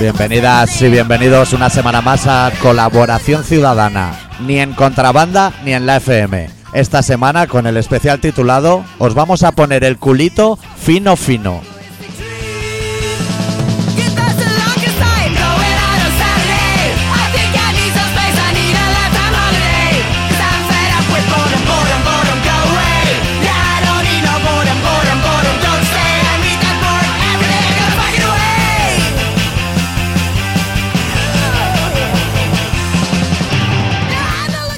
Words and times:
Bienvenidas 0.00 0.82
y 0.82 0.88
bienvenidos 0.90 1.52
una 1.52 1.70
semana 1.70 2.02
más 2.02 2.26
a 2.26 2.50
Colaboración 2.60 3.44
Ciudadana, 3.44 4.28
ni 4.40 4.58
en 4.58 4.72
contrabanda 4.74 5.52
ni 5.64 5.72
en 5.72 5.86
la 5.86 5.96
FM. 5.98 6.50
Esta 6.72 7.02
semana 7.02 7.46
con 7.46 7.66
el 7.66 7.76
especial 7.76 8.20
titulado 8.20 8.84
Os 8.98 9.14
vamos 9.14 9.44
a 9.44 9.52
poner 9.52 9.84
el 9.84 9.96
culito 9.96 10.58
fino 10.76 11.16
fino. 11.16 11.73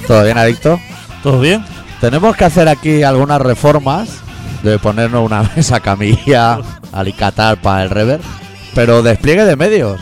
¿Todo 0.07 0.23
bien, 0.23 0.39
adicto? 0.39 0.81
¿Todo 1.23 1.41
bien? 1.41 1.65
Tenemos 2.01 2.37
que 2.37 2.45
hacer 2.45 2.69
aquí 2.69 3.03
algunas 3.03 3.41
reformas 3.41 4.09
de 4.63 4.79
ponernos 4.79 5.25
una 5.25 5.43
mesa 5.57 5.81
camilla, 5.81 6.59
alicatar 6.93 7.61
para 7.61 7.83
el 7.83 7.91
rever, 7.91 8.21
pero 8.75 9.03
despliegue 9.03 9.45
de 9.45 9.57
medios. 9.57 10.01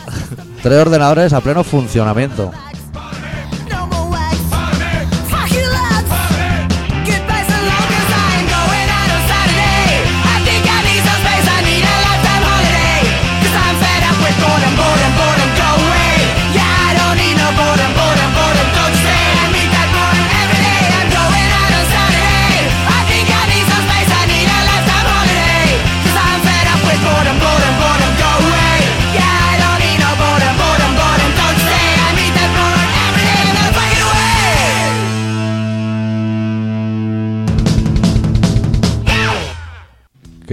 Tres 0.61 0.79
ordenadores 0.79 1.33
a 1.33 1.41
pleno 1.41 1.63
funcionamiento. 1.63 2.51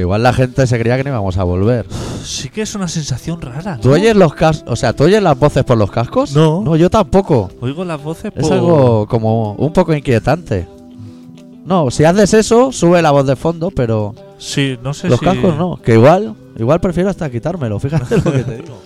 Que 0.03 0.05
igual 0.05 0.25
la 0.25 0.33
gente 0.33 0.67
se 0.67 0.77
creía 0.81 0.97
que 0.97 1.05
no 1.05 1.11
íbamos 1.11 1.39
a 1.39 1.45
volver. 1.45 1.87
Sí 2.25 2.49
que 2.49 2.63
es 2.63 2.75
una 2.75 2.89
sensación 2.89 3.41
rara. 3.41 3.77
¿no? 3.77 3.81
¿Tú 3.81 3.93
oyes 3.93 4.17
los 4.17 4.35
cascos? 4.35 4.69
O 4.69 4.75
sea, 4.75 4.93
¿tú 4.95 5.05
oyes 5.05 5.23
las 5.23 5.39
voces 5.39 5.63
por 5.63 5.79
los 5.79 5.93
cascos? 5.93 6.35
No. 6.35 6.61
No, 6.61 6.75
yo 6.75 6.91
tampoco. 6.91 7.51
Oigo 7.61 7.85
las 7.85 8.03
voces 8.03 8.33
Es 8.35 8.43
por... 8.49 8.53
algo 8.53 9.07
como 9.07 9.53
un 9.53 9.73
poco 9.73 9.95
inquietante. 9.95 10.67
No, 11.65 11.89
si 11.93 12.03
haces 12.03 12.35
eso, 12.35 12.73
sube 12.73 13.01
la 13.01 13.13
voz 13.13 13.25
de 13.29 13.37
fondo, 13.37 13.71
pero 13.71 14.13
Sí, 14.39 14.77
no 14.83 14.93
sé 14.93 15.09
los 15.09 15.21
si... 15.21 15.25
cascos 15.25 15.57
no. 15.57 15.77
Que 15.77 15.95
igual, 15.95 16.35
igual 16.59 16.81
prefiero 16.81 17.09
hasta 17.09 17.31
quitármelo, 17.31 17.79
fíjate 17.79 18.17
lo 18.17 18.33
que 18.33 18.43
te 18.43 18.57
digo. 18.57 18.77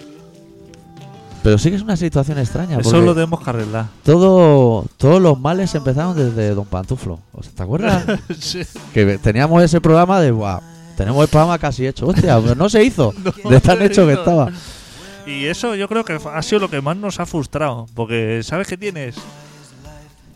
Pero 1.43 1.57
sí 1.57 1.71
que 1.71 1.77
es 1.77 1.83
una 1.83 1.97
situación 1.97 2.39
extraña. 2.39 2.79
Eso 2.79 3.01
lo 3.01 3.15
tenemos 3.15 3.41
que 3.43 3.49
arreglar. 3.49 3.87
todo, 4.05 4.85
todos 4.99 5.23
los 5.23 5.41
males 5.41 5.75
empezaron 5.75 6.15
desde 6.15 6.55
Don 6.55 6.67
Pantuflo. 6.67 7.21
¿Te 7.57 7.63
acuerdas? 7.63 8.05
Sí. 8.39 8.61
que 8.93 9.17
teníamos 9.17 9.63
ese 9.63 9.81
programa 9.81 10.21
de, 10.21 10.31
"Buah, 10.33 10.61
tenemos 10.97 11.23
el 11.23 11.29
programa 11.29 11.59
casi 11.59 11.87
hecho. 11.87 12.07
Hostia, 12.09 12.41
pero 12.41 12.55
no 12.55 12.69
se 12.69 12.83
hizo. 12.85 13.13
de 13.49 13.61
tan 13.61 13.83
hecho 13.83 14.07
que 14.07 14.15
estaba. 14.15 14.51
Y 15.27 15.47
eso 15.47 15.75
yo 15.75 15.89
creo 15.89 16.05
que 16.05 16.19
ha 16.33 16.43
sido 16.43 16.61
lo 16.61 16.71
que 16.71 16.81
más 16.81 16.97
nos 16.97 17.19
ha 17.21 17.27
frustrado. 17.27 17.87
Porque, 17.95 18.41
¿sabes 18.43 18.67
qué 18.69 18.77
tienes? 18.77 19.17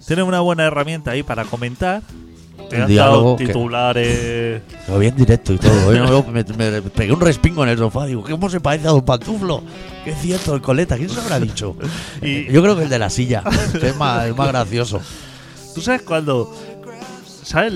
Tienes 0.06 0.24
una 0.24 0.40
buena 0.40 0.64
herramienta 0.64 1.12
ahí 1.12 1.22
para 1.22 1.44
comentar. 1.44 2.02
Te 2.68 2.76
El 2.76 2.82
han 2.82 2.88
diálogo 2.88 3.22
dado 3.32 3.36
titulares. 3.36 4.62
Lo 4.88 4.98
vi 4.98 5.06
en 5.08 5.16
directo 5.16 5.52
y 5.52 5.58
todo. 5.58 5.94
Yo 5.94 6.24
me, 6.24 6.44
me 6.44 6.82
pegué 6.82 7.12
un 7.12 7.20
respingo 7.20 7.62
en 7.64 7.70
el 7.70 7.78
sofá. 7.78 8.06
Digo, 8.06 8.22
¿cómo 8.28 8.50
se 8.50 8.60
parece 8.60 8.86
a 8.86 8.90
Don 8.90 9.04
Pantuflo? 9.04 9.62
Es 10.04 10.20
cierto, 10.20 10.54
el 10.54 10.60
coleta. 10.60 10.96
¿Quién 10.96 11.08
se 11.08 11.20
habrá 11.20 11.38
dicho? 11.40 11.76
Y- 12.22 12.50
Yo 12.52 12.62
creo 12.62 12.76
que 12.76 12.82
el 12.84 12.88
de 12.88 12.98
la 12.98 13.10
silla. 13.10 13.42
Que 13.80 13.88
es 13.88 13.96
más, 13.96 14.26
es 14.26 14.36
más 14.36 14.48
gracioso. 14.48 15.00
¿Tú 15.74 15.80
sabes 15.80 16.02
cuando... 16.02 16.54
¿Sabes 17.42 17.72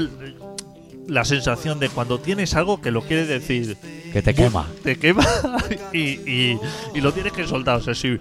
la 1.09 1.25
sensación 1.25 1.78
de 1.81 1.88
cuando 1.88 2.19
tienes 2.19 2.54
algo 2.54 2.81
que 2.81 2.91
lo 2.91 3.03
quieres 3.03 3.28
decir? 3.28 3.76
Que 4.12 4.22
te 4.22 4.34
quema. 4.34 4.66
te 4.82 4.97
quema 4.97 5.26
y, 5.92 5.98
y, 5.98 6.59
y 6.94 7.00
lo 7.00 7.12
tienes 7.12 7.32
que 7.32 7.47
soltar. 7.47 7.76
O 7.76 7.81
sea, 7.82 7.94
sí. 7.94 8.19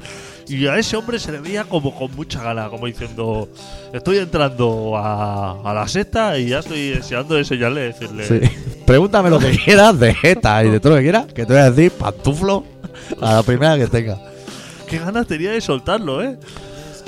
Y 0.47 0.67
a 0.67 0.77
ese 0.77 0.97
hombre 0.97 1.19
se 1.19 1.31
le 1.31 1.39
veía 1.39 1.63
como 1.65 1.95
con 1.95 2.15
mucha 2.15 2.41
gana, 2.43 2.69
como 2.69 2.87
diciendo: 2.87 3.47
Estoy 3.93 4.17
entrando 4.17 4.97
a, 4.97 5.61
a 5.69 5.73
la 5.73 5.87
secta 5.87 6.37
y 6.37 6.49
ya 6.49 6.59
estoy 6.59 6.89
deseando 6.89 7.37
enseñarle, 7.37 7.81
decirle. 7.81 8.27
Sí. 8.27 8.49
Pregúntame 8.85 9.29
lo 9.29 9.39
que 9.39 9.51
quieras 9.65 9.99
de 9.99 10.13
jeta 10.13 10.63
y 10.65 10.69
de 10.69 10.79
todo 10.79 10.93
lo 10.93 10.97
que 10.97 11.03
quieras. 11.03 11.27
Que 11.27 11.45
te 11.45 11.53
voy 11.53 11.61
a 11.61 11.71
decir 11.71 11.91
pantuflo 11.91 12.65
a 13.21 13.35
la 13.35 13.43
primera 13.43 13.77
que 13.77 13.87
tenga. 13.87 14.19
Qué 14.89 14.99
ganas 14.99 15.27
tenía 15.27 15.51
de 15.51 15.61
soltarlo, 15.61 16.23
¿eh? 16.23 16.37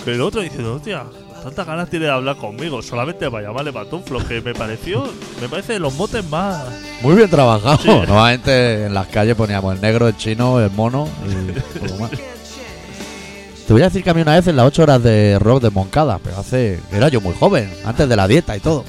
Pero 0.03 0.15
el 0.15 0.21
otro 0.21 0.41
diciendo: 0.41 0.75
Hostia, 0.75 1.03
tantas 1.45 1.67
ganas 1.67 1.89
tiene 1.91 2.05
de 2.05 2.11
hablar 2.11 2.37
conmigo, 2.37 2.81
solamente 2.81 3.29
para 3.29 3.47
llamarle 3.47 3.71
patuflo, 3.71 4.17
que 4.27 4.41
me 4.41 4.55
pareció, 4.55 5.07
me 5.39 5.47
parece 5.47 5.73
de 5.73 5.79
los 5.79 5.93
motes 5.93 6.27
más. 6.27 6.65
Muy 7.03 7.13
bien 7.13 7.29
trabajado. 7.29 7.77
Sí. 7.77 7.87
Normalmente 8.07 8.85
en 8.85 8.95
las 8.95 9.05
calles 9.07 9.35
poníamos 9.35 9.75
el 9.75 9.81
negro, 9.81 10.07
el 10.07 10.17
chino, 10.17 10.59
el 10.59 10.71
mono 10.71 11.07
y 11.29 11.77
poco 11.87 12.01
más. 12.01 12.09
Te 12.09 13.73
voy 13.73 13.83
a 13.83 13.85
decir 13.85 14.03
que 14.03 14.09
a 14.09 14.15
mí 14.15 14.21
una 14.23 14.33
vez 14.33 14.47
en 14.47 14.55
las 14.55 14.65
8 14.65 14.83
horas 14.83 15.03
de 15.03 15.37
rock 15.37 15.61
de 15.61 15.69
Moncada, 15.69 16.19
pero 16.23 16.39
hace. 16.39 16.79
Era 16.91 17.09
yo 17.09 17.21
muy 17.21 17.35
joven, 17.35 17.71
antes 17.85 18.09
de 18.09 18.15
la 18.15 18.27
dieta 18.27 18.57
y 18.57 18.59
todo. 18.59 18.83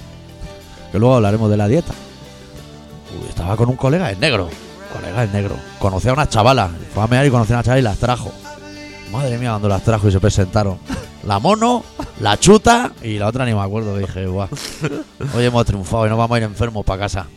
Que 0.93 0.99
luego 0.99 1.16
hablaremos 1.16 1.50
de 1.50 1.59
la 1.59 1.69
dieta. 1.69 1.93
Uy, 3.21 3.28
estaba 3.28 3.55
con 3.56 3.69
un 3.69 3.77
colega, 3.77 4.11
el 4.11 4.19
negro. 4.19 4.49
Colega, 4.95 5.25
el 5.25 5.33
negro. 5.33 5.56
Conocí 5.78 6.09
a 6.09 6.15
unas 6.15 6.31
chavalas. 6.31 6.71
Fue 6.95 7.03
a 7.03 7.06
mear 7.06 7.27
y 7.27 7.31
conocí 7.31 7.53
a 7.53 7.56
una 7.56 7.62
chavala 7.62 7.81
y 7.81 7.84
las 7.84 7.99
trajo. 7.99 8.33
Madre 9.12 9.37
mía, 9.37 9.50
cuando 9.50 9.69
las 9.69 9.83
trajo 9.83 10.09
y 10.09 10.12
se 10.12 10.21
presentaron. 10.21 10.78
La 11.26 11.38
mono, 11.41 11.82
la 12.20 12.38
chuta 12.38 12.92
y 13.03 13.19
la 13.19 13.26
otra 13.26 13.44
ni 13.44 13.53
me 13.53 13.60
acuerdo. 13.60 13.97
Dije, 13.98 14.26
guau. 14.26 14.48
Hoy 15.34 15.44
hemos 15.44 15.64
triunfado 15.66 16.06
y 16.06 16.09
no 16.10 16.16
vamos 16.16 16.37
a 16.37 16.38
ir 16.38 16.44
enfermos 16.44 16.84
para 16.84 17.00
casa. 17.00 17.26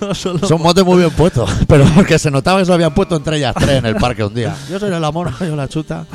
No 0.00 0.14
solo- 0.14 0.46
Son 0.46 0.60
motes 0.62 0.84
muy 0.84 0.98
bien 0.98 1.10
puestos, 1.10 1.50
pero 1.66 1.84
porque 1.94 2.18
se 2.18 2.30
notaba 2.30 2.58
que 2.60 2.64
se 2.64 2.70
lo 2.70 2.74
habían 2.74 2.94
puesto 2.94 3.16
entre 3.16 3.36
ellas 3.38 3.54
tres 3.58 3.78
en 3.78 3.86
el 3.86 3.96
parque 3.96 4.24
un 4.24 4.34
día. 4.34 4.54
Yo 4.70 4.78
soy 4.78 4.90
la 4.90 5.10
mona, 5.10 5.36
yo 5.40 5.56
la 5.56 5.68
chuta. 5.68 6.06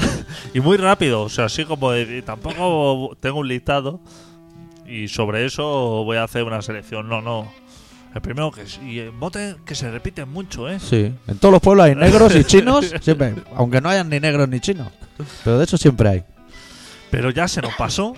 Y 0.53 0.59
muy 0.59 0.78
rápido, 0.78 1.22
o 1.23 1.29
sea, 1.29 1.45
así 1.45 1.66
como 1.66 1.91
de, 1.91 2.17
y 2.17 2.22
tampoco 2.22 3.16
tengo 3.19 3.39
un 3.39 3.47
listado 3.47 4.00
y 4.88 5.07
sobre 5.07 5.45
eso 5.45 6.03
voy 6.03 6.17
a 6.17 6.23
hacer 6.23 6.44
una 6.44 6.62
selección. 6.62 7.07
No, 7.09 7.22
no. 7.22 7.51
El 8.13 8.22
primero 8.22 8.51
que 8.51 8.62
es, 8.62 8.78
y 8.84 9.07
bote 9.09 9.56
que 9.66 9.74
se 9.74 9.90
repiten 9.90 10.29
mucho, 10.29 10.69
¿eh? 10.69 10.79
Sí, 10.79 11.12
en 11.28 11.38
todos 11.40 11.51
los 11.51 11.62
pueblos 11.62 11.85
hay 11.88 11.96
negros 11.96 12.35
y 12.35 12.44
chinos, 12.44 12.94
siempre, 13.01 13.35
aunque 13.56 13.81
no 13.81 13.90
hayan 13.90 14.07
ni 14.09 14.19
negros 14.19 14.47
ni 14.47 14.59
chinos. 14.59 14.88
Pero 15.44 15.57
de 15.57 15.63
eso 15.66 15.78
siempre 15.78 16.09
hay. 16.09 16.24
Pero 17.09 17.31
ya 17.31 17.47
se 17.47 17.62
nos 17.62 17.74
pasó, 17.74 18.13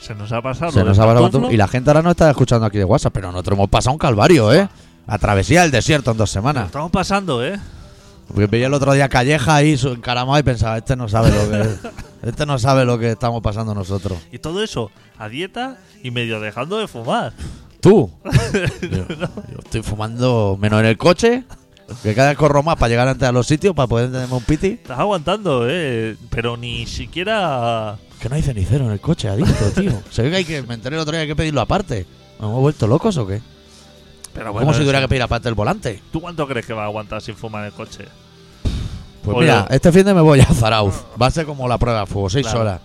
se 0.00 0.14
nos 0.14 0.32
ha 0.32 0.42
pasado. 0.42 0.72
Se 0.72 0.84
nos 0.84 0.98
ha 0.98 1.04
pasado 1.06 1.22
pantuflo. 1.22 1.50
y 1.50 1.56
la 1.56 1.66
gente 1.68 1.88
ahora 1.90 2.02
no 2.02 2.10
está 2.10 2.28
escuchando 2.30 2.66
aquí 2.66 2.76
de 2.78 2.84
WhatsApp, 2.84 3.12
pero 3.14 3.32
nosotros 3.32 3.56
hemos 3.56 3.68
pasado 3.70 3.92
un 3.92 3.98
calvario, 3.98 4.52
¿eh? 4.52 4.68
A 5.06 5.16
travesía 5.18 5.62
del 5.62 5.70
desierto 5.70 6.10
en 6.10 6.18
dos 6.18 6.28
Lo 6.28 6.32
semanas. 6.32 6.66
estamos 6.66 6.90
pasando, 6.90 7.42
¿eh? 7.44 7.58
Porque 8.28 8.46
veía 8.46 8.66
el 8.66 8.74
otro 8.74 8.92
día 8.92 9.08
Calleja 9.08 9.54
ahí 9.56 9.78
su- 9.78 9.88
encaramado 9.92 10.38
y 10.38 10.42
pensaba, 10.42 10.76
este 10.76 10.94
no 10.96 11.08
sabe 11.08 11.30
lo 11.30 11.50
que 11.50 11.68
este 12.28 12.44
no 12.44 12.58
sabe 12.58 12.84
lo 12.84 12.98
que 12.98 13.12
estamos 13.12 13.40
pasando 13.42 13.74
nosotros. 13.74 14.18
Y 14.30 14.38
todo 14.40 14.62
eso 14.62 14.90
a 15.18 15.30
dieta 15.30 15.78
y 16.02 16.10
medio 16.10 16.38
dejando 16.38 16.76
de 16.76 16.86
fumar. 16.88 17.32
¿Tú? 17.80 18.10
Yo, 18.82 19.06
yo 19.08 19.58
estoy 19.64 19.82
fumando 19.82 20.56
menos 20.60 20.80
en 20.80 20.86
el 20.86 20.98
coche, 20.98 21.44
que 22.02 22.14
cada 22.14 22.30
vez 22.30 22.38
corro 22.38 22.62
más 22.62 22.76
para 22.76 22.88
llegar 22.88 23.06
antes 23.08 23.28
a 23.28 23.32
los 23.32 23.46
sitios 23.46 23.74
para 23.74 23.86
poder 23.86 24.10
tenerme 24.10 24.34
un 24.34 24.42
piti. 24.42 24.68
Estás 24.68 24.98
aguantando, 24.98 25.66
¿eh? 25.68 26.16
Pero 26.30 26.56
ni 26.56 26.86
siquiera. 26.86 27.96
Que 28.20 28.28
no 28.28 28.34
hay 28.34 28.42
cenicero 28.42 28.86
en 28.86 28.92
el 28.92 29.00
coche, 29.00 29.28
adicto, 29.28 29.70
tío. 29.80 29.92
Se 30.10 30.22
ve 30.22 30.30
que 30.30 30.36
hay 30.36 30.44
que, 30.44 30.62
me 30.62 30.74
enteré 30.74 30.96
el 30.96 31.02
otro 31.02 31.12
día 31.12 31.20
que 31.20 31.22
hay 31.22 31.28
que 31.28 31.36
pedirlo 31.36 31.60
aparte. 31.60 32.06
¿Nos 32.40 32.48
hemos 32.50 32.60
vuelto 32.62 32.86
locos 32.88 33.16
o 33.16 33.26
qué? 33.26 33.40
Pero 34.34 34.52
bueno, 34.52 34.66
¿Cómo 34.66 34.72
si 34.74 34.80
tuviera 34.80 35.00
que 35.00 35.08
pedir 35.08 35.22
aparte 35.22 35.48
el 35.48 35.54
volante? 35.54 36.02
¿Tú 36.12 36.20
cuánto 36.20 36.46
crees 36.48 36.66
que 36.66 36.72
va 36.72 36.82
a 36.82 36.86
aguantar 36.86 37.20
sin 37.22 37.36
fumar 37.36 37.62
en 37.62 37.66
el 37.68 37.72
coche? 37.72 38.04
Pues 39.22 39.36
Oye. 39.36 39.46
mira, 39.46 39.66
este 39.70 39.92
fin 39.92 40.04
de 40.04 40.14
me 40.14 40.20
voy 40.20 40.40
a 40.40 40.46
Zarauz. 40.46 40.94
Va 41.20 41.26
a 41.26 41.30
ser 41.30 41.46
como 41.46 41.66
la 41.68 41.78
prueba 41.78 42.00
de 42.00 42.06
fuego, 42.06 42.28
seis 42.30 42.46
Claro. 42.46 42.60
horas. 42.62 42.80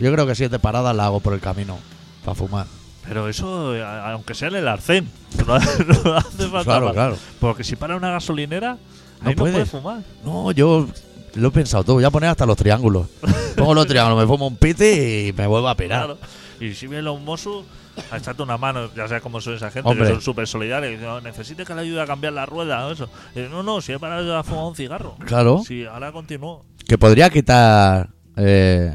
Yo 0.00 0.12
creo 0.12 0.26
que 0.26 0.34
siete 0.34 0.58
paradas 0.58 0.94
la 0.96 1.06
hago 1.06 1.20
por 1.20 1.34
el 1.34 1.40
camino 1.40 1.78
para 2.24 2.34
fumar. 2.34 2.66
Pero 3.06 3.28
eso, 3.28 3.74
eh, 3.74 3.82
aunque 3.82 4.34
sea 4.34 4.48
en 4.48 4.56
el 4.56 4.68
arcén, 4.68 5.08
no, 5.46 5.58
no 5.58 6.16
hace 6.16 6.48
falta 6.48 6.64
Claro, 6.64 6.86
más. 6.86 6.94
claro. 6.94 7.16
Porque 7.40 7.64
si 7.64 7.76
para 7.76 7.96
una 7.96 8.10
gasolinera, 8.12 8.78
No 9.22 9.28
ahí 9.28 9.34
no 9.34 9.38
puedes. 9.40 9.54
puedes 9.54 9.70
fumar. 9.70 10.02
No, 10.24 10.52
yo 10.52 10.86
lo 11.34 11.48
he 11.48 11.50
pensado 11.50 11.82
todo. 11.84 11.96
Voy 11.96 12.04
a 12.04 12.10
poner 12.10 12.30
hasta 12.30 12.46
los 12.46 12.56
triángulos. 12.56 13.08
Pongo 13.56 13.74
los 13.74 13.86
triángulos, 13.86 14.20
me 14.20 14.26
fumo 14.26 14.46
un 14.46 14.56
piti 14.56 14.84
y 15.28 15.32
me 15.36 15.46
vuelvo 15.46 15.68
a 15.68 15.76
pirar. 15.76 16.04
Claro. 16.06 16.18
Y 16.60 16.74
si 16.74 16.86
ven 16.86 17.04
los 17.04 17.20
Mossos, 17.20 17.64
a 18.10 18.16
echarte 18.18 18.42
una 18.42 18.56
mano, 18.56 18.88
ya 18.94 19.08
sabes 19.08 19.22
cómo 19.22 19.40
son 19.40 19.54
esa 19.54 19.70
gente, 19.70 19.88
Hombre. 19.88 20.06
que 20.06 20.12
son 20.14 20.22
súper 20.22 20.46
solidarios. 20.46 20.92
Dicen, 20.92 21.08
"Oh, 21.08 21.20
necesite 21.20 21.64
que 21.64 21.74
le 21.74 21.80
ayude 21.82 22.00
a 22.00 22.06
cambiar 22.06 22.32
la 22.34 22.46
rueda 22.46 22.86
o 22.86 22.92
eso. 22.92 23.10
Y 23.34 23.40
no, 23.40 23.62
no, 23.64 23.80
si 23.80 23.92
es 23.92 23.98
para 23.98 24.18
ayudar 24.18 24.38
a 24.38 24.42
fumar 24.44 24.64
un 24.66 24.76
cigarro. 24.76 25.16
Claro. 25.26 25.62
Sí, 25.66 25.84
ahora 25.84 26.12
continúo. 26.12 26.64
Que 26.86 26.96
podría 26.98 27.28
quitar 27.30 28.10
eh, 28.36 28.94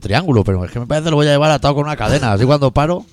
triángulo, 0.00 0.44
pero 0.44 0.64
es 0.64 0.70
que 0.70 0.80
me 0.80 0.86
parece 0.86 1.04
que 1.04 1.10
lo 1.10 1.16
voy 1.16 1.26
a 1.26 1.30
llevar 1.32 1.50
atado 1.50 1.74
con 1.74 1.84
una 1.84 1.96
cadena. 1.96 2.32
Así 2.32 2.44
cuando 2.44 2.70
paro, 2.70 3.04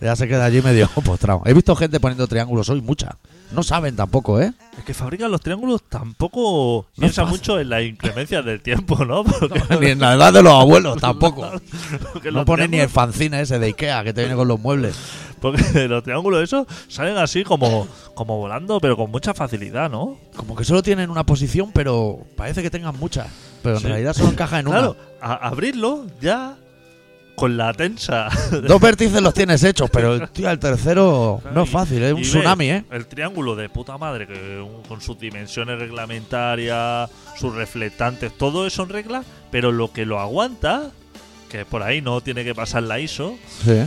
ya 0.00 0.16
se 0.16 0.28
queda 0.28 0.44
allí 0.44 0.60
medio 0.62 0.88
postrado. 1.04 1.42
He 1.44 1.54
visto 1.54 1.74
gente 1.76 2.00
poniendo 2.00 2.26
triángulos 2.26 2.68
hoy, 2.68 2.80
mucha. 2.80 3.16
No 3.52 3.62
saben 3.62 3.94
tampoco, 3.94 4.40
¿eh? 4.40 4.52
El 4.76 4.84
que 4.84 4.94
fabrica 4.94 5.28
los 5.28 5.40
triángulos 5.40 5.82
tampoco 5.88 6.86
No 6.96 7.00
piensa 7.02 7.22
es 7.22 7.28
mucho 7.28 7.60
en 7.60 7.68
las 7.68 7.82
inclemencias 7.84 8.44
del 8.44 8.60
tiempo, 8.60 9.04
¿no? 9.04 9.22
Porque, 9.24 9.60
Ni 9.80 9.86
en 9.90 10.00
la 10.00 10.14
edad 10.14 10.32
de 10.32 10.42
los 10.42 10.52
abuelos 10.52 10.96
tampoco. 11.00 11.46
No 12.24 12.30
los 12.30 12.44
pone 12.44 12.66
ni 12.68 12.78
el 12.80 12.88
fanzine 12.88 13.40
ese 13.40 13.58
de 13.58 13.66
Ikea 13.66 14.02
que 14.04 14.12
te 14.12 14.22
viene 14.22 14.34
con 14.36 14.48
los 14.48 14.58
muebles. 14.58 14.96
Porque 15.40 15.62
los 15.88 16.02
triángulos 16.02 16.42
esos 16.42 16.66
salen 16.88 17.16
así 17.18 17.44
como, 17.44 17.86
como 18.14 18.38
volando, 18.38 18.80
pero 18.80 18.96
con 18.96 19.10
mucha 19.10 19.34
facilidad, 19.34 19.90
¿no? 19.90 20.16
Como 20.36 20.56
que 20.56 20.64
solo 20.64 20.82
tienen 20.82 21.10
una 21.10 21.24
posición, 21.24 21.70
pero 21.72 22.18
parece 22.36 22.62
que 22.62 22.70
tengan 22.70 22.98
muchas. 22.98 23.28
Pero 23.62 23.76
en 23.76 23.82
Sí. 23.82 23.88
realidad 23.88 24.14
solo 24.14 24.30
encaja 24.30 24.58
en 24.58 24.68
una. 24.68 24.78
Claro, 24.78 24.96
abrirlo 25.20 26.06
ya 26.20 26.56
con 27.34 27.56
la 27.56 27.72
tensa. 27.72 28.28
Dos 28.68 28.80
vértices 28.80 29.20
los 29.20 29.34
tienes 29.34 29.62
hechos, 29.64 29.90
pero 29.90 30.14
el 30.14 30.28
tío, 30.30 30.48
el 30.50 30.58
tercero 30.58 31.40
no 31.52 31.62
es 31.62 31.70
fácil, 31.70 32.02
es 32.02 32.12
un 32.12 32.22
tsunami, 32.22 32.70
¿eh? 32.70 32.84
El 32.90 33.06
triángulo 33.06 33.56
de 33.56 33.68
puta 33.68 33.98
madre, 33.98 34.26
que 34.26 34.64
con 34.88 35.00
sus 35.00 35.18
dimensiones 35.18 35.78
reglamentarias, 35.78 37.10
sus 37.38 37.54
reflectantes, 37.54 38.36
todo 38.36 38.66
eso 38.66 38.82
en 38.84 38.88
regla, 38.90 39.24
pero 39.50 39.72
lo 39.72 39.92
que 39.92 40.06
lo 40.06 40.20
aguanta, 40.20 40.90
que 41.50 41.64
por 41.64 41.82
ahí 41.82 42.00
no 42.00 42.20
tiene 42.20 42.44
que 42.44 42.54
pasar 42.54 42.82
la 42.84 42.98
ISO, 43.00 43.34
Sí. 43.64 43.82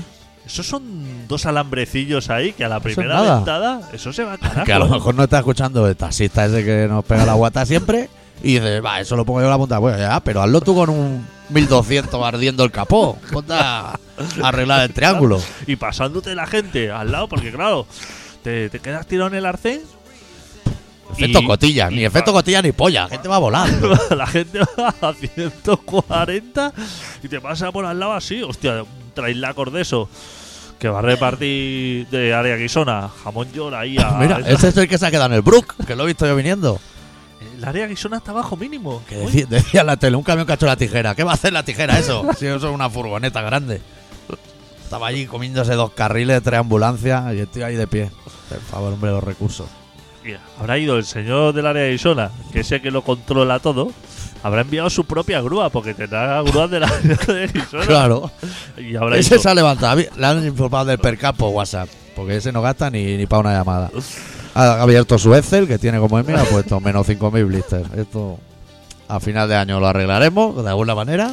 esos 0.46 0.66
son 0.66 1.28
dos 1.28 1.46
alambrecillos 1.46 2.30
ahí 2.30 2.54
que 2.54 2.64
a 2.66 2.70
la 2.70 2.78
Eso 2.78 2.84
primera 2.84 3.22
ventada, 3.22 3.82
eso 3.94 4.12
se 4.14 4.24
va 4.24 4.34
a 4.34 4.38
carajo. 4.38 4.64
Que 4.66 4.74
a 4.74 4.80
lo 4.80 4.88
mejor 4.90 5.16
no 5.16 5.24
está 5.24 5.40
escuchando 5.40 5.88
el 5.88 5.96
taxista 5.96 6.46
ese 6.46 6.64
que 6.64 6.88
nos 6.88 7.04
pega 7.06 7.26
la 7.26 7.34
guata 7.34 7.66
siempre 7.66 8.10
y 8.44 8.56
dices, 8.56 8.84
va, 8.84 9.00
eso 9.02 9.16
lo 9.16 9.26
pongo 9.26 9.40
yo 9.40 9.46
en 9.46 9.52
la 9.52 9.58
punta. 9.58 9.78
Bueno, 9.80 9.98
ya, 9.98 10.20
pero 10.22 10.42
hazlo 10.42 10.62
tú 10.62 10.76
con 10.76 10.90
un 10.90 11.26
1200 11.50 12.24
ardiendo 12.24 12.64
el 12.64 12.72
capó. 12.72 13.18
Ponte 13.32 13.54
a 13.54 14.00
arreglar 14.44 14.82
el 14.82 14.94
triángulo. 14.94 15.42
Y 15.66 15.76
pasándote 15.76 16.36
la 16.36 16.48
gente 16.48 16.92
al 16.92 17.12
lado, 17.12 17.28
porque 17.28 17.52
claro, 17.52 17.88
te, 18.44 18.70
te 18.70 18.80
quedas 18.80 19.08
tirado 19.08 19.30
en 19.30 19.36
el 19.36 19.46
arcén. 19.46 19.82
Efecto 21.14 21.40
Y- 21.40 21.46
cotilla, 21.46 21.90
y 21.90 21.96
ni 21.96 22.04
efecto 22.06 22.34
cotilla 22.34 22.62
ni 22.62 22.74
polla, 22.74 23.04
la 23.04 23.10
gente 23.10 23.28
va 23.30 23.38
volando. 23.38 23.98
la 24.16 24.28
gente 24.28 24.60
va 24.78 24.94
a 25.02 25.14
140 25.14 26.74
y 27.24 27.28
te 27.30 27.40
pasa 27.40 27.72
por 27.72 27.86
al 27.86 27.98
lado 27.98 28.14
así, 28.14 28.44
hostia, 28.44 28.84
un 28.84 29.12
trailacor 29.14 29.72
de 29.72 29.82
eso 29.82 30.10
que 30.78 30.90
va 30.90 31.00
a 31.00 31.02
repartir 31.02 32.08
de 32.10 32.34
área 32.34 32.56
guisona, 32.58 33.10
jamón 33.24 33.52
york 33.54 33.74
ahí 33.76 33.98
a. 33.98 34.12
Mira, 34.12 34.40
ese 34.46 34.68
es 34.68 34.78
el 34.78 34.88
que 34.90 34.98
se 34.98 35.06
ha 35.08 35.12
quedado 35.12 35.28
en 35.28 35.34
el 35.36 35.42
Brook, 35.42 35.76
que 35.88 35.96
lo 35.96 36.04
he 36.04 36.08
visto 36.08 36.28
yo 36.28 36.36
viniendo. 36.36 36.78
El 37.58 37.66
área 37.66 37.88
guisona 37.88 38.18
está 38.18 38.32
bajo 38.34 38.56
mínimo. 38.56 39.02
Que 39.10 39.16
decía, 39.50 39.84
la 39.84 39.98
tele, 39.98 40.16
un 40.16 40.24
camión 40.24 40.50
hecho 40.50 40.68
la 40.68 40.76
tijera. 40.76 41.16
¿Qué 41.16 41.24
va 41.24 41.32
a 41.32 41.34
hacer 41.34 41.54
la 41.54 41.64
tijera 41.64 41.98
eso? 41.98 42.24
Si 42.38 42.46
eso 42.46 42.56
es 42.56 42.74
una 42.74 42.90
furgoneta 42.90 43.42
grande. 43.42 43.82
Estaba 44.84 45.08
allí 45.08 45.26
comiéndose 45.26 45.74
dos 45.74 45.92
carriles, 45.92 46.42
tres 46.44 46.60
ambulancias 46.60 47.34
y 47.34 47.40
estoy 47.40 47.64
ahí 47.64 47.76
de 47.76 47.88
pie. 47.88 48.12
Por 48.48 48.60
favor, 48.62 48.94
hombre, 48.94 49.12
los 49.12 49.24
recursos. 49.24 49.68
mira, 50.24 50.40
habrá 50.60 50.78
ido 50.78 50.98
el 50.98 51.04
señor 51.06 51.54
del 51.54 51.66
área 51.66 51.90
guisona, 51.90 52.32
que 52.54 52.62
es 52.62 52.72
el 52.72 52.82
que 52.82 52.92
lo 52.92 53.02
controla 53.02 53.60
todo. 53.60 53.92
Habrá 54.44 54.62
enviado 54.62 54.90
su 54.90 55.04
propia 55.04 55.42
grúa, 55.42 55.70
porque 55.72 55.94
tendrá 55.96 56.42
grúas 56.44 56.70
del 56.70 56.84
área 56.84 57.00
de 57.00 57.48
guisona. 57.48 57.86
Claro. 57.88 58.32
Y 58.78 58.96
habrá 58.96 59.18
Ese 59.18 59.32
dicho, 59.32 59.42
se 59.44 59.50
ha 59.50 59.56
levantado. 59.56 60.00
Le 60.16 60.26
han 60.26 60.46
informado 60.46 60.86
del 60.86 61.00
percap 61.00 61.36
por 61.36 61.50
WhatsApp. 61.50 61.90
Porque 62.16 62.38
ese 62.38 62.52
no 62.52 62.62
gasta 62.62 62.90
ni, 62.90 63.18
ni 63.18 63.26
para 63.26 63.40
una 63.42 63.54
llamada. 63.54 63.92
Ha 64.60 64.82
abierto 64.82 65.18
su 65.20 65.34
Excel, 65.36 65.68
que 65.68 65.78
tiene 65.78 66.00
como 66.00 66.18
el 66.18 66.26
mío, 66.26 66.38
ha 66.40 66.44
puesto 66.46 66.80
menos 66.80 67.08
5.000 67.08 67.46
blisters. 67.48 67.94
Esto 67.96 68.40
a 69.08 69.20
final 69.20 69.48
de 69.48 69.56
año 69.56 69.80
lo 69.80 69.88
arreglaremos 69.88 70.64
de 70.64 70.70
alguna 70.70 70.96
manera. 70.96 71.32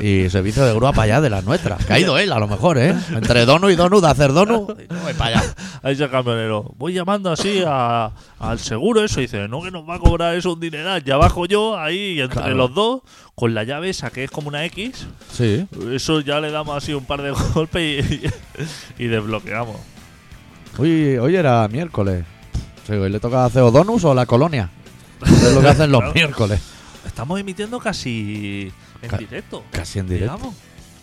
Y 0.00 0.30
servicio 0.30 0.64
de 0.64 0.72
grúa 0.72 0.92
para 0.92 1.02
allá 1.02 1.20
de 1.20 1.28
las 1.28 1.44
nuestras. 1.44 1.84
Que 1.84 1.92
ha 1.92 1.98
ido 1.98 2.16
él, 2.16 2.32
a 2.32 2.38
lo 2.38 2.48
mejor, 2.48 2.78
¿eh? 2.78 2.94
Entre 3.14 3.44
Donu 3.44 3.68
y 3.68 3.76
Donu, 3.76 4.00
de 4.00 4.08
hacer 4.08 4.32
Donu, 4.32 4.68
y 4.70 4.86
voy 5.02 5.12
para 5.12 5.38
allá. 5.40 5.54
Ahí 5.82 5.90
dice 5.92 6.04
el 6.04 6.10
camionero, 6.10 6.72
voy 6.78 6.94
llamando 6.94 7.30
así 7.30 7.62
a- 7.66 8.10
al 8.38 8.58
seguro 8.58 9.04
eso, 9.04 9.20
y 9.20 9.24
dice, 9.24 9.46
no 9.48 9.60
que 9.60 9.70
nos 9.70 9.86
va 9.86 9.96
a 9.96 9.98
cobrar 9.98 10.34
eso 10.34 10.54
un 10.54 10.60
dineral, 10.60 11.04
ya 11.04 11.18
bajo 11.18 11.44
yo 11.44 11.78
ahí 11.78 12.12
y 12.16 12.20
entre 12.22 12.40
Claro. 12.40 12.54
los 12.54 12.74
dos, 12.74 13.00
con 13.34 13.52
la 13.52 13.64
llave 13.64 13.90
esa 13.90 14.08
que 14.08 14.24
es 14.24 14.30
como 14.30 14.48
una 14.48 14.64
X, 14.64 15.06
Sí. 15.30 15.66
eso 15.92 16.20
ya 16.22 16.40
le 16.40 16.50
damos 16.50 16.74
así 16.74 16.94
un 16.94 17.04
par 17.04 17.20
de 17.20 17.30
golpes 17.54 18.10
y, 18.98 19.02
y 19.04 19.06
desbloqueamos. 19.08 19.76
Hoy, 20.78 21.16
hoy 21.18 21.36
era 21.36 21.66
miércoles. 21.68 22.24
Sí, 22.86 22.92
hoy 22.94 23.10
le 23.10 23.20
toca 23.20 23.44
hacer 23.44 23.62
o 23.62 23.70
Donus 23.70 24.04
o 24.04 24.14
la 24.14 24.26
colonia. 24.26 24.70
Es 25.22 25.52
lo 25.54 25.60
que 25.60 25.68
hacen 25.68 25.90
los 25.92 26.00
Claro. 26.00 26.14
miércoles. 26.14 26.60
Estamos 27.06 27.38
emitiendo 27.40 27.78
casi 27.78 28.72
en 29.02 29.08
Ca- 29.10 29.18
directo. 29.18 29.64
Casi 29.70 29.98
en 29.98 30.06
directo. 30.08 30.34
digamos. 30.36 30.54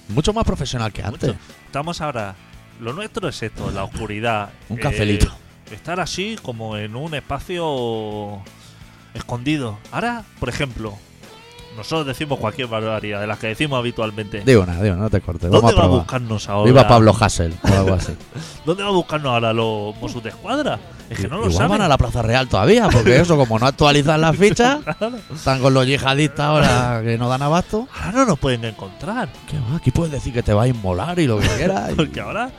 Mucho 0.10 0.34
más 0.34 0.46
profesional 0.46 0.92
que 0.92 1.04
antes. 1.04 1.30
Mucho. 1.30 1.40
Estamos 1.66 2.02
ahora, 2.02 2.36
lo 2.80 2.94
nuestro 2.94 3.28
es 3.28 3.42
esto, 3.44 3.70
la 3.72 3.84
oscuridad. 3.84 4.50
Un 4.70 4.78
eh, 4.80 4.82
cafelito. 4.82 5.32
estar 5.72 6.00
así 6.00 6.38
como 6.42 6.78
en 6.78 6.96
un 6.96 7.14
espacio 7.14 8.42
escondido. 9.14 9.78
Ahora, 9.92 10.24
por 10.40 10.50
ejemplo, 10.50 10.98
nosotros 11.78 12.08
decimos 12.08 12.40
cualquier 12.40 12.68
barbaridad 12.68 13.22
de 13.22 13.28
las 13.28 13.40
que 13.40 13.48
decimos 13.48 13.78
habitualmente. 13.80 14.42
Digo 14.46 14.66
nada, 14.66 14.82
digo, 14.84 14.96
no 14.96 15.10
te 15.10 15.22
cortes. 15.22 15.50
¿Dónde 15.50 15.58
Vamos 15.68 15.72
a 15.72 15.76
va 15.76 15.80
a 15.80 15.84
probar. 15.86 16.00
buscarnos 16.02 16.50
ahora? 16.50 16.66
Viva 16.72 16.88
Pablo 16.88 17.16
Hassel 17.18 17.56
o 17.64 17.68
algo 17.68 17.94
así. 17.94 18.14
¿Dónde 18.66 18.84
va 18.84 18.90
a 18.90 18.94
buscarnos 18.94 19.32
ahora 19.32 19.54
los 19.54 19.96
Mossos 19.98 20.22
de 20.24 20.30
Escuadra? 20.30 20.80
Es 21.10 21.20
que 21.20 21.28
no 21.30 21.36
lo 21.38 21.42
Igual 21.44 21.54
saben. 21.54 21.70
van 21.70 21.82
a 21.84 21.88
la 21.88 21.98
Plaza 21.98 22.22
Real 22.22 22.50
todavía, 22.50 22.90
porque 22.90 23.16
eso, 23.22 23.38
como 23.38 23.58
no 23.60 23.66
actualizan 23.66 24.20
las 24.20 24.36
fichas, 24.36 24.80
están 25.34 25.62
con 25.62 25.74
los 25.74 25.86
yihadistas 25.88 26.40
ahora 26.42 27.02
que 27.04 27.18
no 27.18 27.30
dan 27.30 27.42
abasto. 27.44 27.88
Ahora 27.96 28.12
no 28.20 28.26
nos 28.26 28.40
pueden 28.40 28.66
encontrar. 28.66 29.30
¿Qué 29.50 29.58
va? 29.58 29.78
Aquí 29.78 29.92
puedes 29.92 30.12
decir 30.12 30.34
que 30.34 30.44
te 30.44 30.54
va 30.54 30.64
a 30.64 30.68
inmolar 30.68 31.18
y 31.20 31.28
lo 31.28 31.40
que 31.40 31.48
quieras. 31.48 31.92
y- 31.92 31.96
Porque 31.96 32.20
ahora 32.20 32.50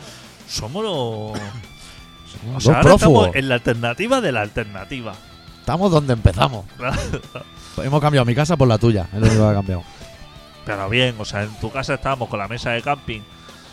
somos 0.49 0.82
los. 0.82 0.93
O 0.94 1.35
Somos 2.41 2.62
sea, 2.62 2.75
dos 2.75 2.76
ahora 2.76 2.81
prófugos. 2.82 3.26
estamos 3.26 3.37
en 3.37 3.49
la 3.49 3.55
alternativa 3.56 4.21
de 4.21 4.32
la 4.32 4.41
alternativa. 4.43 5.12
Estamos 5.61 5.91
donde 5.91 6.12
empezamos. 6.14 6.64
Hemos 7.83 8.01
cambiado 8.01 8.25
mi 8.25 8.35
casa 8.35 8.57
por 8.57 8.69
la 8.69 8.79
tuya. 8.79 9.09
Es 9.13 9.21
lo 9.21 9.27
único 9.27 9.43
que 9.45 9.51
ha 9.51 9.55
cambiado. 9.55 9.83
Pero 10.65 10.89
bien, 10.89 11.15
o 11.19 11.25
sea, 11.25 11.45
en 11.45 11.51
tu 11.61 11.71
casa 11.71 11.95
estábamos 11.95 12.29
con 12.29 12.38
la 12.38 12.47
mesa 12.49 12.71
de 12.71 12.83
camping, 12.83 13.21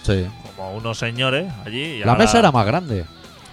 Sí. 0.03 0.25
como 0.55 0.75
unos 0.75 0.97
señores 0.97 1.51
allí. 1.65 1.81
y 1.81 1.99
La 1.99 2.13
ahora- 2.13 2.23
mesa 2.23 2.39
era 2.39 2.51
más 2.51 2.65
grande. 2.65 3.05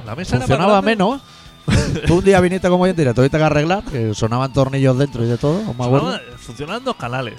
La 0.06 0.14
mesa 0.14 0.36
era 0.36 0.40
más 0.40 0.48
Funcionaba 0.48 0.72
grande. 0.80 0.90
menos. 0.90 1.22
Tú 2.06 2.18
un 2.18 2.24
día 2.24 2.40
viniste 2.40 2.68
como 2.68 2.86
yo 2.86 2.92
directo, 2.92 3.20
tuviste 3.20 3.38
que 3.38 3.44
arreglar, 3.44 3.82
que 3.84 4.14
sonaban 4.14 4.52
tornillos 4.52 4.96
dentro 4.98 5.24
y 5.24 5.28
de 5.28 5.38
todo. 5.38 5.58
¿os 5.68 5.76
me 5.76 5.84
acuerdo? 5.84 6.12
Funcionaba- 6.12 6.38
Funcionaban 6.38 6.84
dos 6.84 6.96
canales. 6.96 7.34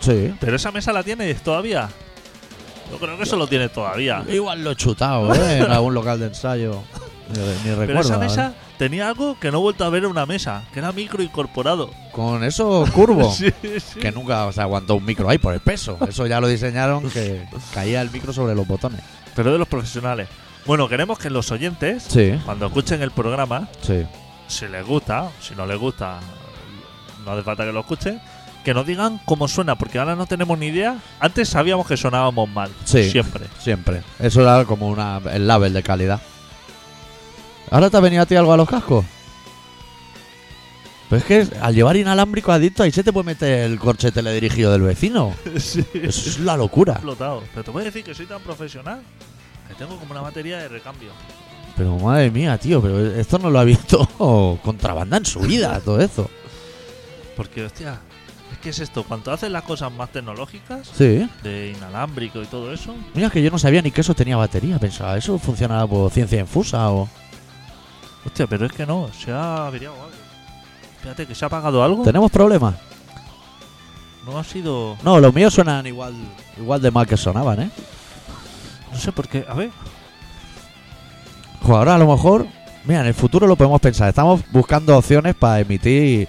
Sí. 0.00 0.34
Pero 0.40 0.56
esa 0.56 0.70
mesa 0.72 0.92
la 0.92 1.02
tienes 1.02 1.42
todavía. 1.42 1.88
Yo 2.90 2.98
creo 2.98 3.16
que 3.16 3.22
eso 3.22 3.36
lo 3.36 3.46
tiene 3.46 3.68
todavía. 3.68 4.24
Igual 4.28 4.64
lo 4.64 4.72
he 4.72 4.76
chutado, 4.76 5.32
¿eh? 5.34 5.58
En 5.58 5.70
algún 5.70 5.94
local 5.94 6.18
de 6.18 6.26
ensayo. 6.26 6.82
Ni, 7.34 7.38
ni 7.38 7.70
recuerdo. 7.70 7.86
Pero 7.86 8.00
esa 8.00 8.18
mesa 8.18 8.54
tenía 8.78 9.08
algo 9.08 9.38
que 9.38 9.50
no 9.50 9.58
he 9.58 9.60
vuelto 9.60 9.84
a 9.84 9.90
ver 9.90 10.04
en 10.04 10.10
una 10.10 10.26
mesa, 10.26 10.62
que 10.72 10.78
era 10.80 10.92
micro 10.92 11.22
incorporado. 11.22 11.90
Con 12.12 12.42
eso 12.44 12.84
curvo. 12.92 13.32
Sí, 13.34 13.52
sí. 13.62 14.00
Que 14.00 14.10
nunca 14.12 14.50
se 14.52 14.60
aguantó 14.60 14.96
un 14.96 15.04
micro 15.04 15.28
ahí 15.28 15.38
por 15.38 15.54
el 15.54 15.60
peso. 15.60 15.98
Eso 16.08 16.26
ya 16.26 16.40
lo 16.40 16.48
diseñaron 16.48 17.08
que 17.10 17.46
caía 17.74 18.00
el 18.02 18.10
micro 18.10 18.32
sobre 18.32 18.54
los 18.54 18.66
botones. 18.66 19.00
Pero 19.34 19.52
de 19.52 19.58
los 19.58 19.68
profesionales. 19.68 20.28
Bueno, 20.66 20.88
queremos 20.88 21.18
que 21.18 21.30
los 21.30 21.50
oyentes, 21.50 22.02
Sí, 22.08 22.32
cuando 22.44 22.66
escuchen 22.66 23.00
el 23.02 23.10
programa, 23.12 23.68
si 24.48 24.66
les 24.68 24.84
gusta, 24.86 25.30
si 25.40 25.54
no 25.54 25.64
les 25.66 25.78
gusta, 25.78 26.18
no 27.24 27.32
hace 27.32 27.42
falta 27.42 27.64
que 27.64 27.72
lo 27.72 27.80
escuchen, 27.80 28.20
que 28.64 28.74
nos 28.74 28.84
digan 28.86 29.20
cómo 29.24 29.48
suena, 29.48 29.76
porque 29.76 29.98
ahora 29.98 30.16
no 30.16 30.26
tenemos 30.26 30.58
ni 30.58 30.66
idea. 30.66 30.98
Antes 31.18 31.48
sabíamos 31.48 31.86
que 31.86 31.96
sonábamos 31.96 32.48
mal, 32.48 32.70
Sí. 32.84 33.10
siempre. 33.10 33.46
Siempre. 33.58 34.02
Eso 34.18 34.42
era 34.42 34.64
como 34.66 34.88
una, 34.88 35.18
el 35.32 35.46
label 35.46 35.72
de 35.72 35.82
calidad. 35.82 36.20
¿Ahora 37.70 37.88
te 37.90 37.96
ha 37.96 38.00
venido 38.00 38.22
a 38.22 38.26
ti 38.26 38.34
algo 38.36 38.52
a 38.52 38.56
los 38.56 38.68
cascos? 38.68 39.04
Pues 41.08 41.22
es 41.22 41.26
que 41.48 41.56
al 41.60 41.74
llevar 41.74 41.96
inalámbrico 41.96 42.52
adicto 42.52 42.82
ahí 42.84 42.92
se 42.92 43.02
te 43.02 43.12
puede 43.12 43.26
meter 43.26 43.64
el 43.70 43.78
corche 43.80 44.12
teledirigido 44.12 44.70
del 44.72 44.82
vecino. 44.82 45.34
sí. 45.58 45.84
Eso 45.94 46.30
es 46.30 46.38
la 46.40 46.56
locura. 46.56 46.92
explotado. 46.94 47.42
Pero 47.52 47.64
te 47.64 47.70
voy 47.72 47.82
a 47.82 47.84
decir 47.86 48.04
que 48.04 48.14
soy 48.14 48.26
tan 48.26 48.40
profesional 48.42 49.02
que 49.68 49.74
tengo 49.74 49.96
como 49.98 50.12
una 50.12 50.20
batería 50.20 50.58
de 50.58 50.68
recambio. 50.68 51.10
Pero 51.76 51.96
madre 51.98 52.30
mía, 52.30 52.58
tío, 52.58 52.80
pero 52.82 53.00
esto 53.12 53.38
no 53.38 53.50
lo 53.50 53.58
ha 53.58 53.64
visto 53.64 54.06
contrabanda 54.64 55.16
en 55.16 55.24
su 55.24 55.40
vida, 55.40 55.80
todo 55.80 56.00
eso. 56.00 56.28
Porque, 57.36 57.64
hostia, 57.64 57.98
es 58.52 58.58
que 58.58 58.70
es 58.70 58.78
esto, 58.80 59.02
cuando 59.04 59.32
haces 59.32 59.50
las 59.50 59.62
cosas 59.62 59.90
más 59.90 60.12
tecnológicas, 60.12 60.88
Sí. 60.94 61.28
de 61.42 61.72
inalámbrico 61.76 62.42
y 62.42 62.46
todo 62.46 62.72
eso, 62.72 62.94
Mira 63.14 63.30
que 63.30 63.42
yo 63.42 63.50
no 63.50 63.58
sabía 63.58 63.80
ni 63.82 63.90
que 63.90 64.02
eso 64.02 64.14
tenía 64.14 64.36
batería. 64.36 64.78
Pensaba, 64.78 65.16
¿eso 65.16 65.38
funcionaba 65.38 65.86
por 65.88 66.10
ciencia 66.12 66.38
infusa 66.38 66.90
o...? 66.90 67.08
Hostia, 68.24 68.46
pero 68.46 68.66
es 68.66 68.72
que 68.72 68.86
no, 68.86 69.08
se 69.12 69.32
ha 69.32 69.66
averiado 69.66 69.94
algo. 69.94 70.16
Fíjate 71.02 71.26
que 71.26 71.34
se 71.34 71.44
ha 71.44 71.48
apagado 71.48 71.82
algo. 71.82 72.02
¿Tenemos 72.02 72.30
problemas? 72.30 72.74
No 74.26 74.38
ha 74.38 74.44
sido. 74.44 74.96
No, 75.02 75.18
los 75.18 75.34
míos 75.34 75.54
suenan 75.54 75.86
igual, 75.86 76.14
igual 76.58 76.82
de 76.82 76.90
mal 76.90 77.06
que 77.06 77.16
sonaban, 77.16 77.60
¿eh? 77.62 77.70
No 78.92 78.98
sé 78.98 79.12
por 79.12 79.28
qué. 79.28 79.44
A 79.48 79.54
ver. 79.54 79.70
Jo, 81.62 81.76
ahora 81.76 81.94
a 81.94 81.98
lo 81.98 82.06
mejor, 82.06 82.46
mira, 82.84 83.00
en 83.00 83.06
el 83.06 83.14
futuro 83.14 83.46
lo 83.46 83.56
podemos 83.56 83.80
pensar. 83.80 84.08
Estamos 84.08 84.42
buscando 84.50 84.96
opciones 84.96 85.34
para 85.34 85.60
emitir 85.60 86.28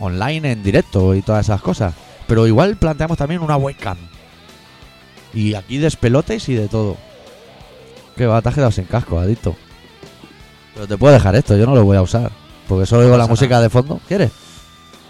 online 0.00 0.52
en 0.52 0.62
directo 0.62 1.14
y 1.14 1.22
todas 1.22 1.46
esas 1.46 1.60
cosas. 1.60 1.94
Pero 2.26 2.46
igual 2.46 2.76
planteamos 2.76 3.18
también 3.18 3.42
una 3.42 3.56
webcam. 3.56 3.98
Y 5.34 5.54
aquí 5.54 5.78
despelotes 5.78 6.48
y 6.48 6.54
de 6.54 6.68
todo. 6.68 6.96
Que 8.16 8.26
va, 8.26 8.40
te 8.40 8.48
has 8.48 8.54
quedado 8.54 8.72
sin 8.72 8.84
casco, 8.84 9.18
adicto. 9.18 9.54
Pero 10.76 10.86
te 10.86 10.96
puedo 10.98 11.12
dejar 11.14 11.34
esto, 11.34 11.56
yo 11.56 11.64
no 11.66 11.74
lo 11.74 11.84
voy 11.84 11.96
a 11.96 12.02
usar. 12.02 12.30
Porque 12.68 12.86
solo 12.86 13.00
No 13.02 13.06
oigo 13.06 13.16
la 13.16 13.24
pasa 13.24 13.32
música 13.32 13.48
nada. 13.54 13.62
de 13.62 13.70
fondo. 13.70 13.98
¿Quieres? 14.06 14.30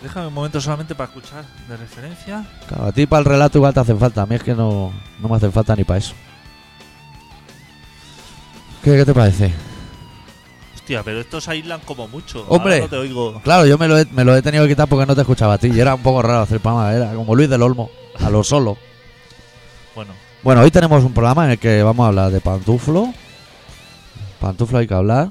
Déjame 0.02 0.28
un 0.28 0.34
momento 0.34 0.60
solamente 0.60 0.94
para 0.94 1.08
escuchar 1.08 1.44
de 1.68 1.76
referencia. 1.76 2.44
Claro, 2.68 2.86
a 2.86 2.92
ti 2.92 3.04
para 3.06 3.18
el 3.20 3.24
relato 3.24 3.58
igual 3.58 3.74
te 3.74 3.80
hacen 3.80 3.98
falta. 3.98 4.22
A 4.22 4.26
mí 4.26 4.36
es 4.36 4.42
que 4.44 4.54
no, 4.54 4.92
no 5.20 5.28
me 5.28 5.36
hacen 5.36 5.50
falta 5.52 5.74
ni 5.74 5.82
para 5.84 5.98
eso. 5.98 6.14
¿Qué, 8.84 8.92
qué 8.96 9.04
te 9.04 9.12
parece? 9.14 9.52
Hostia, 10.74 11.02
pero 11.02 11.20
estos 11.20 11.48
aíslan 11.48 11.80
como 11.80 12.06
mucho. 12.06 12.44
Hombre. 12.48 12.74
Ahora 12.74 12.84
no 12.84 12.90
te 12.90 12.96
oigo. 12.98 13.40
Claro, 13.42 13.66
yo 13.66 13.76
me 13.78 13.88
lo, 13.88 13.98
he, 13.98 14.04
me 14.12 14.22
lo 14.22 14.36
he 14.36 14.42
tenido 14.42 14.62
que 14.64 14.70
quitar 14.70 14.86
porque 14.86 15.06
no 15.06 15.14
te 15.16 15.22
escuchaba 15.22 15.54
a 15.54 15.58
ti. 15.58 15.68
Y 15.74 15.80
era 15.80 15.94
un 15.96 16.02
poco 16.02 16.22
raro 16.22 16.42
hacer 16.42 16.60
programa. 16.60 16.92
Era 16.94 17.12
como 17.14 17.34
Luis 17.34 17.48
del 17.50 17.62
Olmo, 17.62 17.90
a 18.20 18.30
lo 18.30 18.44
solo. 18.44 18.76
Bueno, 19.96 20.12
Bueno, 20.44 20.60
hoy 20.60 20.70
tenemos 20.70 21.02
un 21.02 21.12
programa 21.12 21.46
en 21.46 21.52
el 21.52 21.58
que 21.58 21.82
vamos 21.82 22.04
a 22.04 22.08
hablar 22.08 22.30
de 22.30 22.40
pantuflo. 22.40 23.12
Pantuflo 24.40 24.78
hay 24.78 24.86
que 24.86 24.94
hablar. 24.94 25.30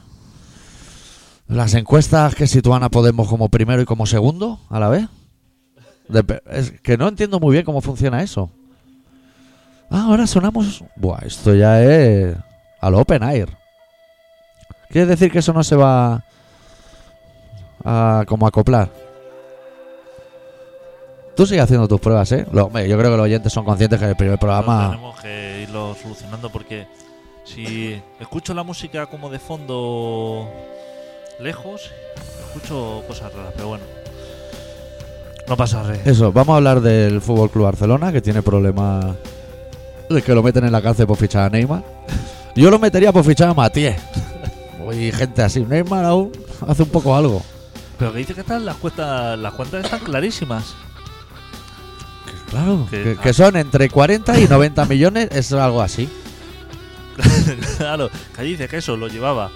Las 1.47 1.73
encuestas 1.75 2.33
que 2.35 2.47
sitúan 2.47 2.83
a 2.83 2.89
Podemos 2.89 3.27
como 3.27 3.49
primero 3.49 3.81
y 3.81 3.85
como 3.85 4.05
segundo 4.05 4.59
a 4.69 4.79
la 4.79 4.89
vez. 4.89 5.07
Es 6.51 6.71
que 6.81 6.97
no 6.97 7.07
entiendo 7.07 7.39
muy 7.39 7.53
bien 7.53 7.65
cómo 7.65 7.81
funciona 7.81 8.21
eso. 8.23 8.49
Ah, 9.91 10.05
ahora 10.07 10.25
sonamos. 10.27 10.83
Buah, 10.95 11.19
esto 11.25 11.53
ya 11.53 11.81
es 11.83 12.35
a 12.81 12.89
lo 12.89 12.99
open 12.99 13.23
air. 13.23 13.49
¿Quiere 14.89 15.07
decir 15.07 15.31
que 15.31 15.39
eso 15.39 15.53
no 15.53 15.63
se 15.63 15.75
va 15.75 16.23
a 17.83 18.23
como 18.27 18.47
acoplar? 18.47 18.89
Tú 21.35 21.45
sigues 21.45 21.63
haciendo 21.63 21.87
tus 21.87 21.99
pruebas, 21.99 22.31
¿eh? 22.31 22.45
Lo- 22.51 22.69
yo 22.69 22.97
creo 22.97 23.11
que 23.11 23.17
los 23.17 23.25
oyentes 23.25 23.51
son 23.51 23.65
conscientes 23.65 23.99
que 23.99 24.05
el 24.05 24.15
primer 24.15 24.39
programa. 24.39 24.91
tenemos 24.91 25.19
que 25.19 25.61
irlo 25.63 25.95
solucionando 26.01 26.49
porque 26.49 26.87
si 27.43 28.01
escucho 28.19 28.53
la 28.53 28.63
música 28.63 29.05
como 29.07 29.29
de 29.29 29.39
fondo 29.39 30.49
lejos, 31.39 31.91
escucho 32.47 33.03
cosas 33.07 33.33
raras, 33.33 33.53
pero 33.55 33.69
bueno. 33.69 33.83
No 35.47 35.55
pasa 35.55 35.83
re. 35.83 35.99
Eso, 36.05 36.31
vamos 36.31 36.53
a 36.53 36.57
hablar 36.57 36.81
del 36.81 37.21
Fútbol 37.21 37.51
Club 37.51 37.65
Barcelona, 37.65 38.11
que 38.11 38.21
tiene 38.21 38.41
problemas 38.41 39.15
de 40.09 40.21
que 40.21 40.33
lo 40.33 40.41
meten 40.41 40.65
en 40.65 40.71
la 40.71 40.81
cárcel 40.81 41.05
por 41.07 41.17
fichar 41.17 41.43
a 41.45 41.49
Neymar. 41.49 41.83
Yo 42.55 42.71
lo 42.71 42.79
metería 42.79 43.11
por 43.11 43.23
fichar 43.23 43.49
a 43.49 43.53
Matías. 43.53 44.01
Y 44.93 45.11
gente 45.11 45.41
así. 45.41 45.61
Neymar 45.61 46.05
aún 46.05 46.31
hace 46.67 46.83
un 46.83 46.89
poco 46.89 47.15
algo. 47.15 47.41
Pero 47.97 48.13
que 48.13 48.19
dice 48.19 48.35
que 48.35 48.41
están 48.41 48.63
las 48.65 48.75
cuentas, 48.77 49.37
las 49.39 49.51
cuentas 49.55 49.83
están 49.83 49.99
clarísimas. 50.01 50.75
Claro, 52.51 52.85
Que- 52.91 53.03
que, 53.03 53.17
que 53.17 53.33
son 53.33 53.55
entre 53.55 53.89
40 53.89 54.39
y 54.39 54.47
90 54.47 54.85
millones, 54.85 55.29
es 55.31 55.51
algo 55.53 55.81
así. 55.81 56.07
claro, 57.77 58.11
que 58.35 58.43
dice 58.43 58.67
que 58.67 58.77
eso 58.77 58.95
lo 58.95 59.07
llevaba 59.07 59.49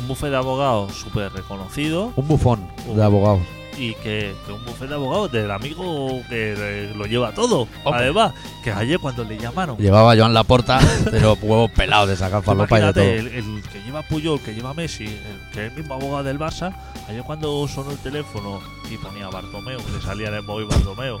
un 0.00 0.08
bufete 0.08 0.30
de 0.30 0.36
abogados 0.36 0.92
súper 0.94 1.32
reconocido 1.32 2.12
Un 2.16 2.28
bufón 2.28 2.66
de 2.94 3.02
abogados. 3.02 3.40
y 3.78 3.94
que, 3.96 4.34
que 4.46 4.52
un 4.52 4.64
bufete 4.64 4.88
de 4.88 4.94
abogados 4.94 5.30
del 5.32 5.50
amigo 5.50 6.08
que 6.28 6.54
eh, 6.56 6.92
lo 6.96 7.04
lleva 7.04 7.32
todo. 7.32 7.68
Hombre. 7.84 8.04
Además, 8.04 8.32
que 8.64 8.72
ayer 8.72 8.98
cuando 8.98 9.22
le 9.24 9.36
llamaron, 9.38 9.76
Llevaba 9.76 10.12
a 10.12 10.16
Joan 10.16 10.32
Laporta 10.34 10.78
de 11.10 11.20
los 11.20 11.38
huevos 11.42 11.70
pelados 11.72 12.08
de 12.08 12.16
sacar 12.16 12.42
falopa 12.42 12.78
y 12.78 12.82
de 12.82 12.92
todo. 12.92 13.04
el, 13.04 13.26
el 13.28 13.62
que 13.70 13.82
lleva 13.84 14.02
Puyol, 14.02 14.40
que 14.40 14.54
lleva 14.54 14.72
Messi, 14.74 15.04
el 15.04 15.50
que 15.52 15.66
es 15.66 15.72
el 15.72 15.78
mismo 15.78 15.94
abogado 15.94 16.24
del 16.24 16.38
Barça, 16.38 16.74
ayer 17.08 17.22
cuando 17.24 17.66
sonó 17.68 17.90
el 17.90 17.98
teléfono 17.98 18.60
y 18.90 18.96
ponía 18.96 19.28
Bartomeu, 19.28 19.78
que 19.84 19.92
le 19.92 20.00
salía 20.00 20.28
en 20.28 20.34
el 20.34 20.42
móvil 20.42 20.66
Bartomeu, 20.66 21.18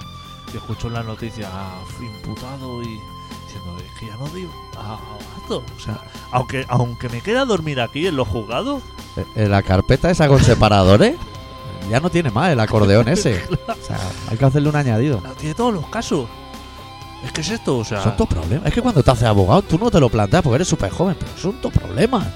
y 0.52 0.56
escuchó 0.56 0.86
en 0.88 0.94
las 0.94 1.04
noticias 1.04 1.48
"Ah, 1.52 1.80
fui 1.96 2.06
imputado 2.06 2.82
y 2.82 2.86
diciendo 3.46 3.76
es 3.78 3.98
que 3.98 4.06
ya 4.06 4.16
no 4.16 4.26
digo 4.28 4.52
abasto. 4.76 5.62
O 5.76 5.80
sea, 5.80 6.00
aunque, 6.32 6.64
aunque 6.68 7.08
me 7.08 7.20
queda 7.20 7.44
dormir 7.44 7.80
aquí 7.80 8.06
en 8.06 8.16
los 8.16 8.28
juzgados, 8.28 8.82
En 9.16 9.44
Eh, 9.44 9.48
la 9.48 9.62
carpeta 9.62 10.10
esa 10.10 10.28
con 10.28 10.42
separadores, 10.42 11.16
ya 11.90 12.00
no 12.00 12.10
tiene 12.10 12.30
más 12.30 12.50
el 12.50 12.60
acordeón 12.60 13.08
ese. 13.08 13.42
O 13.68 13.86
sea, 13.86 13.98
hay 14.30 14.36
que 14.36 14.44
hacerle 14.44 14.68
un 14.68 14.76
añadido. 14.76 15.22
tiene 15.38 15.54
todos 15.54 15.72
los 15.72 15.86
casos. 15.88 16.26
Es 17.24 17.32
que 17.32 17.40
es 17.40 17.50
esto, 17.50 17.78
o 17.78 17.84
sea. 17.84 18.02
Son 18.02 18.16
tus 18.16 18.26
problemas. 18.26 18.66
Es 18.66 18.74
que 18.74 18.82
cuando 18.82 19.02
te 19.02 19.10
haces 19.10 19.24
abogado, 19.24 19.62
tú 19.62 19.78
no 19.78 19.90
te 19.90 19.98
lo 20.00 20.08
planteas 20.08 20.42
porque 20.42 20.56
eres 20.56 20.68
súper 20.68 20.90
joven, 20.90 21.16
pero 21.18 21.30
son 21.36 21.60
tus 21.60 21.72
problemas. 21.72 22.26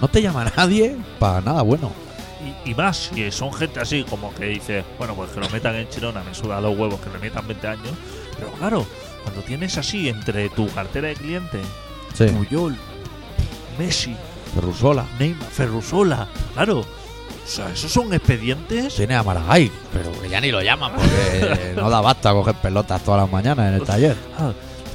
No 0.00 0.08
te 0.08 0.22
llama 0.22 0.44
nadie 0.56 0.96
para 1.18 1.40
nada 1.40 1.62
bueno. 1.62 1.90
Y, 2.64 2.70
y 2.70 2.74
más, 2.74 3.10
si 3.14 3.30
son 3.32 3.52
gente 3.52 3.80
así 3.80 4.04
como 4.04 4.32
que 4.34 4.46
dice, 4.46 4.84
bueno, 4.98 5.14
pues 5.14 5.30
que 5.30 5.40
lo 5.40 5.48
metan 5.50 5.74
en 5.74 5.88
Chirona, 5.88 6.22
me 6.22 6.34
suda 6.34 6.60
los 6.60 6.78
huevos, 6.78 7.00
que 7.00 7.10
le 7.10 7.18
metan 7.18 7.46
20 7.46 7.66
años. 7.66 7.92
Pero 8.38 8.50
claro, 8.52 8.86
cuando 9.22 9.42
tienes 9.42 9.76
así 9.78 10.08
entre 10.08 10.48
tu 10.50 10.68
cartera 10.68 11.08
de 11.08 11.14
cliente, 11.14 11.60
Sí. 12.14 12.24
Puyol, 12.26 12.76
Messi, 13.78 14.16
Rusola. 14.60 15.04
Neymar, 15.18 15.48
Ferrusola, 15.48 16.28
claro. 16.54 16.80
O 16.80 16.86
sea, 17.52 17.70
esos 17.70 17.90
son 17.90 18.12
expedientes. 18.12 18.94
Tiene 18.94 19.14
a 19.16 19.22
Maragall, 19.22 19.70
pero 19.92 20.12
que 20.20 20.28
ya 20.28 20.40
ni 20.40 20.50
lo 20.50 20.60
llaman 20.62 20.92
porque 20.94 21.72
no 21.76 21.88
da 21.90 22.00
basta 22.00 22.32
coger 22.32 22.54
pelotas 22.56 23.02
todas 23.02 23.22
las 23.22 23.30
mañanas 23.30 23.68
en 23.68 23.74
el 23.74 23.82
taller. 23.82 24.16
Ah, 24.38 24.52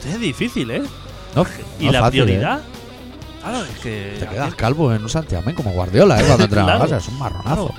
es 0.07 0.19
difícil, 0.19 0.69
¿eh? 0.71 0.83
No, 1.35 1.45
Y 1.79 1.85
no 1.87 1.91
la 1.93 1.99
fácil, 2.01 2.21
¿eh? 2.21 2.23
prioridad. 2.25 2.61
Claro, 3.41 3.63
es 3.65 3.79
que. 3.79 4.15
Te 4.19 4.27
quedas 4.27 4.55
calvo 4.55 4.93
en 4.93 5.03
un 5.03 5.09
santiamén 5.09 5.55
como 5.55 5.71
Guardiola, 5.71 6.19
¿eh? 6.21 6.23
Cuando 6.25 6.47
la 6.55 6.63
Claro. 6.63 6.79
casa. 6.81 6.97
Es 6.97 7.07
un 7.07 7.19
marronazo. 7.19 7.67
Claro. 7.67 7.73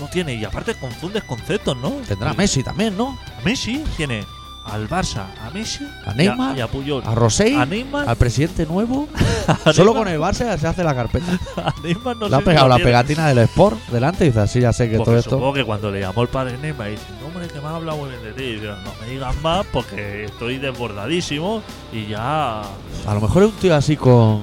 No 0.00 0.06
tiene, 0.08 0.34
y 0.34 0.44
aparte 0.44 0.74
confundes 0.74 1.22
conceptos, 1.24 1.76
¿no? 1.76 1.90
Tendrá 2.08 2.32
Messi 2.32 2.62
también, 2.62 2.96
¿no? 2.96 3.18
Messi 3.44 3.84
tiene 3.96 4.24
al 4.70 4.88
Barça, 4.88 5.26
a 5.44 5.50
Messi, 5.50 5.84
A 6.06 6.12
y 6.12 6.16
Neymar, 6.16 6.56
y 6.56 6.60
a 6.60 6.66
Puyol. 6.68 7.02
A 7.04 7.14
Rosell, 7.14 7.56
A 7.58 7.66
Neymar, 7.66 8.08
al 8.08 8.16
presidente 8.16 8.66
nuevo. 8.66 9.08
Solo 9.72 9.94
con 9.94 10.08
el 10.08 10.18
Barça 10.20 10.56
se 10.58 10.66
hace 10.66 10.84
la 10.84 10.94
carpeta. 10.94 11.26
a 11.56 11.74
Neymar 11.82 12.16
no 12.16 12.28
Le 12.28 12.36
ha 12.36 12.40
pegado 12.40 12.68
la 12.68 12.76
tiene. 12.76 12.90
pegatina 12.90 13.28
del 13.28 13.38
Sport 13.38 13.78
delante 13.88 14.24
y 14.24 14.28
dice 14.28 14.40
así, 14.40 14.60
ya 14.60 14.72
sé 14.72 14.88
que 14.90 14.96
Porque 14.96 15.10
todo 15.10 15.18
esto. 15.18 15.30
supongo 15.30 15.52
que 15.54 15.64
cuando 15.64 15.90
le 15.90 16.00
llamó 16.00 16.22
el 16.22 16.28
padre 16.28 16.56
Neymar 16.58 16.88
y 16.88 16.92
dice, 16.92 17.04
no, 17.20 17.26
hombre, 17.28 17.48
que 17.48 17.60
me 17.60 17.66
ha 17.66 17.76
hablado 17.76 17.98
muy 17.98 18.10
bien 18.10 18.22
de 18.22 18.32
ti. 18.32 18.42
Y 18.42 18.60
yo, 18.60 18.76
no 18.76 18.92
me 19.00 19.06
digas 19.10 19.34
más 19.42 19.66
porque 19.72 20.24
estoy 20.24 20.58
desbordadísimo 20.58 21.62
y 21.92 22.06
ya. 22.06 22.60
A 22.60 23.14
lo 23.14 23.20
mejor 23.20 23.42
es 23.44 23.48
un 23.50 23.54
tío 23.56 23.74
así 23.74 23.96
con. 23.96 24.42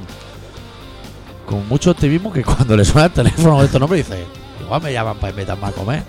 con 1.46 1.68
mucho 1.68 1.92
optimismo 1.92 2.32
que 2.34 2.44
cuando 2.44 2.76
le 2.76 2.84
suena 2.86 3.06
el 3.08 3.14
teléfono 3.14 3.60
de 3.60 3.66
estos 3.66 3.80
nombres 3.80 4.08
dice, 4.08 4.26
igual 4.62 4.82
me 4.82 4.92
llaman 4.92 5.18
para 5.18 5.30
invitarme 5.32 5.68
a 5.68 5.72
comer. 5.72 6.04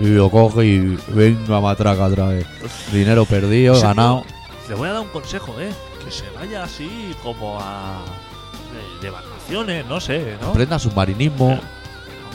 Y 0.00 0.06
lo 0.08 0.30
coge 0.30 0.64
y 0.64 0.98
venga 1.08 1.60
matraca 1.60 2.04
otra 2.06 2.26
vez. 2.28 2.46
Dinero 2.92 3.24
perdido, 3.26 3.74
Ese 3.74 3.82
ganado. 3.82 4.24
Le 4.68 4.74
voy 4.74 4.88
a 4.88 4.92
dar 4.92 5.02
un 5.02 5.08
consejo, 5.08 5.54
¿eh? 5.60 5.70
Que 6.04 6.10
se 6.10 6.24
vaya 6.30 6.64
así 6.64 7.14
como 7.22 7.58
a. 7.60 8.02
de, 9.00 9.06
de 9.06 9.10
vacaciones, 9.10 9.86
no 9.86 10.00
sé, 10.00 10.36
¿no? 10.40 10.48
Aprenda 10.48 10.78
submarinismo. 10.78 11.58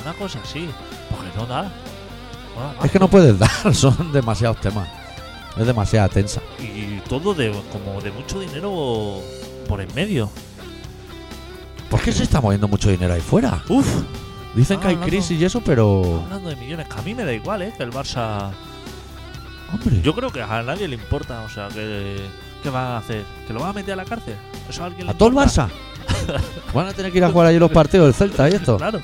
Una 0.03 0.13
cosa 0.13 0.39
así. 0.43 0.69
Porque 1.10 1.36
no 1.36 1.45
da. 1.48 1.63
No 1.63 2.74
da 2.79 2.86
Es 2.86 2.91
que 2.91 3.00
no 3.00 3.07
puedes 3.07 3.38
dar, 3.39 3.74
son 3.74 4.12
demasiados 4.13 4.62
temas. 4.62 4.88
Es 5.57 5.65
demasiada 5.65 6.07
tensa. 6.10 6.41
Y 6.60 7.00
todo 7.10 7.34
de 7.34 7.51
como 7.72 8.00
de 8.01 8.12
mucho 8.12 8.39
dinero 8.39 9.22
por 9.67 9.81
en 9.81 9.93
medio. 9.95 10.29
¿Por 11.89 12.01
qué 12.01 12.12
se 12.12 12.24
está 12.24 12.41
moviendo 12.41 12.67
mucho 12.67 12.89
dinero 12.89 13.13
ahí 13.13 13.22
fuera? 13.22 13.63
Uf, 13.69 13.88
Dicen 14.55 14.79
que 14.79 14.88
hay 14.88 14.93
hablando- 14.95 15.09
crisis 15.12 15.39
y 15.39 15.45
eso, 15.45 15.62
pero. 15.62 16.21
hablando 16.24 16.50
de 16.50 16.55
millones, 16.55 16.88
que 16.88 17.00
a 17.00 17.01
mí 17.01 17.13
me 17.13 17.25
da 17.25 17.33
igual, 17.33 17.62
¿eh? 17.62 17.74
Que 17.77 17.83
el 17.83 17.91
Barça. 17.91 18.51
Hombre. 19.74 20.01
Yo 20.01 20.13
creo 20.15 20.31
que 20.31 20.41
a 20.41 20.63
nadie 20.63 20.88
le 20.88 20.95
importa, 20.95 21.41
o 21.41 21.50
sea, 21.50 21.67
que. 21.69 22.17
¿Qué 22.63 22.69
van 22.69 22.85
a 22.85 22.97
hacer? 22.97 23.24
¿Que 23.45 23.53
lo 23.53 23.59
van 23.59 23.69
a 23.69 23.74
meter 23.74 23.93
a 23.93 23.97
la 23.97 24.05
cárcel? 24.05 24.35
¿Eso 24.69 24.81
a 24.83 24.88
alguien 24.88 25.05
le 25.05 25.12
¿A 25.12 25.17
todo 25.17 25.29
el? 25.29 25.35
Barça? 25.35 25.67
Van 26.74 26.88
a 26.88 26.93
tener 26.93 27.12
que 27.12 27.17
ir 27.19 27.24
a 27.24 27.29
jugar 27.31 27.47
allí 27.47 27.59
los 27.59 27.69
partidos 27.71 28.05
del 28.07 28.13
Celta 28.15 28.50
y 28.50 28.53
esto. 28.53 28.77
Claro. 28.77 29.01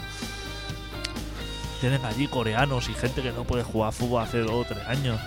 Tienen 1.79 2.03
allí 2.05 2.27
coreanos 2.27 2.89
y 2.89 2.93
gente 2.93 3.21
que 3.21 3.31
no 3.31 3.43
puede 3.43 3.63
jugar 3.63 3.91
fútbol 3.93 4.23
hace 4.23 4.39
dos 4.39 4.51
o 4.51 4.63
tres 4.67 4.85
años. 4.87 5.19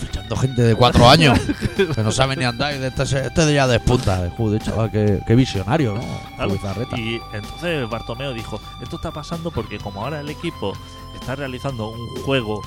Fichando 0.00 0.36
gente 0.36 0.62
de 0.62 0.74
cuatro 0.74 1.08
años 1.10 1.38
que 1.76 2.02
no 2.02 2.10
sabe 2.12 2.36
ni 2.36 2.44
andar 2.44 2.74
y 2.74 2.78
de 2.78 2.88
este, 2.88 3.06
se- 3.06 3.26
este 3.26 3.44
de 3.46 3.54
ya 3.54 3.66
despunta. 3.66 4.30
Joder, 4.36 4.62
chaval, 4.62 4.90
qué, 4.90 5.20
qué 5.26 5.34
visionario, 5.34 5.94
¿no? 5.94 6.00
Claro. 6.36 6.50
Qué 6.50 6.56
bizarreta. 6.56 6.98
Y 6.98 7.20
entonces 7.32 7.88
Bartomeo 7.88 8.32
dijo, 8.32 8.60
esto 8.82 8.96
está 8.96 9.10
pasando 9.10 9.50
porque 9.50 9.78
como 9.78 10.02
ahora 10.04 10.20
el 10.20 10.30
equipo 10.30 10.72
está 11.18 11.36
realizando 11.36 11.88
un 11.88 12.08
juego 12.24 12.62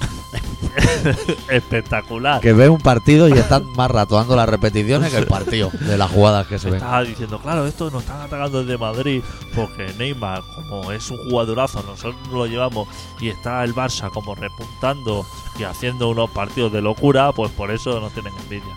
espectacular. 1.49 2.41
que 2.41 2.53
ve 2.53 2.69
un 2.69 2.79
partido 2.79 3.27
y 3.29 3.33
están 3.33 3.71
más 3.75 3.89
rato 3.91 4.15
dando 4.15 4.35
las 4.35 4.47
repeticiones 4.49 5.11
que 5.11 5.17
el 5.17 5.27
partido 5.27 5.69
de 5.81 5.97
las 5.97 6.09
jugadas 6.11 6.47
que 6.47 6.57
se 6.59 6.67
ven. 6.67 6.75
Estaba 6.75 7.03
diciendo, 7.03 7.39
claro, 7.39 7.65
esto 7.67 7.89
nos 7.91 8.03
están 8.03 8.21
atacando 8.21 8.63
desde 8.63 8.77
Madrid 8.77 9.21
porque 9.55 9.93
Neymar, 9.97 10.43
como 10.55 10.91
es 10.91 11.09
un 11.11 11.17
jugadorazo, 11.29 11.83
nosotros 11.83 12.15
no 12.29 12.37
lo 12.39 12.45
llevamos 12.47 12.87
y 13.19 13.29
está 13.29 13.63
el 13.63 13.73
Barça 13.75 14.09
como 14.11 14.35
repuntando 14.35 15.25
y 15.57 15.63
haciendo 15.63 16.09
unos 16.09 16.29
partidos 16.29 16.71
de 16.71 16.81
locura, 16.81 17.31
pues 17.31 17.51
por 17.51 17.71
eso 17.71 17.99
nos 17.99 18.11
tienen 18.13 18.33
envidia. 18.43 18.75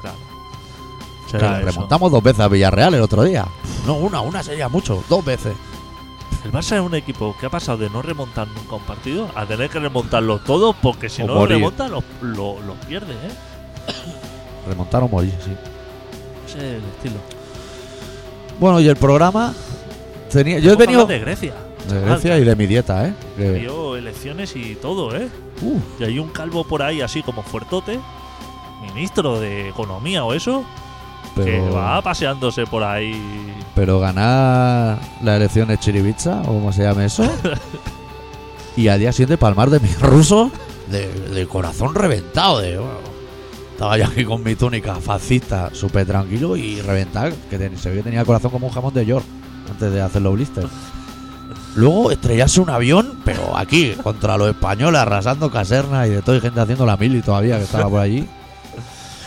Claro. 0.00 0.16
Que 1.26 1.30
Será 1.32 1.58
eso. 1.58 1.66
remontamos 1.66 2.10
dos 2.12 2.22
veces 2.22 2.40
a 2.40 2.48
Villarreal 2.48 2.94
el 2.94 3.02
otro 3.02 3.22
día. 3.24 3.46
No, 3.86 3.94
una, 3.94 4.20
una 4.20 4.42
sería 4.42 4.68
mucho, 4.68 5.02
dos 5.08 5.24
veces. 5.24 5.54
El 6.44 6.52
Barça 6.52 6.76
es 6.76 6.80
un 6.80 6.94
equipo 6.94 7.36
que 7.40 7.46
ha 7.46 7.50
pasado 7.50 7.78
de 7.78 7.90
no 7.90 8.02
remontar 8.02 8.46
nunca 8.48 8.76
un 8.76 8.82
partido 8.82 9.28
a 9.34 9.44
tener 9.46 9.68
que 9.68 9.80
remontarlo 9.80 10.38
todo 10.38 10.74
porque 10.80 11.08
si 11.08 11.22
O 11.22 11.26
no 11.26 11.34
lo 11.34 11.46
remonta 11.46 11.88
lo, 11.88 12.04
lo, 12.20 12.60
lo 12.62 12.74
pierde, 12.86 13.14
¿eh? 13.14 13.32
Remontar 14.68 15.02
o 15.02 15.08
morir, 15.08 15.34
sí. 15.44 15.52
Ese 16.46 16.58
es 16.58 16.82
el 16.82 16.88
estilo. 16.96 17.16
Bueno, 18.60 18.80
y 18.80 18.88
el 18.88 18.96
programa 18.96 19.54
tenía. 20.30 20.58
Yo 20.58 20.72
he 20.72 20.82
hablar 20.82 21.06
de 21.06 21.18
Grecia. 21.18 21.54
de 21.88 22.00
Grecia 22.00 22.38
y 22.38 22.44
de 22.44 22.56
mi 22.56 22.66
dieta, 22.66 23.06
¿eh? 23.06 23.14
Dio 23.36 23.96
elecciones 23.96 24.54
y 24.56 24.76
todo, 24.76 25.14
¿eh? 25.16 25.28
uh, 25.62 25.80
Y 26.00 26.04
hay 26.04 26.18
un 26.18 26.28
calvo 26.28 26.64
por 26.64 26.82
ahí 26.82 27.00
así 27.00 27.22
como 27.22 27.42
fuertote, 27.42 27.98
ministro 28.94 29.40
de 29.40 29.68
Economía 29.68 30.24
o 30.24 30.32
eso, 30.32 30.64
que 31.34 31.60
va 31.70 32.00
paseándose 32.02 32.64
por 32.66 32.82
ahí. 32.84 33.52
pero 33.74 34.00
ganar 34.00 34.98
la 35.22 35.36
elección 35.36 35.68
de 35.68 35.78
Chiribitza, 35.78 36.40
o 36.42 36.46
como 36.46 36.72
se 36.72 36.82
llame 36.82 37.06
eso. 37.06 37.24
y 38.76 38.88
al 38.88 38.98
día 39.00 39.12
siguiente 39.12 39.38
palmar 39.38 39.70
de 39.70 39.80
mis 39.80 39.98
rusos 40.00 40.50
de, 40.90 41.08
de 41.08 41.46
corazón 41.46 41.94
reventado. 41.94 42.60
De, 42.60 42.76
bueno, 42.78 42.92
estaba 43.72 43.98
yo 43.98 44.06
aquí 44.06 44.24
con 44.24 44.42
mi 44.42 44.54
túnica 44.54 44.94
fascista, 44.96 45.70
súper 45.72 46.06
tranquilo 46.06 46.56
y 46.56 46.80
reventar, 46.80 47.32
que 47.50 47.58
ten- 47.58 47.76
se 47.78 47.90
ve 47.90 47.96
que 47.96 48.02
tenía 48.04 48.20
el 48.20 48.26
corazón 48.26 48.50
como 48.50 48.66
un 48.68 48.72
jamón 48.72 48.94
de 48.94 49.04
York 49.06 49.24
antes 49.70 49.92
de 49.92 50.00
hacerlo 50.00 50.32
blister. 50.32 50.66
Luego 51.74 52.10
estrellarse 52.10 52.60
un 52.60 52.70
avión, 52.70 53.20
pero 53.22 53.54
aquí, 53.54 53.92
contra 54.02 54.38
los 54.38 54.48
españoles, 54.48 54.98
arrasando 54.98 55.50
casernas 55.50 56.06
y 56.06 56.10
de 56.10 56.22
todo, 56.22 56.36
y 56.36 56.40
gente 56.40 56.58
haciendo 56.58 56.86
la 56.86 56.96
mili 56.96 57.20
todavía 57.20 57.58
que 57.58 57.64
estaba 57.64 57.90
por 57.90 58.00
allí. 58.00 58.26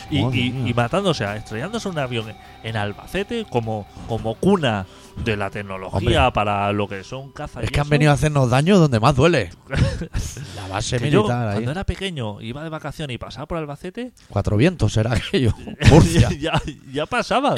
Y, 0.10 0.18
y- 0.38 0.70
y 0.70 0.74
matándose, 0.74 1.24
estrellándose 1.36 1.88
un 1.90 2.00
avión 2.00 2.34
en 2.64 2.76
Albacete 2.78 3.46
como, 3.50 3.86
como 4.08 4.36
cuna 4.36 4.86
de 5.24 5.36
la 5.38 5.50
tecnología 5.50 6.32
para 6.32 6.72
lo 6.72 6.88
que 6.88 7.04
son 7.04 7.32
cazas. 7.32 7.64
Es 7.64 7.72
que 7.72 7.80
han 7.80 7.90
venido 7.90 8.12
a 8.12 8.16
hacernos 8.16 8.50
daño 8.50 8.80
donde 8.80 9.00
más 9.00 9.16
duele. 9.16 9.50
La 10.56 10.68
base 10.68 10.98
Que 10.98 11.12
yo, 11.12 11.24
militar 11.24 11.48
ahí. 11.50 11.54
cuando 11.56 11.72
era 11.72 11.84
pequeño, 11.84 12.42
iba 12.42 12.64
de 12.64 12.70
vacaciones 12.70 13.14
y 13.16 13.18
pasaba 13.18 13.46
por 13.46 13.58
Albacete, 13.58 14.12
Cuatro 14.30 14.56
vientos 14.58 14.94
será 14.94 15.14
aquello. 15.14 15.54
Murcia. 15.92 16.30
ya, 16.40 16.62
ya 16.92 17.06
pasaba. 17.06 17.56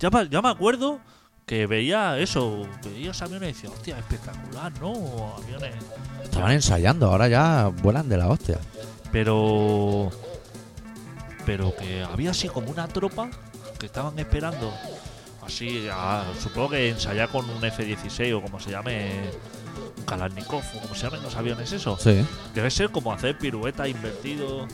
Ya, 0.00 0.10
ya 0.30 0.42
me 0.42 0.48
acuerdo 0.48 0.98
que 1.46 1.66
veía 1.66 2.18
eso, 2.18 2.66
veía 2.84 3.10
esos 3.10 3.22
aviones 3.22 3.50
y 3.50 3.52
decía, 3.52 3.70
hostia, 3.70 3.98
espectacular, 3.98 4.72
¿no? 4.80 5.34
Aviones. 5.36 5.74
Estaban 6.22 6.52
ensayando, 6.52 7.10
ahora 7.10 7.28
ya 7.28 7.70
vuelan 7.82 8.08
de 8.08 8.16
la 8.16 8.28
hostia. 8.28 8.58
Pero. 9.12 10.10
Pero 11.46 11.74
que 11.76 12.02
había 12.02 12.30
así 12.30 12.48
como 12.48 12.70
una 12.70 12.88
tropa 12.88 13.28
que 13.78 13.86
estaban 13.86 14.18
esperando. 14.18 14.72
Así, 15.44 15.86
a- 15.92 16.24
supongo 16.42 16.70
que 16.70 16.88
ensayar 16.88 17.28
con 17.28 17.48
un 17.50 17.62
F-16 17.64 18.34
o 18.34 18.42
como 18.42 18.58
se 18.60 18.70
llame. 18.70 19.12
Un 19.98 20.04
Kalashnikov 20.04 20.62
o 20.76 20.80
como 20.80 20.94
se 20.94 21.02
llamen 21.04 21.22
los 21.22 21.34
aviones, 21.36 21.70
eso. 21.72 21.98
Sí. 22.00 22.24
Debe 22.54 22.70
ser 22.70 22.90
como 22.90 23.12
hacer 23.12 23.36
pirueta 23.38 23.86
invertido. 23.88 24.66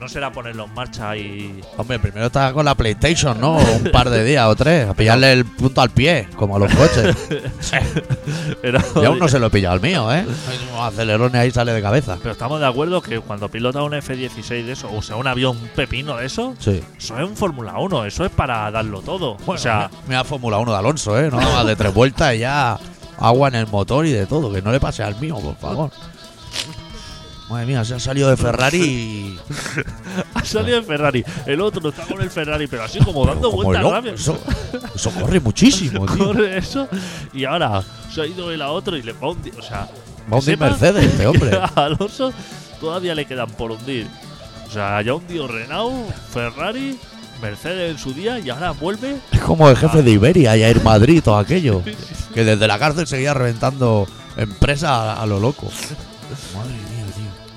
No, 0.00 0.08
será 0.08 0.32
ponerlo 0.32 0.64
en 0.64 0.74
marcha 0.74 1.16
y. 1.16 1.60
Hombre, 1.76 1.98
primero 1.98 2.26
estaba 2.26 2.52
con 2.52 2.64
la 2.64 2.74
PlayStation, 2.74 3.40
¿no? 3.40 3.56
Un 3.56 3.90
par 3.92 4.10
de 4.10 4.24
días 4.24 4.46
o 4.46 4.54
tres. 4.56 4.88
A 4.88 4.94
pillarle 4.94 5.32
el 5.32 5.44
punto 5.44 5.80
al 5.80 5.90
pie, 5.90 6.28
como 6.36 6.56
a 6.56 6.58
los 6.58 6.74
coches. 6.74 7.16
Pero, 8.62 8.78
y 9.00 9.04
aún 9.04 9.18
no 9.18 9.28
se 9.28 9.38
lo 9.38 9.46
he 9.46 9.50
pillado 9.50 9.74
al 9.74 9.80
mío, 9.80 10.12
¿eh? 10.12 10.24
Hay 10.48 10.58
unos 10.70 10.80
acelerones 10.92 11.34
ahí 11.40 11.50
sale 11.50 11.72
de 11.72 11.82
cabeza. 11.82 12.16
pero 12.22 12.32
estamos 12.32 12.60
de 12.60 12.66
acuerdo 12.66 13.00
que 13.02 13.20
cuando 13.20 13.48
pilota 13.48 13.82
un 13.82 13.94
F-16 13.94 14.64
de 14.64 14.72
eso, 14.72 14.90
o 14.92 15.02
sea, 15.02 15.16
un 15.16 15.26
avión 15.26 15.56
pepino 15.74 16.16
de 16.16 16.26
eso, 16.26 16.54
Sí. 16.58 16.82
eso 16.98 17.18
es 17.18 17.24
un 17.28 17.36
Fórmula 17.36 17.78
1, 17.78 18.04
eso 18.04 18.24
es 18.24 18.30
para 18.30 18.70
darlo 18.70 19.00
todo. 19.02 19.36
o 19.46 19.58
sea, 19.58 19.90
mira 20.06 20.24
Fórmula 20.24 20.58
1 20.58 20.72
de 20.72 20.78
Alonso, 20.78 21.18
¿eh? 21.20 21.30
No 21.30 21.64
de 21.64 21.76
tres 21.76 21.92
vueltas 21.92 22.34
y 22.34 22.38
ya 22.40 22.78
agua 23.18 23.48
en 23.48 23.54
el 23.56 23.66
motor 23.66 24.06
y 24.06 24.12
de 24.12 24.26
todo. 24.26 24.52
Que 24.52 24.62
no 24.62 24.72
le 24.72 24.80
pase 24.80 25.02
al 25.02 25.16
mío, 25.20 25.36
por 25.38 25.56
favor. 25.56 25.90
Madre 27.50 27.66
mía, 27.66 27.84
se 27.84 27.94
ha 27.94 28.00
salido 28.00 28.30
de 28.30 28.36
Ferrari. 28.36 29.38
Ha 30.34 30.44
salido 30.44 30.78
en 30.78 30.84
Ferrari. 30.84 31.24
El 31.46 31.60
otro 31.60 31.90
está 31.90 32.04
con 32.04 32.20
el 32.20 32.30
Ferrari, 32.30 32.66
pero 32.66 32.82
así 32.82 32.98
como 33.00 33.26
dando 33.26 33.50
vueltas 33.50 33.84
rápidas. 33.84 34.20
Eso, 34.20 34.38
eso 34.94 35.10
corre 35.10 35.38
muchísimo, 35.40 36.06
tío. 36.06 36.26
Corre 36.26 36.58
eso. 36.58 36.88
Y 37.32 37.44
ahora 37.44 37.82
se 38.12 38.22
ha 38.22 38.26
ido 38.26 38.50
el 38.50 38.62
a 38.62 38.70
otro 38.70 38.96
y 38.96 39.02
le 39.02 39.12
va 39.12 39.30
hundir. 39.30 39.52
O 39.58 39.62
sea, 39.62 39.88
Va 40.32 40.40
sepa 40.40 40.70
Mercedes 40.70 41.04
este 41.04 41.26
hombre. 41.26 41.56
a 41.76 41.84
Alonso 41.84 42.32
todavía 42.80 43.14
le 43.14 43.26
quedan 43.26 43.50
por 43.50 43.72
hundir. 43.72 44.06
O 44.68 44.72
sea, 44.72 45.02
ya 45.02 45.14
hundió 45.14 45.46
Renault, 45.46 46.10
Ferrari, 46.32 46.98
Mercedes 47.42 47.92
en 47.92 47.98
su 47.98 48.14
día 48.14 48.38
y 48.38 48.50
ahora 48.50 48.70
vuelve. 48.72 49.16
Es 49.32 49.40
como 49.40 49.68
el 49.68 49.76
jefe 49.76 50.02
de 50.02 50.10
Iberia 50.10 50.56
y 50.56 50.62
Air 50.62 50.82
Madrid 50.82 51.22
todo 51.22 51.38
aquello. 51.38 51.82
Que 52.34 52.44
desde 52.44 52.68
la 52.68 52.78
cárcel 52.78 53.08
seguía 53.08 53.34
reventando 53.34 54.06
empresas 54.36 54.90
a, 54.90 55.20
a 55.20 55.26
lo 55.26 55.40
loco. 55.40 55.68
Madre. 56.54 56.89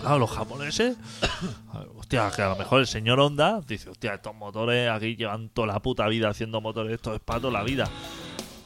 Claro, 0.03 0.19
los 0.19 0.29
japoneses. 0.31 0.97
Hostia, 1.97 2.29
que 2.35 2.41
a 2.41 2.49
lo 2.49 2.55
mejor 2.57 2.81
el 2.81 2.87
señor 2.87 3.19
Honda 3.19 3.61
dice: 3.67 3.89
Hostia, 3.89 4.13
estos 4.15 4.35
motores 4.35 4.89
aquí 4.89 5.15
llevan 5.15 5.49
toda 5.49 5.67
la 5.67 5.79
puta 5.81 6.07
vida 6.07 6.29
haciendo 6.29 6.61
motores, 6.61 6.93
esto 6.93 7.15
es 7.15 7.21
para 7.21 7.39
toda 7.39 7.53
la 7.53 7.63
vida. 7.63 7.85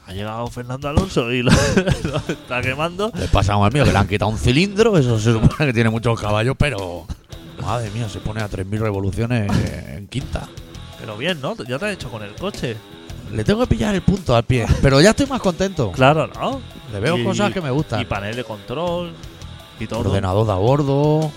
Ha 0.07 0.13
llegado 0.13 0.47
Fernando 0.47 0.87
Alonso 0.87 1.31
y 1.31 1.43
lo, 1.43 1.51
lo 2.03 2.17
está 2.33 2.61
quemando. 2.61 3.11
Le 3.13 3.27
pasa 3.27 3.53
a 3.53 3.57
un 3.57 3.65
amigo 3.65 3.85
que 3.85 3.91
le 3.91 3.97
han 3.97 4.07
quitado 4.07 4.31
un 4.31 4.37
cilindro. 4.37 4.97
Eso 4.97 5.19
se 5.19 5.33
supone 5.33 5.65
que 5.67 5.73
tiene 5.73 5.89
muchos 5.89 6.19
caballos, 6.19 6.55
pero. 6.57 7.05
Madre 7.61 7.89
mía, 7.91 8.07
se 8.07 8.19
pone 8.19 8.39
a 8.41 8.49
3.000 8.49 8.79
revoluciones 8.79 9.51
en 9.89 10.07
quinta. 10.07 10.47
Pero 10.99 11.17
bien, 11.17 11.41
¿no? 11.41 11.55
Ya 11.67 11.77
te 11.79 11.85
has 11.87 11.93
hecho 11.93 12.09
con 12.09 12.21
el 12.23 12.33
coche. 12.35 12.77
Le 13.33 13.43
tengo 13.43 13.59
que 13.61 13.67
pillar 13.67 13.93
el 13.95 14.01
punto 14.03 14.35
al 14.35 14.43
pie. 14.43 14.65
Pero 14.81 15.01
ya 15.01 15.09
estoy 15.09 15.25
más 15.25 15.41
contento. 15.41 15.91
Claro, 15.91 16.27
¿no? 16.27 16.61
Le 16.93 16.99
veo 16.99 17.17
Y- 17.17 17.23
cosas 17.23 17.51
que 17.51 17.59
me 17.59 17.67
Y 17.69 17.71
gustan. 17.71 18.05
panel 18.07 18.35
de 18.35 18.43
control 18.43 19.11
y 19.79 19.87
todo. 19.87 19.99
Ordenador 19.99 20.45
de 20.45 20.51
a 20.53 20.55
bordo. 20.55 21.31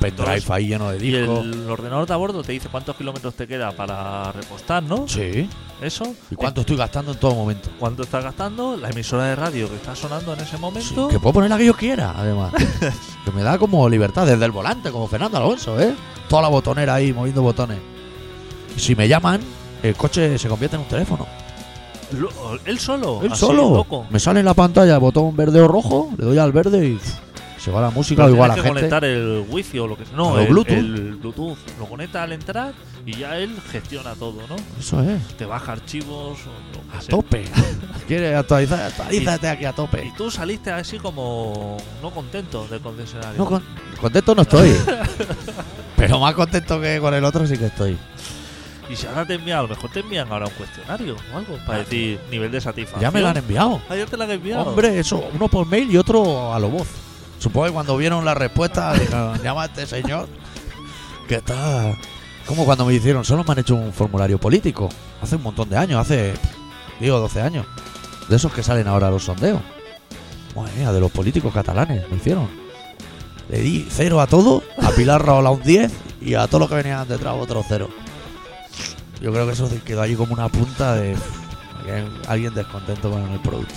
Pendrive 0.00 0.42
ahí 0.48 0.66
lleno 0.68 0.90
de 0.90 0.96
Y 0.96 1.10
discos. 1.12 1.44
el 1.44 1.68
ordenador 1.68 2.06
de 2.06 2.14
a 2.14 2.16
bordo 2.16 2.42
te 2.42 2.52
dice 2.52 2.68
cuántos 2.70 2.96
kilómetros 2.96 3.34
te 3.34 3.46
queda 3.46 3.70
para 3.72 4.32
repostar, 4.32 4.82
¿no? 4.82 5.06
Sí. 5.06 5.46
Eso. 5.82 6.14
¿Y 6.30 6.36
cuánto 6.36 6.62
estoy 6.62 6.76
gastando 6.76 7.12
en 7.12 7.18
todo 7.18 7.34
momento? 7.34 7.68
¿Cuánto 7.78 8.02
estás 8.02 8.24
gastando? 8.24 8.76
La 8.78 8.88
emisora 8.88 9.24
de 9.24 9.36
radio 9.36 9.68
que 9.68 9.76
está 9.76 9.94
sonando 9.94 10.32
en 10.32 10.40
ese 10.40 10.56
Sí, 10.56 10.60
momento. 10.60 11.08
que 11.08 11.18
puedo 11.18 11.34
poner 11.34 11.50
la 11.50 11.58
que 11.58 11.66
yo 11.66 11.74
quiera, 11.74 12.14
además. 12.16 12.52
que 13.24 13.30
me 13.30 13.42
da 13.42 13.58
como 13.58 13.86
libertad 13.90 14.26
desde 14.26 14.44
el 14.46 14.50
volante, 14.52 14.90
como 14.90 15.06
Fernando 15.06 15.36
Alonso, 15.36 15.78
¿eh? 15.78 15.94
Toda 16.30 16.42
la 16.42 16.48
botonera 16.48 16.94
ahí 16.94 17.12
moviendo 17.12 17.42
botones. 17.42 17.78
Y 18.76 18.80
si 18.80 18.94
me 18.94 19.06
llaman, 19.06 19.40
el 19.82 19.94
coche 19.96 20.38
se 20.38 20.48
convierte 20.48 20.76
en 20.76 20.82
un 20.82 20.88
teléfono. 20.88 21.26
Lo- 22.18 22.58
él 22.64 22.78
solo. 22.78 23.20
Él 23.22 23.32
así, 23.32 23.40
solo. 23.40 23.70
loco. 23.74 24.06
Me 24.10 24.18
sale 24.18 24.40
en 24.40 24.46
la 24.46 24.54
pantalla 24.54 24.94
el 24.94 25.00
botón 25.00 25.36
verde 25.36 25.60
o 25.60 25.68
rojo, 25.68 26.10
le 26.18 26.24
doy 26.24 26.38
al 26.38 26.52
verde 26.52 26.86
y 26.86 27.00
se 27.58 27.70
va 27.70 27.80
la 27.82 27.90
música, 27.90 28.22
Pero 28.22 28.34
igual 28.34 28.48
la 28.48 28.54
tienes 28.54 28.72
que 28.72 28.78
gente. 28.80 28.90
conectar 28.96 29.04
el 29.04 29.44
wifi 29.50 29.78
o 29.78 29.86
lo 29.86 29.96
que 29.96 30.06
sea. 30.06 30.16
No, 30.16 30.38
el, 30.38 30.48
Bluetooth. 30.48 30.72
el 30.78 31.14
Bluetooth. 31.16 31.58
Lo 31.78 31.84
conecta 31.86 32.22
al 32.22 32.32
entrar 32.32 32.72
y 33.04 33.16
ya 33.18 33.36
él 33.36 33.54
gestiona 33.70 34.14
todo, 34.14 34.36
¿no? 34.48 34.56
Eso 34.78 35.02
es. 35.02 35.22
Te 35.36 35.44
baja 35.44 35.72
archivos 35.72 36.38
o 36.38 36.76
lo 36.76 36.90
que 36.90 36.96
A 36.96 37.00
sea. 37.02 37.10
tope. 37.10 37.44
¿Quieres 38.08 38.34
actualizar? 38.34 38.80
Actualízate 38.80 39.48
aquí 39.48 39.64
a 39.66 39.72
tope. 39.72 40.06
Y 40.06 40.12
tú 40.16 40.30
saliste 40.30 40.70
así 40.70 40.98
como 40.98 41.76
no 42.02 42.10
contento 42.10 42.66
del 42.68 42.80
concesionario. 42.80 43.36
No, 43.36 43.44
con- 43.46 43.62
contento 44.00 44.34
no 44.34 44.42
estoy. 44.42 44.74
Pero 45.96 46.18
más 46.18 46.34
contento 46.34 46.80
que 46.80 46.98
con 46.98 47.12
el 47.12 47.24
otro 47.24 47.46
sí 47.46 47.58
que 47.58 47.66
estoy. 47.66 47.98
Y 48.90 48.96
si 48.96 49.06
ahora 49.06 49.24
te 49.24 49.34
envían, 49.34 49.60
a 49.60 49.62
lo 49.62 49.68
mejor 49.68 49.90
te 49.90 50.00
envían 50.00 50.32
ahora 50.32 50.46
un 50.46 50.52
cuestionario 50.54 51.16
o 51.32 51.36
algo 51.36 51.56
para 51.64 51.78
decir 51.78 52.18
nivel 52.28 52.50
de 52.50 52.60
satisfacción. 52.60 53.00
Ya 53.00 53.12
me 53.12 53.20
lo 53.20 53.28
han 53.28 53.36
enviado. 53.36 53.80
Ah, 53.88 53.94
ya 53.94 54.04
te 54.04 54.16
lo 54.16 54.24
han 54.24 54.32
enviado. 54.32 54.64
Hombre, 54.64 54.98
eso, 54.98 55.24
uno 55.32 55.46
por 55.46 55.64
mail 55.66 55.88
y 55.92 55.96
otro 55.96 56.52
a 56.52 56.58
lo 56.58 56.70
voz. 56.70 56.88
Supongo 57.38 57.66
que 57.66 57.72
cuando 57.72 57.96
vieron 57.96 58.24
la 58.24 58.34
respuesta 58.34 58.92
dijeron, 58.98 59.40
llama 59.42 59.62
a 59.62 59.66
este 59.66 59.86
señor 59.86 60.28
que 61.28 61.36
está... 61.36 61.96
Como 62.46 62.64
cuando 62.64 62.84
me 62.84 62.92
hicieron, 62.92 63.24
solo 63.24 63.44
me 63.44 63.52
han 63.52 63.60
hecho 63.60 63.76
un 63.76 63.92
formulario 63.92 64.38
político. 64.38 64.88
Hace 65.22 65.36
un 65.36 65.44
montón 65.44 65.68
de 65.68 65.76
años, 65.76 66.00
hace, 66.00 66.34
digo, 66.98 67.20
12 67.20 67.42
años. 67.42 67.66
De 68.28 68.34
esos 68.34 68.52
que 68.52 68.64
salen 68.64 68.88
ahora 68.88 69.08
los 69.08 69.22
sondeos. 69.22 69.60
Madre 70.56 70.72
mía, 70.76 70.92
de 70.92 70.98
los 70.98 71.12
políticos 71.12 71.54
catalanes 71.54 72.10
me 72.10 72.16
hicieron. 72.16 72.48
Le 73.48 73.60
di 73.60 73.86
cero 73.88 74.20
a 74.20 74.26
todo, 74.26 74.64
a 74.82 74.90
Pilar 74.90 75.24
Rahola 75.24 75.50
un 75.50 75.62
10 75.62 75.92
y 76.22 76.34
a 76.34 76.48
todo 76.48 76.60
lo 76.60 76.68
que 76.68 76.74
venían 76.74 77.06
detrás 77.06 77.36
otro 77.38 77.64
cero. 77.68 77.88
Yo 79.20 79.32
creo 79.32 79.46
que 79.46 79.52
eso 79.52 79.68
quedó 79.84 80.02
allí 80.02 80.14
como 80.16 80.32
una 80.34 80.48
punta 80.48 80.94
de 80.94 81.16
alguien 82.28 82.54
descontento 82.54 83.10
con 83.10 83.30
el 83.30 83.40
producto. 83.40 83.74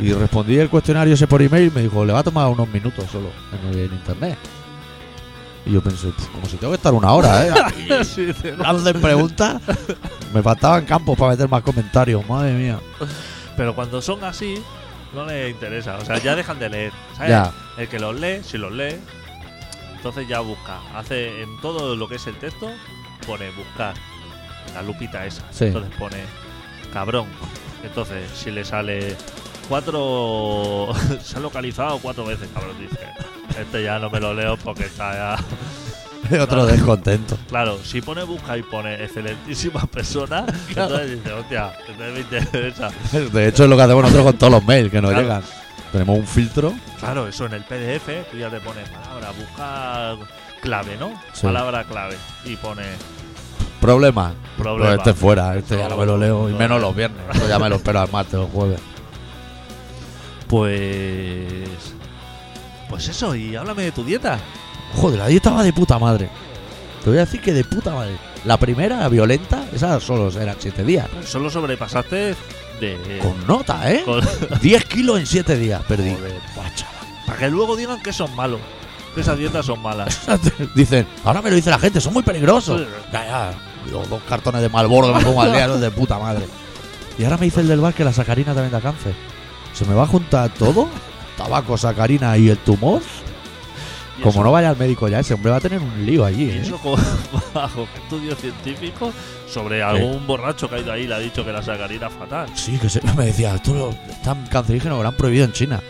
Y 0.00 0.12
respondí 0.12 0.58
el 0.58 0.70
cuestionario 0.70 1.14
ese 1.14 1.26
por 1.26 1.42
email 1.42 1.68
y 1.68 1.70
me 1.70 1.82
dijo, 1.82 2.04
le 2.04 2.12
va 2.12 2.20
a 2.20 2.22
tomar 2.22 2.46
unos 2.48 2.68
minutos 2.68 3.04
solo 3.10 3.28
en, 3.52 3.68
el- 3.68 3.78
en 3.86 3.92
internet. 3.94 4.38
Y 5.66 5.72
yo 5.72 5.82
pensé, 5.82 6.08
"Puf, 6.08 6.26
como 6.28 6.46
si 6.46 6.56
tengo 6.56 6.72
que 6.72 6.76
estar 6.76 6.94
una 6.94 7.12
hora, 7.12 7.46
¿eh? 7.46 7.52
Sí, 8.04 8.32
preguntas. 9.00 9.60
Me 10.32 10.42
faltaban 10.42 10.86
campos 10.86 11.18
para 11.18 11.32
meter 11.32 11.48
más 11.50 11.62
comentarios, 11.62 12.26
madre 12.28 12.52
mía. 12.54 12.78
Pero 13.58 13.74
cuando 13.74 14.00
son 14.00 14.24
así, 14.24 14.54
no 15.14 15.26
les 15.26 15.50
interesa. 15.50 15.96
O 15.98 16.04
sea, 16.04 16.16
ya 16.18 16.34
dejan 16.34 16.58
de 16.58 16.70
leer. 16.70 16.92
¿sabes? 17.14 17.30
Ya. 17.30 17.52
El 17.76 17.88
que 17.88 17.98
los 17.98 18.18
lee, 18.18 18.40
si 18.42 18.56
los 18.56 18.72
lee, 18.72 18.96
entonces 19.96 20.26
ya 20.26 20.40
busca. 20.40 20.78
Hace 20.94 21.42
en 21.42 21.60
todo 21.60 21.94
lo 21.94 22.08
que 22.08 22.14
es 22.14 22.26
el 22.26 22.36
texto, 22.36 22.70
pone 23.26 23.50
buscar. 23.50 23.92
La 24.74 24.82
lupita 24.82 25.24
esa. 25.26 25.42
Sí. 25.50 25.66
Entonces 25.66 25.92
pone 25.98 26.16
cabrón. 26.92 27.26
Entonces, 27.82 28.28
si 28.34 28.50
le 28.50 28.64
sale 28.64 29.16
cuatro. 29.68 30.88
se 31.22 31.36
ha 31.36 31.40
localizado 31.40 31.98
cuatro 31.98 32.24
veces, 32.24 32.48
cabrón. 32.52 32.76
Dice, 32.78 32.98
este 33.58 33.82
ya 33.82 33.98
no 33.98 34.10
me 34.10 34.20
lo 34.20 34.34
leo 34.34 34.56
porque 34.58 34.84
está 34.84 35.36
ya. 35.36 35.44
Otro 36.42 36.64
descontento. 36.66 37.36
Claro, 37.48 37.78
si 37.82 38.00
pone 38.02 38.22
busca 38.22 38.56
y 38.56 38.62
pone 38.62 39.02
excelentísima 39.02 39.84
persona, 39.86 40.44
entonces 40.68 41.16
dice, 41.18 41.32
hostia, 41.32 41.72
entonces 41.88 42.12
me 42.14 42.20
interesa. 42.20 42.90
De 43.32 43.48
hecho, 43.48 43.64
es 43.64 43.70
lo 43.70 43.76
que 43.76 43.82
hacemos 43.82 44.02
nosotros 44.04 44.24
con 44.26 44.38
todos 44.38 44.52
los 44.52 44.64
mails 44.64 44.90
que 44.90 45.00
nos 45.00 45.10
Claro. 45.10 45.24
llegan. 45.26 45.42
Tenemos 45.90 46.18
un 46.18 46.26
filtro. 46.26 46.72
Claro, 47.00 47.26
eso 47.26 47.46
en 47.46 47.54
el 47.54 47.64
PDF, 47.64 48.30
tú 48.30 48.36
ya 48.36 48.48
te 48.48 48.60
pones 48.60 48.88
palabra, 48.90 49.32
buscar 49.32 50.18
clave, 50.60 50.96
¿no? 50.98 51.10
Sí. 51.32 51.42
Palabra 51.42 51.82
clave. 51.84 52.16
Y 52.44 52.54
pone 52.56 52.84
Problema. 53.80 54.32
problema. 54.58 54.86
Pues 54.96 54.98
este 54.98 55.14
fuera, 55.14 55.56
este 55.56 55.78
ya 55.78 55.88
no 55.88 55.96
me 55.96 56.06
lo 56.06 56.16
leo. 56.18 56.48
Y 56.50 56.52
menos 56.54 56.80
los 56.80 56.94
viernes. 56.94 57.20
Esto 57.32 57.48
ya 57.48 57.58
me 57.58 57.68
lo 57.68 57.76
espero 57.76 58.00
al 58.00 58.10
martes 58.10 58.34
o 58.34 58.46
jueves. 58.46 58.80
Pues. 60.48 61.94
Pues 62.88 63.08
eso, 63.08 63.34
y 63.34 63.54
háblame 63.56 63.84
de 63.84 63.92
tu 63.92 64.04
dieta. 64.04 64.38
Joder, 64.96 65.18
la 65.20 65.26
dieta 65.28 65.50
va 65.50 65.62
de 65.62 65.72
puta 65.72 65.98
madre. 65.98 66.28
Te 67.04 67.10
voy 67.10 67.18
a 67.18 67.22
decir 67.24 67.40
que 67.40 67.52
de 67.52 67.64
puta 67.64 67.94
madre. 67.94 68.16
La 68.44 68.56
primera, 68.56 69.06
violenta, 69.08 69.64
esa 69.72 70.00
solo 70.00 70.28
eran 70.40 70.56
7 70.58 70.82
días. 70.84 71.06
Solo 71.24 71.50
sobrepasaste 71.50 72.34
de. 72.80 73.18
Con 73.22 73.46
nota, 73.46 73.90
¿eh? 73.92 74.02
con- 74.04 74.26
10 74.60 74.84
kilos 74.86 75.20
en 75.20 75.26
7 75.26 75.56
días 75.56 75.82
perdí. 75.86 76.14
Joder. 76.14 76.40
Para 77.26 77.38
que 77.38 77.48
luego 77.48 77.76
digan 77.76 78.02
que 78.02 78.12
son 78.12 78.34
malos. 78.34 78.60
Que 79.14 79.20
esas 79.20 79.38
dietas 79.38 79.66
son 79.66 79.80
malas. 79.80 80.20
Dicen, 80.74 81.06
ahora 81.24 81.42
me 81.42 81.50
lo 81.50 81.56
dice 81.56 81.70
la 81.70 81.78
gente, 81.78 82.00
son 82.00 82.12
muy 82.12 82.22
peligrosos. 82.22 82.82
Ya, 83.12 83.24
ya. 83.24 83.52
Los 83.90 84.08
dos 84.08 84.22
cartones 84.28 84.62
de 84.62 84.68
Malboro 84.68 85.14
me 85.14 85.22
pongo 85.24 85.42
al 85.42 85.52
día, 85.52 85.66
los 85.66 85.80
de 85.80 85.90
puta 85.90 86.18
madre. 86.18 86.44
Y 87.18 87.24
ahora 87.24 87.36
me 87.36 87.46
dice 87.46 87.60
el 87.60 87.68
del 87.68 87.80
bar 87.80 87.94
que 87.94 88.04
la 88.04 88.12
sacarina 88.12 88.54
también 88.54 88.72
da 88.72 88.80
cáncer. 88.80 89.14
Se 89.74 89.84
me 89.84 89.94
va 89.94 90.04
a 90.04 90.06
juntar 90.06 90.50
todo, 90.54 90.88
tabaco, 91.36 91.76
sacarina 91.76 92.36
y 92.36 92.48
el 92.48 92.58
tumor. 92.58 93.00
Y 94.18 94.22
Como 94.22 94.32
eso- 94.32 94.44
no 94.44 94.52
vaya 94.52 94.70
al 94.70 94.76
médico 94.76 95.08
ya, 95.08 95.20
ese 95.20 95.34
hombre 95.34 95.50
va 95.50 95.56
a 95.58 95.60
tener 95.60 95.80
un 95.80 96.04
lío 96.04 96.24
allí, 96.24 96.50
¿eh? 96.50 96.60
eso 96.62 96.78
bajo 97.54 97.88
estudios 98.02 98.38
científicos 98.38 99.14
sobre 99.48 99.82
algún 99.82 100.26
borracho 100.26 100.68
que 100.68 100.76
ha 100.76 100.78
ido 100.80 100.92
ahí 100.92 101.02
y 101.02 101.06
le 101.06 101.14
ha 101.14 101.18
dicho 101.18 101.44
que 101.44 101.52
la 101.52 101.62
sacarina 101.62 102.08
es 102.08 102.12
fatal. 102.12 102.48
Sí, 102.54 102.78
que 102.78 102.88
se, 102.90 103.00
me 103.16 103.26
decía, 103.26 103.54
esto 103.54 103.72
lo, 103.72 103.94
tan 104.22 104.46
cancerígeno 104.46 104.96
que 104.98 105.02
lo 105.02 105.08
han 105.08 105.16
prohibido 105.16 105.44
en 105.44 105.52
China. 105.52 105.80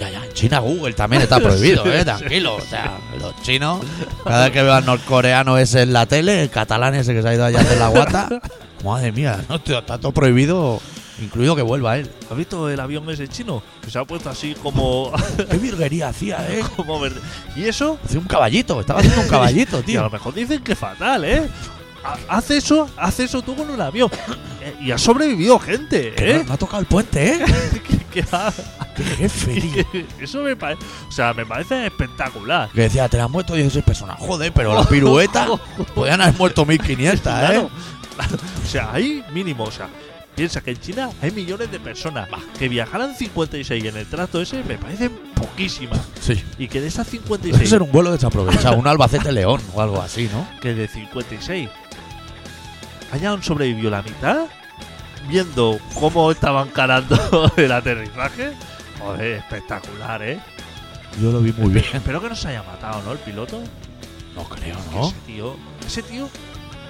Ya, 0.00 0.08
ya, 0.08 0.24
en 0.24 0.32
China 0.32 0.60
Google 0.60 0.94
también 0.94 1.20
está 1.22 1.38
prohibido, 1.40 1.84
¿eh? 1.92 2.04
Tranquilo. 2.04 2.56
O 2.56 2.60
sea, 2.62 2.98
los 3.20 3.36
chinos, 3.42 3.80
cada 4.24 4.44
vez 4.44 4.52
que 4.52 4.62
veo 4.62 4.72
al 4.72 4.86
norcoreano 4.86 5.58
ese 5.58 5.82
en 5.82 5.92
la 5.92 6.06
tele, 6.06 6.42
el 6.42 6.48
catalán 6.50 6.94
ese 6.94 7.12
que 7.12 7.20
se 7.20 7.28
ha 7.28 7.34
ido 7.34 7.44
allá 7.44 7.60
hacer 7.60 7.78
la 7.78 7.88
guata, 7.88 8.28
madre 8.84 9.12
mía, 9.12 9.38
no, 9.48 9.60
tío, 9.60 9.78
está 9.78 9.98
todo 9.98 10.12
prohibido, 10.12 10.80
incluido 11.20 11.54
que 11.54 11.60
vuelva 11.60 11.98
él. 11.98 12.10
¿Has 12.30 12.36
visto 12.36 12.70
el 12.70 12.80
avión 12.80 13.08
ese 13.10 13.28
chino? 13.28 13.62
Que 13.84 13.90
se 13.90 13.98
ha 13.98 14.04
puesto 14.06 14.30
así 14.30 14.54
como. 14.62 15.12
Qué 15.50 15.58
virguería 15.58 16.08
hacía, 16.08 16.46
¿eh? 16.50 16.62
como 16.76 16.98
verde. 16.98 17.20
Y 17.54 17.64
eso. 17.64 17.98
Hacía 18.02 18.20
un 18.20 18.26
caballito, 18.26 18.80
estaba 18.80 19.00
haciendo 19.00 19.20
un 19.20 19.28
caballito, 19.28 19.76
Y 19.78 19.80
a 19.80 19.84
tío. 19.84 20.02
lo 20.02 20.10
mejor 20.10 20.32
dicen 20.32 20.62
que 20.62 20.74
fatal, 20.74 21.24
¿eh? 21.26 21.42
Ha- 22.04 22.16
Haz 22.28 22.50
eso, 22.50 22.88
haz 22.96 23.20
eso 23.20 23.42
tú 23.42 23.54
con 23.56 23.68
un 23.70 23.80
avión. 23.80 24.10
Eh, 24.62 24.74
Y 24.78 24.90
ha 24.90 24.98
sobrevivido 24.98 25.58
gente, 25.58 26.12
Que 26.14 26.32
¿eh? 26.32 26.38
no- 26.40 26.44
me 26.44 26.52
ha 26.52 26.56
tocado 26.58 26.80
el 26.80 26.86
puente, 26.86 27.32
¿eh? 27.32 27.38
Que- 28.12 28.20
que 28.22 28.24
ha- 28.30 28.52
Qué 28.94 29.02
jefe, 29.04 29.58
tío. 29.58 30.02
eso 30.20 30.42
me 30.42 30.54
parece. 30.54 30.82
O 31.08 31.12
sea, 31.12 31.32
me 31.32 31.46
parece 31.46 31.86
espectacular. 31.86 32.68
Que 32.70 32.82
decía, 32.82 33.08
te 33.08 33.18
han 33.18 33.30
muerto 33.32 33.54
16 33.54 33.82
personas. 33.82 34.16
Joder, 34.18 34.52
pero 34.52 34.74
la 34.74 34.84
pirueta 34.86 35.46
podían 35.94 36.20
haber 36.20 36.36
muerto 36.36 36.66
1500, 36.66 37.16
¿eh? 37.18 37.20
Claro. 37.38 37.70
O 38.62 38.68
sea, 38.68 38.92
hay 38.92 39.24
mínimo, 39.32 39.64
o 39.64 39.70
sea, 39.70 39.88
piensa 40.36 40.60
que 40.60 40.72
en 40.72 40.80
China 40.80 41.08
hay 41.22 41.30
millones 41.30 41.70
de 41.70 41.80
personas. 41.80 42.28
Que 42.58 42.68
viajaran 42.68 43.14
56 43.16 43.82
en 43.84 43.96
el 43.96 44.06
trato 44.06 44.42
ese 44.42 44.62
me 44.64 44.76
parecen 44.76 45.10
poquísimas. 45.34 46.00
Sí. 46.20 46.44
Y 46.58 46.68
que 46.68 46.82
de 46.82 46.88
esas 46.88 47.06
Debe 47.10 47.22
56, 47.24 47.70
ser 47.70 47.80
un 47.80 47.90
vuelo 47.90 48.12
desaprovechado, 48.12 48.76
un 48.76 48.86
Albacete 48.86 49.32
León 49.32 49.62
o 49.72 49.80
algo 49.80 50.02
así, 50.02 50.28
¿no? 50.30 50.46
que 50.60 50.74
de 50.74 50.86
56 50.86 51.70
hayan 53.12 53.42
sobrevivido 53.42 53.90
la 53.90 54.02
mitad, 54.02 54.46
viendo 55.28 55.78
cómo 55.94 56.30
estaban 56.30 56.68
carando 56.68 57.50
el 57.56 57.72
aterrizaje. 57.72 58.52
Joder, 58.98 59.38
espectacular, 59.38 60.22
¿eh? 60.22 60.40
Yo 61.20 61.32
lo 61.32 61.40
vi 61.40 61.52
muy 61.52 61.72
bien. 61.72 61.84
Espero 61.92 62.20
que 62.20 62.28
no 62.28 62.36
se 62.36 62.48
haya 62.48 62.62
matado, 62.62 63.02
¿no? 63.02 63.12
El 63.12 63.18
piloto. 63.18 63.60
No 64.34 64.44
creo, 64.44 64.76
¿no? 64.92 65.08
Ese 65.08 65.16
tío, 65.26 65.56
ese 65.86 66.02
tío 66.02 66.28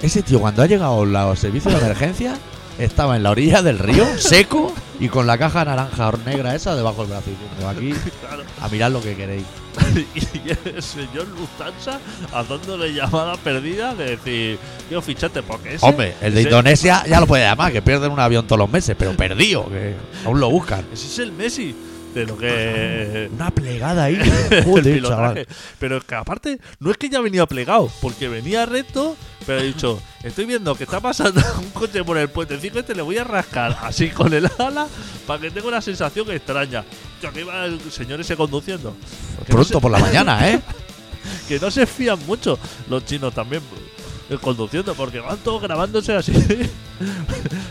Ese 0.03 0.23
tío, 0.23 0.41
cuando 0.41 0.63
ha 0.63 0.67
llegado 0.67 1.05
los 1.05 1.39
servicios 1.39 1.73
de 1.75 1.81
emergencia, 1.87 2.37
estaba 2.79 3.17
en 3.17 3.23
la 3.23 3.31
orilla 3.31 3.63
del 3.63 3.79
río, 3.79 4.07
seco, 4.19 4.75
y 4.99 5.09
con 5.09 5.27
la 5.27 5.39
caja 5.39 5.65
naranja 5.65 6.09
o 6.09 6.17
negra 6.19 6.55
esa 6.55 6.75
debajo 6.75 7.03
del 7.03 7.11
brazo. 7.13 7.31
diciendo, 7.31 7.69
aquí 7.69 7.93
claro, 8.21 8.43
a 8.61 8.69
mirar 8.69 8.91
lo 8.91 9.01
que 9.03 9.15
queréis. 9.17 9.45
y 10.15 10.51
el 10.69 10.83
señor 10.83 11.29
Lufthansa 11.29 12.01
haciéndole 12.33 12.93
llamada 12.93 13.37
perdida 13.37 13.95
de 13.95 14.17
decir, 14.17 14.59
quiero 14.89 15.01
ficharte 15.01 15.43
porque 15.43 15.75
ese, 15.75 15.87
Hombre, 15.87 16.15
el 16.21 16.35
de 16.35 16.41
ese- 16.41 16.49
Indonesia 16.51 17.05
ya 17.09 17.21
lo 17.21 17.27
puede 17.27 17.45
llamar, 17.45 17.73
que 17.73 17.81
pierden 17.83 18.11
un 18.13 18.19
avión 18.21 18.47
todos 18.47 18.59
los 18.59 18.71
meses, 18.71 18.97
pero 18.99 19.17
perdido, 19.17 19.69
que 19.69 19.95
aún 20.25 20.41
lo 20.41 20.51
buscan. 20.51 20.85
ese 20.93 21.07
es 21.07 21.19
el 21.21 21.33
Messi 21.33 21.75
de 22.15 22.27
lo 22.27 22.37
que 22.37 23.31
Una 23.35 23.51
plegada 23.53 24.05
ahí. 24.05 24.17
el 24.51 24.65
Joder, 24.65 24.95
pilotaje. 24.95 25.45
chaval. 25.45 25.47
Pero 25.79 25.97
es 25.99 26.05
que 26.05 26.15
aparte, 26.17 26.59
no 26.81 26.91
es 26.91 26.97
que 26.97 27.09
ya 27.09 27.21
venía 27.21 27.47
plegado, 27.47 27.89
porque 28.03 28.29
venía 28.29 28.67
recto, 28.67 29.17
pero 29.47 29.61
he 29.61 29.65
dicho, 29.65 30.01
estoy 30.23 30.45
viendo 30.45 30.75
que 30.75 30.85
está 30.85 31.01
pasando 31.01 31.41
un 31.59 31.71
coche 31.71 32.05
por 32.05 32.19
el 32.19 32.29
puentecito 32.29 32.81
este, 32.81 32.95
le 32.95 33.03
voy 33.03 33.19
a 33.19 33.25
rascar 33.25 33.79
así 33.83 34.11
con 34.11 34.33
el 34.33 34.49
ala 34.59 34.87
para 35.27 35.41
que 35.41 35.51
tenga 35.51 35.69
una 35.69 35.81
sensación 35.81 36.31
extraña. 36.31 36.85
Yo 37.23 37.33
que 37.33 37.41
iba 37.41 37.65
el 37.65 37.81
señor 37.91 38.21
ese 38.21 38.37
conduciendo. 38.37 38.95
Que 39.47 39.53
no 39.53 39.57
Pronto 39.57 39.65
se- 39.65 39.81
por 39.81 39.91
la 39.91 39.99
mañana, 39.99 40.49
¿eh? 40.51 40.61
que 41.49 41.59
no 41.59 41.71
se 41.71 41.87
fían 41.87 42.19
mucho 42.27 42.59
los 42.89 43.05
chinos 43.05 43.35
también 43.35 43.63
eh, 44.29 44.39
conduciendo, 44.41 44.95
porque 44.95 45.21
van 45.21 45.39
todos 45.39 45.63
grabándose 45.63 46.15
así. 46.15 46.33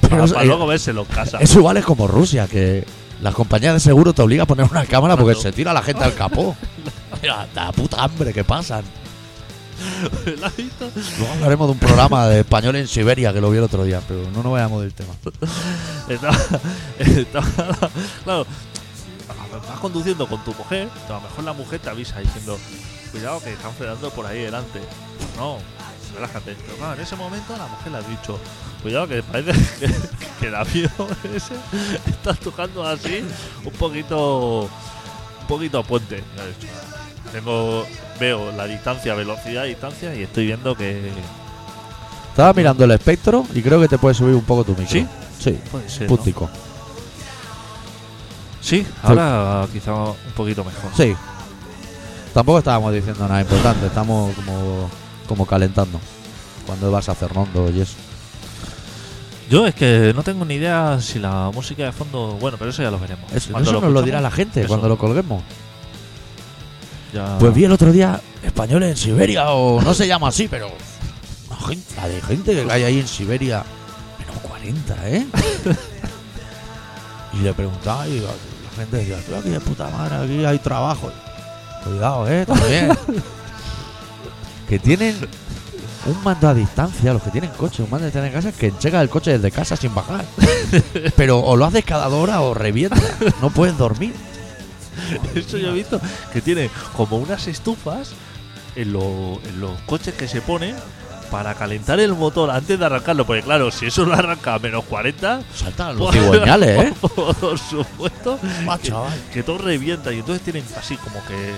para, 0.10 0.44
luego 0.44 0.68
vérselo 0.68 1.02
en 1.02 1.08
casa. 1.08 1.38
Eso 1.40 1.60
igual 1.60 1.78
es 1.78 1.86
como 1.86 2.08
Rusia, 2.08 2.48
que 2.48 2.86
las 3.22 3.34
compañías 3.34 3.74
de 3.74 3.80
seguro 3.80 4.14
te 4.14 4.22
obligan 4.22 4.44
a 4.44 4.48
poner 4.48 4.66
una 4.70 4.86
cámara 4.86 5.16
porque 5.18 5.36
se 5.36 5.52
tira 5.52 5.74
la 5.74 5.82
gente 5.82 6.04
al 6.04 6.14
capó. 6.14 6.56
Mira, 7.22 7.48
la 7.54 7.72
puta 7.72 8.04
hambre 8.04 8.34
que 8.34 8.44
pasan. 8.44 8.84
¿Lo 10.40 10.46
has 10.46 10.56
visto? 10.58 10.90
Luego 11.20 11.34
hablaremos 11.34 11.68
de 11.68 11.72
un 11.74 11.80
programa 11.80 12.28
de 12.28 12.40
español 12.42 12.76
en 12.76 12.88
Siberia 12.88 13.34
que 13.34 13.42
lo 13.42 13.50
vi 13.52 13.58
el 13.58 13.64
otro 13.64 13.84
día, 13.84 14.02
pero 14.08 14.30
no 14.32 14.44
nos 14.44 14.52
vayamos 14.52 14.82
del 14.82 14.94
tema. 14.94 15.14
Estaba, 16.10 16.38
estaba- 17.00 17.48
claro, 18.24 18.46
vas 19.68 19.80
conduciendo 19.80 20.28
con 20.28 20.44
tu 20.44 20.54
mujer, 20.54 20.90
a 21.08 21.12
lo 21.14 21.22
mejor 21.22 21.44
la 21.44 21.54
mujer 21.54 21.80
te 21.80 21.90
avisa 21.90 22.20
diciendo, 22.20 22.58
cuidado 23.12 23.42
que 23.44 23.54
están 23.54 23.74
frenando 23.74 24.10
por 24.12 24.26
ahí 24.26 24.40
delante. 24.42 24.80
No, 25.38 25.58
relájate. 26.16 26.56
Pero 26.66 26.78
claro, 26.78 26.94
en 26.96 27.02
ese 27.02 27.16
momento 27.16 27.56
la 27.58 27.68
mujer 27.68 27.92
le 27.92 27.98
ha 28.00 28.02
dicho, 28.02 28.40
cuidado 28.82 29.08
que 29.08 29.22
parece 29.24 29.52
que, 29.80 29.94
que 30.40 30.48
el 30.48 30.56
avión 30.56 30.92
ese 31.36 31.54
está 32.08 32.34
tocando 32.34 32.86
así 32.88 33.24
un 33.64 33.72
poquito, 33.74 34.62
un 35.42 35.48
poquito 35.48 35.80
a 35.80 35.84
puente. 35.84 36.24
Y 36.36 36.40
ha 36.40 36.46
dicho, 36.46 36.68
"Ah, 36.74 37.30
Tengo, 37.32 37.86
veo 38.20 38.52
la 38.52 38.66
distancia, 38.66 39.16
velocidad, 39.16 39.66
distancia 39.66 40.16
y 40.16 40.24
estoy 40.24 40.48
viendo 40.48 40.76
que 40.76 41.12
Estaba 42.32 42.54
mirando 42.54 42.86
el 42.86 42.92
espectro 42.92 43.46
y 43.54 43.62
creo 43.62 43.82
que 43.82 43.88
te 43.88 43.98
puede 43.98 44.16
subir 44.16 44.36
un 44.36 44.44
poco 44.44 44.64
tu 44.64 44.72
micro. 44.72 44.88
¿Sí? 44.88 45.08
Sí, 45.40 45.60
puede 45.72 45.90
ser. 45.90 46.10
¿no? 46.10 46.16
puntico. 46.16 46.50
Sí, 48.62 48.86
ahora 49.04 49.68
quizá 49.72 49.94
un 49.94 50.16
poquito 50.36 50.64
mejor. 50.64 50.92
Sí. 50.96 51.16
Tampoco 52.34 52.60
estábamos 52.60 52.94
diciendo 52.94 53.28
nada 53.28 53.42
importante, 53.42 53.88
estamos 53.88 54.34
como, 54.36 54.90
como 55.28 55.46
calentando. 55.46 56.00
Cuando 56.66 56.92
vas 56.92 57.10
a 57.10 57.16
Cernondo 57.16 57.72
y 57.72 57.82
eso. 57.82 57.96
Yo 59.50 59.66
es 59.66 59.74
que 59.74 60.14
no 60.16 60.22
tengo 60.22 60.46
ni 60.46 60.56
idea 60.56 61.00
si 61.02 61.18
la 61.18 61.50
música 61.54 61.84
de 61.86 61.92
fondo. 61.92 62.38
Bueno, 62.40 62.58
pero 62.58 62.70
eso 62.70 62.84
ya 62.84 62.92
lo 62.92 63.00
veremos. 63.00 63.32
Eso, 63.34 63.52
Cuando 63.52 63.72
eso 63.72 63.82
nos 63.82 63.92
lo 63.92 64.02
dirá 64.04 64.22
la 64.22 64.30
gente 64.30 64.60
eso. 64.60 64.68
cuando 64.68 64.88
lo 64.88 64.98
colguemos. 64.98 65.42
Ya- 67.14 67.38
Pues 67.40 67.54
vi 67.54 67.66
el 67.66 67.72
otro 67.72 67.92
día 67.92 68.20
españoles 68.44 68.90
en 68.92 68.98
Siberia, 68.98 69.50
o 69.52 69.82
no 69.82 69.94
se 69.94 70.08
llama 70.08 70.30
así, 70.30 70.48
pero. 70.48 70.70
La, 71.50 71.56
gente, 71.68 71.96
la 71.98 72.08
de 72.08 72.22
gente 72.22 72.54
que 72.66 72.72
hay 72.72 72.84
ahí 72.84 73.00
en 73.00 73.08
Siberia, 73.08 73.64
menos 74.20 74.38
40, 74.42 75.10
¿eh? 75.10 75.28
y 77.34 77.38
le 77.44 77.54
preguntaba 77.54 78.08
y 78.08 78.20
la 78.20 78.30
gente 78.76 78.98
decía: 78.98 79.18
Tú 79.28 79.36
aquí 79.36 79.50
de 79.50 79.60
puta 79.60 79.90
madre, 79.90 80.16
aquí 80.16 80.46
hay 80.46 80.60
trabajo. 80.60 81.12
Cuidado, 81.84 82.28
¿eh? 82.30 82.46
También. 82.46 82.98
que 84.70 84.80
tienen 84.80 85.16
un 86.06 86.24
mando 86.24 86.48
a 86.48 86.54
distancia, 86.54 87.14
los 87.14 87.22
que 87.22 87.30
tienen 87.32 87.50
coche, 87.52 87.84
un 87.84 87.90
mando 87.90 88.06
a 88.06 88.08
distancia 88.08 88.28
en 88.28 88.34
casa, 88.34 88.52
que 88.58 88.68
encheca 88.68 89.02
el 89.02 89.10
coche 89.10 89.32
desde 89.32 89.52
casa 89.52 89.76
sin 89.76 89.94
bajar. 89.94 90.26
Pero 91.16 91.40
o 91.40 91.56
lo 91.58 91.66
haces 91.66 91.84
cada 91.86 92.08
dos 92.08 92.24
horas 92.24 92.38
o 92.40 92.54
revienta. 92.54 92.96
No 93.42 93.50
puedes 93.50 93.78
dormir. 93.78 94.14
Eso 95.36 95.58
yo 95.58 95.70
he 95.70 95.74
visto 95.74 96.00
que 96.34 96.42
tiene 96.42 96.70
como 96.96 97.18
unas 97.18 97.48
estufas 97.48 98.12
en, 98.76 98.94
lo- 98.94 99.40
en 99.46 99.60
los 99.62 99.72
coches 99.82 100.14
que 100.14 100.28
se 100.28 100.42
ponen 100.42 100.76
para 101.32 101.54
calentar 101.54 102.00
el 102.00 102.14
motor 102.14 102.50
antes 102.50 102.80
de 102.80 102.86
arrancarlo. 102.86 103.26
Porque 103.26 103.44
claro, 103.44 103.70
si 103.72 103.86
eso 103.86 104.06
lo 104.06 104.14
arranca 104.16 104.56
a 104.56 104.60
menos 104.60 104.84
40, 104.86 105.42
Saltan 105.56 105.98
los 105.98 106.12
cigüeñales, 106.12 106.86
¿eh? 106.88 106.94
por 107.00 107.60
supuesto, 107.60 108.40
que 109.34 109.44
todo 109.44 109.58
revienta. 109.60 110.12
Y 110.12 110.20
entonces 110.20 110.44
tienen 110.44 110.64
así 110.78 110.98
como 110.98 111.24
que 111.26 111.52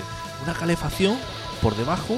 una 0.44 0.52
calefacción 0.52 1.16
por 1.62 1.74
debajo. 1.76 2.16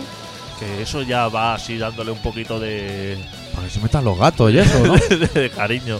Que 0.59 0.83
eso 0.83 1.03
ya 1.03 1.27
va 1.27 1.55
así 1.55 1.79
dándole 1.79 2.13
un 2.13 2.23
poquito 2.23 2.61
de, 2.61 3.19
Para 3.53 3.67
que 3.67 3.73
se 3.75 3.81
metan 3.81 4.05
los 4.05 4.17
gatos 4.17 4.53
y 4.53 4.59
eso, 4.59 4.79
¿no? 4.87 4.95
de 5.35 5.51
cariño. 5.51 5.99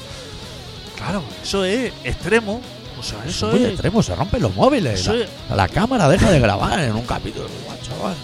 Claro, 0.97 1.25
eso 1.43 1.65
es 1.65 1.93
extremo. 2.05 2.61
O 2.99 3.03
sea, 3.03 3.19
eso 3.27 3.49
es 3.49 3.55
muy 3.55 3.65
es. 3.65 3.71
extremo, 3.73 4.03
se 4.03 4.15
rompen 4.15 4.43
los 4.43 4.55
móviles. 4.55 5.01
Eso 5.01 5.13
la, 5.15 5.25
es- 5.25 5.31
la 5.57 5.69
cámara 5.69 6.09
deja 6.09 6.31
de 6.31 6.41
grabar 6.41 6.79
en 6.81 6.95
un 6.95 7.03
capítulo. 7.05 7.47
Guau, 7.67 7.79
chaval. 7.83 8.15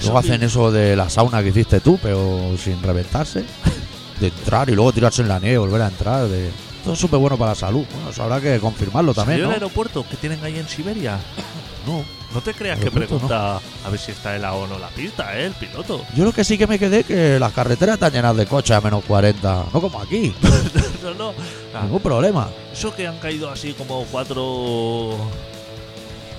Luego 0.00 0.18
Eso 0.18 0.18
hacen 0.18 0.42
eso 0.42 0.70
de 0.70 0.94
la 0.96 1.08
sauna 1.08 1.42
que 1.42 1.48
hiciste 1.48 1.80
tú, 1.80 1.98
pero 2.02 2.54
sin 2.62 2.82
reventarse. 2.82 3.44
De 4.20 4.28
entrar 4.28 4.68
y 4.70 4.74
luego 4.74 4.92
tirarse 4.92 5.22
en 5.22 5.28
la 5.28 5.38
nieve 5.38 5.58
volver 5.58 5.82
a 5.82 5.88
entrar. 5.88 6.26
De... 6.28 6.50
Todo 6.84 6.94
es 6.94 7.00
súper 7.00 7.18
bueno 7.18 7.36
para 7.36 7.50
la 7.52 7.54
salud. 7.54 7.84
Bueno, 7.94 8.10
eso 8.10 8.22
habrá 8.22 8.40
que 8.40 8.58
confirmarlo 8.60 9.12
también, 9.14 9.38
¿Salió 9.38 9.46
¿no? 9.48 9.50
el 9.56 9.62
aeropuerto 9.62 10.04
que 10.08 10.16
tienen 10.16 10.42
ahí 10.44 10.58
en 10.58 10.68
Siberia? 10.68 11.18
No. 11.86 12.02
No 12.36 12.42
te 12.42 12.52
creas 12.52 12.78
que 12.78 12.90
pregunta 12.90 13.56
a 13.82 13.88
ver 13.88 13.98
si 13.98 14.12
está 14.12 14.36
helado 14.36 14.56
o 14.58 14.66
no 14.66 14.78
la 14.78 14.88
pista, 14.88 15.34
¿eh? 15.38 15.46
El 15.46 15.54
piloto. 15.54 16.04
Yo 16.14 16.26
lo 16.26 16.32
que 16.32 16.44
sí 16.44 16.58
que 16.58 16.66
me 16.66 16.78
quedé 16.78 17.02
que 17.02 17.38
las 17.40 17.50
carreteras 17.50 17.94
están 17.94 18.12
llenas 18.12 18.36
de 18.36 18.44
coches 18.44 18.76
a 18.76 18.82
menos 18.82 19.02
40. 19.04 19.64
No 19.72 19.80
como 19.80 19.98
aquí. 20.02 20.34
no, 21.02 21.14
no. 21.14 21.34
Ah, 21.74 21.80
Ningún 21.84 22.00
problema. 22.00 22.50
Eso 22.70 22.94
que 22.94 23.06
han 23.06 23.16
caído 23.20 23.48
así 23.50 23.72
como 23.72 24.04
cuatro, 24.12 25.16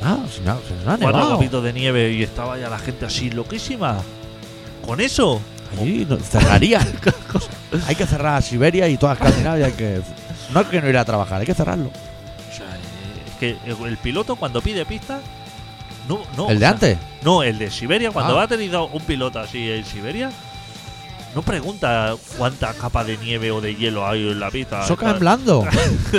Ah, 0.03 0.19
si 0.31 0.41
no, 0.41 0.59
se 0.67 0.85
nos 0.85 0.93
ha 0.93 0.97
cuatro 0.99 1.61
de 1.63 1.73
nieve 1.73 2.11
y 2.11 2.21
estaba 2.21 2.59
ya 2.59 2.69
la 2.69 2.77
gente 2.77 3.07
así 3.07 3.31
loquísima. 3.31 3.97
Con 4.85 5.01
eso. 5.01 5.41
Allí 5.81 6.05
no- 6.07 6.17
cerrarían. 6.17 6.87
hay 7.87 7.95
que 7.95 8.05
cerrar 8.05 8.35
a 8.35 8.41
Siberia 8.43 8.87
y 8.87 8.97
toda 8.97 9.13
Escandinavia. 9.13 9.65
Hay 9.65 9.71
que... 9.73 10.01
No 10.53 10.61
es 10.61 10.67
que 10.67 10.79
no 10.79 10.89
ir 10.89 10.97
a 10.99 11.05
trabajar, 11.05 11.39
hay 11.41 11.47
que 11.47 11.55
cerrarlo. 11.55 11.87
O 11.87 12.55
sea, 12.55 12.67
es 13.25 13.33
que 13.39 13.57
el 13.87 13.97
piloto 13.97 14.35
cuando 14.35 14.61
pide 14.61 14.85
pista. 14.85 15.21
No, 16.07 16.21
no. 16.37 16.49
¿El 16.49 16.57
de 16.59 16.65
o 16.65 16.67
sea, 16.67 16.69
antes? 16.69 16.97
No, 17.23 17.43
el 17.43 17.57
de 17.57 17.69
Siberia. 17.71 18.11
Cuando 18.11 18.33
Ah. 18.33 18.37
va 18.37 18.43
a 18.43 18.47
tener 18.47 18.75
un 18.75 19.01
piloto 19.03 19.39
así 19.39 19.69
en 19.71 19.85
Siberia. 19.85 20.31
No 21.35 21.41
pregunta 21.43 22.15
cuánta 22.37 22.73
capa 22.73 23.03
de 23.03 23.17
nieve 23.17 23.51
o 23.51 23.61
de 23.61 23.75
hielo 23.75 24.07
hay 24.07 24.27
en 24.29 24.39
la 24.39 24.49
pista. 24.49 24.83
Eso 24.83 24.95
cae 24.95 25.11
en 25.11 25.19
blando. 25.19 25.67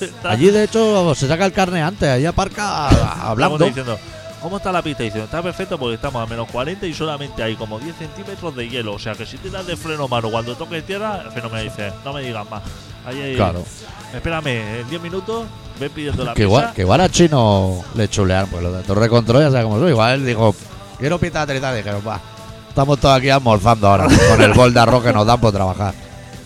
Está- 0.00 0.30
Allí, 0.30 0.50
de 0.50 0.64
hecho, 0.64 1.14
se 1.14 1.28
saca 1.28 1.46
el 1.46 1.52
carne 1.52 1.80
antes. 1.82 2.08
Allí 2.08 2.26
aparca 2.26 2.88
Estamos 2.90 3.18
hablando. 3.22 3.64
diciendo, 3.64 3.98
¿cómo 4.42 4.58
está 4.58 4.72
la 4.72 4.82
pista? 4.82 5.02
Diciendo, 5.04 5.24
está 5.26 5.42
perfecto 5.42 5.78
porque 5.78 5.94
estamos 5.94 6.22
a 6.22 6.26
menos 6.26 6.48
40 6.50 6.84
y 6.86 6.92
solamente 6.92 7.42
hay 7.42 7.54
como 7.56 7.78
10 7.78 7.96
centímetros 7.96 8.54
de 8.54 8.68
hielo. 8.68 8.94
O 8.94 8.98
sea 8.98 9.14
que 9.14 9.24
si 9.24 9.38
tiras 9.38 9.66
de 9.66 9.76
freno 9.76 10.08
mano 10.08 10.30
cuando 10.30 10.54
toques 10.56 10.84
tierra, 10.84 11.22
el 11.24 11.30
freno 11.30 11.48
me 11.48 11.62
dice, 11.62 11.92
no 12.04 12.12
me 12.12 12.20
digas 12.22 12.48
más. 12.50 12.62
Ahí, 13.06 13.22
ahí, 13.22 13.36
Claro. 13.36 13.64
Espérame, 14.12 14.80
en 14.80 14.88
10 14.90 15.00
minutos, 15.00 15.46
ven 15.78 15.90
pidiendo 15.90 16.24
la 16.24 16.34
Que 16.34 16.42
igual, 16.42 16.72
que 16.74 16.82
igual 16.82 17.00
a 17.00 17.08
Chino 17.08 17.82
le 17.94 18.08
chulearon, 18.08 18.48
pues 18.50 18.62
los 18.62 18.72
de 18.76 18.82
Torre 18.82 19.08
Control 19.08 19.42
ya 19.42 19.50
sabes 19.50 19.64
cómo 19.64 19.78
soy. 19.78 19.90
Igual 19.90 20.14
él 20.14 20.26
dijo, 20.26 20.54
quiero 20.98 21.18
pista 21.18 21.42
aterrizar. 21.42 21.74
Dijeron, 21.74 22.02
va, 22.06 22.20
estamos 22.68 22.98
todos 22.98 23.16
aquí 23.16 23.30
almorzando 23.30 23.88
ahora 23.88 24.06
con 24.30 24.42
el 24.42 24.52
bol 24.52 24.72
de 24.72 24.80
arroz 24.80 25.02
que 25.02 25.12
nos 25.12 25.26
dan 25.26 25.40
por 25.40 25.52
trabajar. 25.52 25.94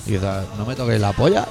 Y 0.06 0.12
dice, 0.12 0.26
no 0.58 0.64
me 0.64 0.74
toquéis 0.74 1.00
la 1.00 1.12
polla. 1.12 1.46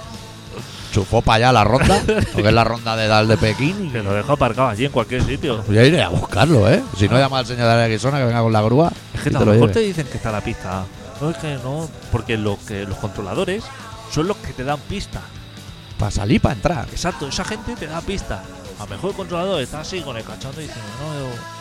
Chufó 0.92 1.22
para 1.22 1.36
allá 1.36 1.52
la 1.52 1.64
ronda, 1.64 2.02
porque 2.34 2.48
es 2.48 2.54
la 2.54 2.64
ronda 2.64 2.96
de 2.96 3.08
Dal 3.08 3.28
de 3.28 3.38
Pekín. 3.38 3.92
Que 3.92 4.02
lo 4.02 4.12
dejo 4.12 4.34
aparcado 4.34 4.70
allí 4.70 4.86
en 4.86 4.92
cualquier 4.92 5.24
sitio. 5.24 5.64
Y 5.70 5.74
ya 5.74 5.84
iré 5.84 6.02
a 6.02 6.10
buscarlo, 6.10 6.68
¿eh? 6.68 6.82
Si 6.98 7.08
no, 7.08 7.20
llama 7.20 7.38
al 7.38 7.46
señor 7.46 7.68
de 7.68 7.76
la 7.76 7.84
Arizona 7.84 8.18
que 8.18 8.26
venga 8.26 8.42
con 8.42 8.52
la 8.52 8.62
grúa. 8.62 8.92
Es 9.14 9.22
que 9.22 9.30
y 9.30 9.36
a 9.36 9.40
lo 9.40 9.46
lo 9.46 9.52
mejor 9.52 9.72
te 9.72 9.82
dicen 9.82 10.08
que 10.08 10.18
está 10.18 10.32
la 10.32 10.42
pista. 10.42 10.86
No 11.22 11.30
es 11.30 11.38
que 11.38 11.60
no, 11.64 11.88
porque 12.12 12.38
lo 12.38 12.58
que 12.68 12.86
los 12.86 12.98
controladores 12.98 13.64
son 14.12 14.28
los 14.28 14.38
que 14.38 14.52
te 14.54 14.64
dan 14.64 14.80
pista. 14.80 15.22
Para 16.00 16.12
salir, 16.12 16.42
para 16.42 16.56
entrar. 16.56 16.88
Exacto, 16.90 17.28
esa 17.28 17.44
gente 17.46 17.76
te 17.76 17.86
da 17.86 18.02
pista. 18.02 18.42
A 18.80 18.84
lo 18.84 18.90
mejor 18.90 19.12
el 19.12 19.16
controlador 19.18 19.62
está 19.62 19.82
así 19.82 20.00
con 20.02 20.16
el 20.18 20.24
cachondo 20.24 20.60
diciendo, 20.62 20.84
no, 21.02 21.14
yo- 21.20 21.60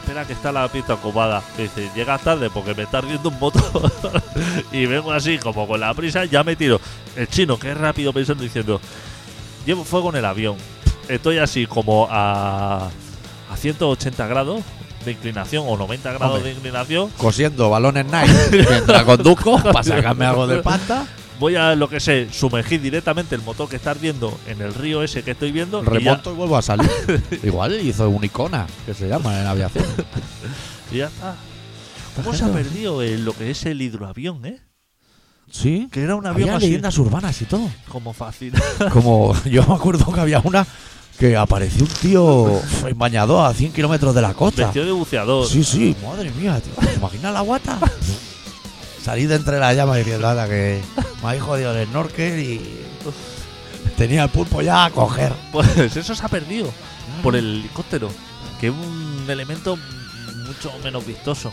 espera 0.00 0.24
que 0.24 0.32
está 0.32 0.52
la 0.52 0.68
pista 0.68 0.94
ocupada. 0.94 1.42
Que 1.56 1.64
dice, 1.64 1.90
llegas 1.94 2.22
tarde 2.22 2.48
porque 2.48 2.74
me 2.74 2.84
está 2.84 2.98
ardiendo 2.98 3.28
un 3.28 3.38
motor. 3.38 3.92
y 4.72 4.86
vengo 4.86 5.12
así, 5.12 5.36
como 5.38 5.66
con 5.66 5.80
la 5.80 5.92
prisa, 5.94 6.24
ya 6.24 6.42
me 6.44 6.54
tiro. 6.56 6.80
El 7.16 7.28
chino, 7.28 7.58
que 7.58 7.72
es 7.72 7.76
rápido 7.76 8.12
pensando, 8.12 8.42
diciendo, 8.44 8.80
llevo 9.66 9.84
fuego 9.84 10.10
en 10.10 10.16
el 10.16 10.24
avión. 10.24 10.56
Estoy 11.08 11.38
así 11.38 11.66
como 11.66 12.06
a, 12.10 12.86
a 13.50 13.56
180 13.56 14.26
grados 14.28 14.62
de 15.04 15.10
inclinación 15.10 15.64
o 15.66 15.76
90 15.76 16.12
grados 16.12 16.36
Hombre. 16.36 16.50
de 16.50 16.56
inclinación. 16.56 17.10
Cosiendo 17.18 17.68
balones 17.68 18.06
Nike 18.06 18.64
mientras 18.70 19.02
conduzco 19.02 19.60
para 19.62 19.82
sacarme 19.82 20.24
algo 20.26 20.46
de 20.46 20.58
pasta. 20.62 21.04
Voy 21.38 21.56
a, 21.56 21.74
lo 21.74 21.88
que 21.88 21.98
sé, 21.98 22.28
sumergir 22.32 22.80
directamente 22.80 23.34
el 23.34 23.42
motor 23.42 23.68
que 23.68 23.76
está 23.76 23.90
ardiendo 23.90 24.38
en 24.46 24.60
el 24.60 24.74
río 24.74 25.02
ese 25.02 25.22
que 25.22 25.32
estoy 25.32 25.50
viendo. 25.52 25.82
y 25.82 25.86
Remonto 25.86 26.32
y 26.32 26.36
vuelvo 26.36 26.56
a 26.56 26.62
salir. 26.62 26.90
Igual 27.42 27.80
hizo 27.80 28.08
un 28.08 28.24
icona, 28.24 28.66
que 28.86 28.94
se 28.94 29.08
llama 29.08 29.40
en 29.40 29.46
aviación. 29.46 29.84
Y 30.92 30.98
ya 30.98 31.06
está. 31.06 31.34
¿Cómo 32.16 32.34
se 32.34 32.44
ha 32.44 32.52
perdido 32.52 33.02
eh, 33.02 33.18
lo 33.18 33.32
que 33.32 33.50
es 33.50 33.64
el 33.64 33.80
hidroavión, 33.80 34.44
eh? 34.44 34.60
Sí. 35.50 35.88
Que 35.90 36.02
era 36.02 36.14
un 36.14 36.26
avión 36.26 36.48
Había 36.48 36.56
así 36.56 36.66
leyendas 36.66 36.96
urbanas 36.98 37.40
y 37.42 37.44
todo. 37.44 37.68
como 37.88 38.12
fácil. 38.12 38.54
Como 38.92 39.34
yo 39.44 39.66
me 39.66 39.74
acuerdo 39.74 40.10
que 40.12 40.20
había 40.20 40.40
una 40.40 40.66
que 41.18 41.36
apareció 41.36 41.84
un 41.84 41.90
tío 41.90 42.60
en 42.86 42.98
bañador 42.98 43.46
a 43.46 43.52
100 43.52 43.72
kilómetros 43.72 44.14
de 44.14 44.22
la 44.22 44.34
costa. 44.34 44.64
Vestido 44.64 44.86
de 44.86 44.92
buceador. 44.92 45.46
Sí, 45.46 45.62
sí, 45.62 45.94
madre 46.02 46.30
mía, 46.32 46.60
tío. 46.60 46.72
¿Te 46.74 46.94
imaginas 46.94 47.32
la 47.32 47.40
guata? 47.42 47.78
Salí 49.02 49.26
de 49.26 49.34
entre 49.34 49.58
las 49.58 49.74
llamas 49.74 49.96
diciendo, 49.98 50.28
anda, 50.28 50.46
que 50.46 50.80
me 51.22 51.28
habéis 51.28 51.42
jodido 51.42 51.76
el 51.76 51.88
snorkel 51.88 52.38
y 52.38 52.86
tenía 53.96 54.24
el 54.24 54.30
pulpo 54.30 54.62
ya 54.62 54.84
a 54.84 54.90
coger. 54.90 55.32
Pues 55.50 55.96
eso 55.96 56.14
se 56.14 56.24
ha 56.24 56.28
perdido 56.28 56.72
por 57.22 57.34
el 57.34 57.60
helicóptero, 57.60 58.08
que 58.60 58.68
es 58.68 58.72
un 58.72 59.26
elemento 59.28 59.76
mucho 60.46 60.72
menos 60.84 61.04
vistoso. 61.04 61.52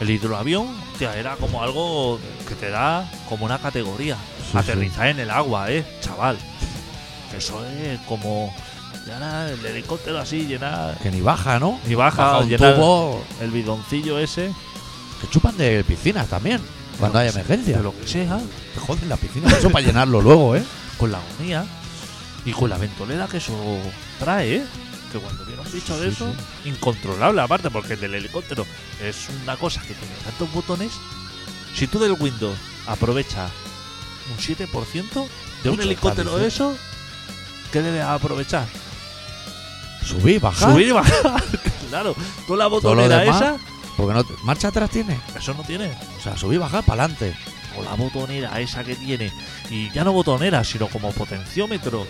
El 0.00 0.10
hidroavión, 0.10 0.68
hostia, 0.92 1.16
era 1.18 1.34
como 1.36 1.60
algo 1.62 2.20
que 2.46 2.54
te 2.54 2.70
da 2.70 3.10
como 3.28 3.44
una 3.44 3.58
categoría. 3.58 4.16
Sí, 4.52 4.56
Aterrizar 4.56 5.08
en 5.08 5.18
el 5.18 5.30
agua, 5.30 5.72
eh, 5.72 5.84
chaval. 6.00 6.38
Eso 7.36 7.64
es 7.66 7.98
como 8.06 8.54
llenar 9.04 9.50
el 9.50 9.66
helicóptero 9.66 10.18
así, 10.18 10.46
llenar 10.46 10.96
Que 10.98 11.10
ni 11.10 11.20
baja, 11.20 11.58
¿no? 11.58 11.80
y 11.88 11.94
baja, 11.94 12.24
Baja 12.24 12.38
un 12.38 12.48
llenar 12.48 12.76
tubo 12.76 13.24
el 13.40 13.50
bidoncillo 13.50 14.20
ese, 14.20 14.52
que 15.20 15.28
chupan 15.28 15.56
de 15.56 15.84
piscinas 15.84 16.28
también. 16.28 16.60
Cuando 16.98 17.18
hay 17.18 17.28
emergencia. 17.28 17.76
de 17.76 17.82
lo 17.82 17.98
que 17.98 18.06
sea. 18.06 18.40
Te 18.74 18.80
joden 18.80 19.08
la 19.08 19.16
piscina. 19.16 19.48
Eso 19.56 19.70
para 19.70 19.86
llenarlo 19.86 20.20
luego, 20.20 20.56
¿eh? 20.56 20.64
con 20.98 21.12
la 21.12 21.18
agonía 21.18 21.64
y 22.44 22.52
con 22.52 22.68
la 22.68 22.76
ventolera 22.76 23.26
que 23.28 23.38
eso 23.38 23.54
trae, 24.18 24.56
¿eh? 24.56 24.66
Que 25.12 25.18
cuando 25.18 25.44
viene 25.46 25.62
un 25.62 25.72
bicho 25.72 25.98
de 25.98 26.08
Sí, 26.10 26.16
eso, 26.16 26.32
incontrolable 26.66 27.40
aparte, 27.40 27.70
porque 27.70 27.94
el 27.94 28.00
del 28.00 28.14
helicóptero 28.16 28.66
es 29.02 29.28
una 29.42 29.56
cosa 29.56 29.80
que 29.80 29.94
tiene 29.94 30.14
tantos 30.24 30.52
botones. 30.52 30.92
Si 31.74 31.86
tú 31.86 31.98
del 31.98 32.12
Windows 32.12 32.56
aprovechas 32.86 33.50
un 34.30 34.36
7% 34.36 35.26
de 35.62 35.70
un 35.70 35.80
helicóptero 35.80 36.36
de 36.36 36.48
eso, 36.48 36.76
¿qué 37.72 37.80
debes 37.80 38.02
aprovechar? 38.02 38.66
Subir, 40.04 40.40
bajar. 40.40 40.72
Subir 40.72 40.88
y 40.88 40.92
bajar. 40.92 41.42
claro, 41.88 42.14
toda 42.46 42.58
la 42.58 42.66
botonera 42.66 43.24
esa, 43.24 43.56
Porque 43.98 44.14
no 44.14 44.24
marcha 44.44 44.68
atrás 44.68 44.90
tiene. 44.90 45.18
eso 45.36 45.52
no 45.54 45.64
tiene. 45.64 45.90
O 46.16 46.22
sea, 46.22 46.36
subir, 46.36 46.60
bajar, 46.60 46.84
para 46.84 47.02
adelante. 47.02 47.36
O 47.76 47.82
la 47.82 47.94
botonera 47.94 48.60
esa 48.60 48.84
que 48.84 48.94
tiene. 48.94 49.32
Y 49.70 49.90
ya 49.90 50.04
no 50.04 50.12
botonera, 50.12 50.62
sino 50.62 50.86
como 50.86 51.10
potenciómetro. 51.10 52.06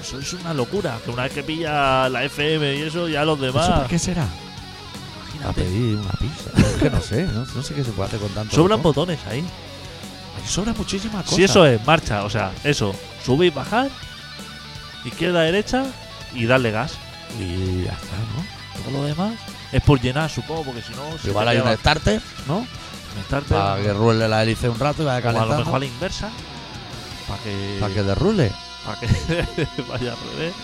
Eso 0.00 0.18
es 0.18 0.32
una 0.32 0.54
locura. 0.54 0.98
Que 1.04 1.10
una 1.10 1.24
vez 1.24 1.32
que 1.34 1.42
pilla 1.42 2.08
la 2.08 2.24
FM 2.24 2.76
y 2.76 2.80
eso, 2.80 3.08
ya 3.08 3.26
los 3.26 3.36
¿Eso 3.36 3.46
demás. 3.46 3.86
qué 3.90 3.98
será? 3.98 4.22
A 4.22 4.26
Imagínate. 5.34 5.62
pedir 5.62 5.96
una 5.96 6.12
pizza. 6.12 6.50
Es 6.56 6.82
que 6.82 6.90
no 6.90 7.00
sé, 7.02 7.24
no, 7.24 7.44
no 7.44 7.62
sé 7.62 7.74
qué 7.74 7.84
se 7.84 7.92
puede 7.92 8.08
hacer 8.08 8.20
con 8.20 8.30
tanto. 8.30 8.56
Sobran 8.56 8.82
botón. 8.82 9.06
botones 9.08 9.20
ahí. 9.30 9.40
Ahí 9.40 10.48
sobran 10.48 10.74
muchísimas 10.78 11.24
cosas. 11.24 11.36
Si 11.36 11.44
eso 11.44 11.66
es 11.66 11.86
marcha, 11.86 12.24
o 12.24 12.30
sea, 12.30 12.52
eso, 12.64 12.94
subir, 13.22 13.52
bajar, 13.52 13.90
izquierda, 15.04 15.42
derecha 15.42 15.84
y 16.34 16.46
darle 16.46 16.70
gas. 16.70 16.94
Y 17.38 17.84
ya 17.84 17.92
está, 17.92 18.16
¿no? 18.16 18.82
Todo 18.82 19.02
lo 19.02 19.04
demás 19.06 19.34
es 19.72 19.82
por 19.82 20.00
llenar, 20.00 20.30
supongo, 20.30 20.64
porque 20.64 20.82
si 20.82 20.92
no. 20.94 21.18
se 21.18 21.28
Igual 21.28 21.48
hay 21.48 21.58
un 21.58 21.76
starter, 21.76 22.20
¿no? 22.46 22.58
un 22.58 23.24
starter, 23.26 23.56
Para 23.56 23.82
que 23.82 23.92
rule 23.92 24.28
la 24.28 24.42
hélice 24.42 24.68
un 24.68 24.78
rato 24.78 25.02
y 25.02 25.06
vaya 25.06 25.26
o 25.26 25.28
a 25.42 25.46
lo 25.46 25.58
mejor 25.58 25.76
a 25.76 25.78
la 25.80 25.84
inversa. 25.86 26.30
Para 27.28 27.42
que. 27.42 27.76
Para 27.80 27.94
que 27.94 28.02
derrule. 28.02 28.52
para 28.86 29.00
que 29.00 29.06
vaya 29.88 30.12
al 30.12 30.18
revés. 30.32 30.54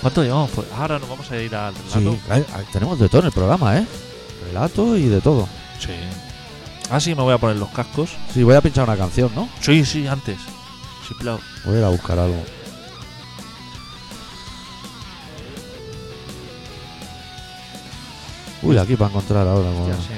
¿Cuánto 0.00 0.22
llevamos? 0.22 0.50
Pues 0.50 0.66
ahora 0.76 0.98
nos 0.98 1.08
vamos 1.08 1.30
a 1.30 1.36
ir 1.36 1.54
al 1.54 1.74
Sí, 1.74 1.80
relato. 2.00 2.18
hay- 2.28 2.44
hay- 2.54 2.64
tenemos 2.72 2.98
de 2.98 3.08
todo 3.08 3.20
en 3.20 3.26
el 3.26 3.32
programa, 3.32 3.78
¿eh? 3.78 3.86
relato 4.46 4.96
y 4.96 5.06
de 5.08 5.20
todo. 5.20 5.48
Sí. 5.78 5.92
Ah, 6.90 6.98
sí, 7.00 7.14
me 7.14 7.22
voy 7.22 7.32
a 7.32 7.38
poner 7.38 7.56
los 7.56 7.68
cascos. 7.70 8.10
Sí, 8.34 8.42
voy 8.42 8.54
a 8.56 8.60
pinchar 8.60 8.84
una 8.88 8.96
canción, 8.96 9.30
¿no? 9.34 9.48
Sí, 9.60 9.84
sí, 9.84 10.06
antes. 10.08 10.38
Sí, 11.08 11.14
claro. 11.14 11.40
Voy 11.64 11.76
a 11.76 11.78
ir 11.78 11.84
a 11.84 11.88
buscar 11.88 12.18
algo. 12.18 12.42
Uy, 18.62 18.78
aquí 18.78 18.96
para 18.96 19.10
encontrar 19.10 19.46
ahora. 19.46 19.68
Ya 19.88 19.94
sé. 19.96 20.12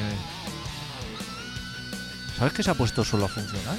¿Sabes 2.39 2.53
que 2.53 2.63
se 2.63 2.71
ha 2.71 2.75
puesto 2.75 3.05
solo 3.05 3.25
a 3.27 3.29
funcionar? 3.29 3.75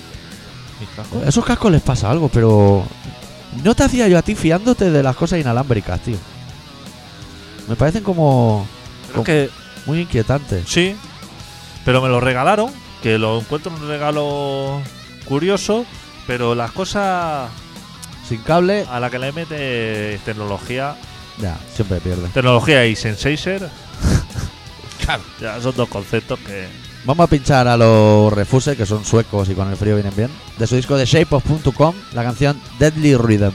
Mis 0.79 0.89
cascos. 0.95 1.23
A 1.23 1.29
esos 1.29 1.45
cascos 1.45 1.71
les 1.71 1.81
pasa 1.81 2.09
algo, 2.09 2.29
pero 2.29 2.83
no 3.63 3.75
te 3.75 3.83
hacía 3.83 4.07
yo 4.07 4.17
a 4.17 4.21
ti 4.21 4.35
fiándote 4.35 4.91
de 4.91 5.03
las 5.03 5.15
cosas 5.15 5.39
inalámbricas, 5.39 5.99
tío. 6.01 6.17
Me 7.67 7.75
parecen 7.75 8.03
como 8.03 8.67
Creo 9.11 9.23
que 9.23 9.49
muy 9.85 10.01
inquietantes. 10.01 10.67
sí, 10.67 10.95
pero 11.83 12.01
me 12.01 12.09
lo 12.09 12.19
regalaron, 12.19 12.71
que 13.03 13.17
lo 13.17 13.39
encuentro 13.39 13.71
un 13.71 13.87
regalo 13.87 14.81
curioso, 15.25 15.85
pero 16.27 16.55
las 16.55 16.71
cosas 16.71 17.49
Sin 18.27 18.41
cable, 18.41 18.85
a 18.89 18.99
la 18.99 19.09
que 19.09 19.19
le 19.19 19.31
mete 19.31 20.19
tecnología, 20.25 20.95
ya, 21.39 21.57
siempre 21.73 21.99
pierde. 21.99 22.27
tecnología 22.29 22.85
y 22.85 22.95
Senseizer, 25.05 25.21
ya 25.39 25.61
son 25.61 25.75
dos 25.75 25.89
conceptos 25.89 26.39
que 26.39 26.67
Vamos 27.05 27.25
a 27.25 27.29
pinchar 27.29 27.67
a 27.67 27.77
los 27.77 28.33
Refuse, 28.33 28.75
que 28.75 28.87
son 28.87 29.05
suecos 29.05 29.47
y 29.49 29.53
con 29.53 29.69
el 29.69 29.77
frío 29.77 29.93
vienen 29.93 30.15
bien. 30.15 30.31
De 30.57 30.65
su 30.65 30.75
disco 30.75 30.97
de 30.97 31.05
shapeof.com, 31.05 31.93
la 32.13 32.23
canción 32.23 32.59
Deadly 32.79 33.15
Rhythm. 33.15 33.53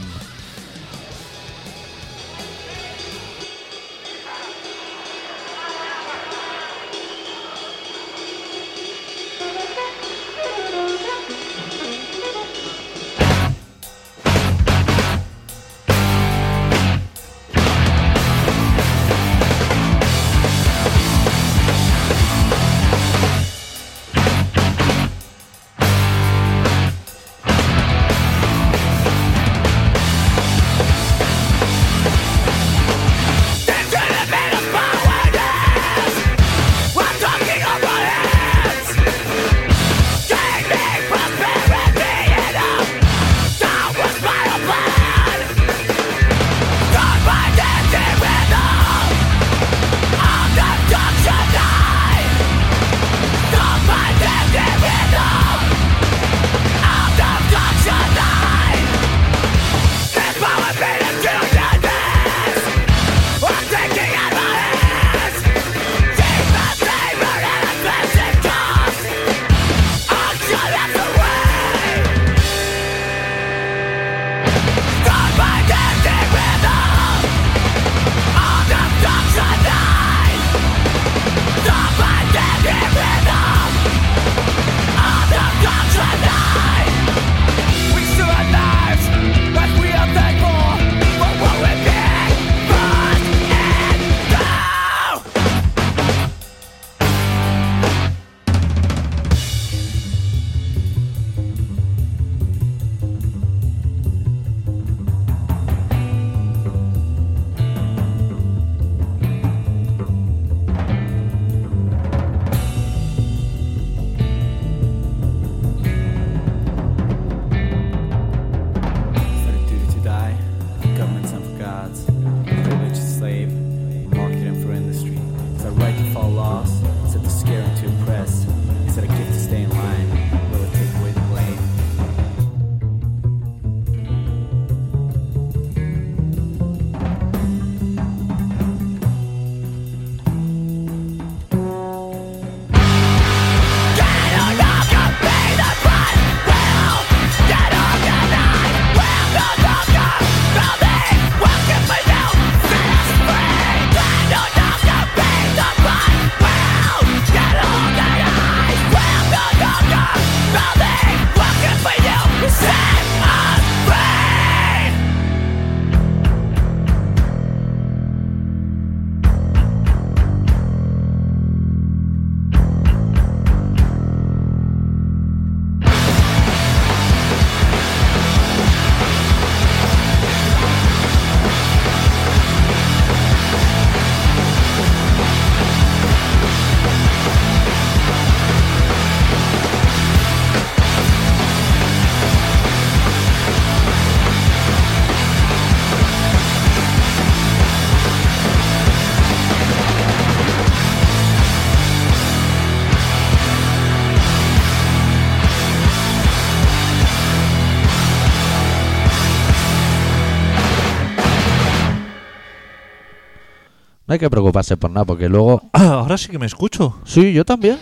Que 214.21 214.29
preocuparse 214.29 214.77
por 214.77 214.89
nada, 214.91 215.05
porque 215.05 215.27
luego. 215.27 215.61
Ah, 215.73 215.87
ahora 215.99 216.17
sí 216.17 216.29
que 216.29 216.39
me 216.39 216.45
escucho. 216.45 216.95
Sí, 217.05 217.33
yo 217.33 217.43
también. 217.43 217.77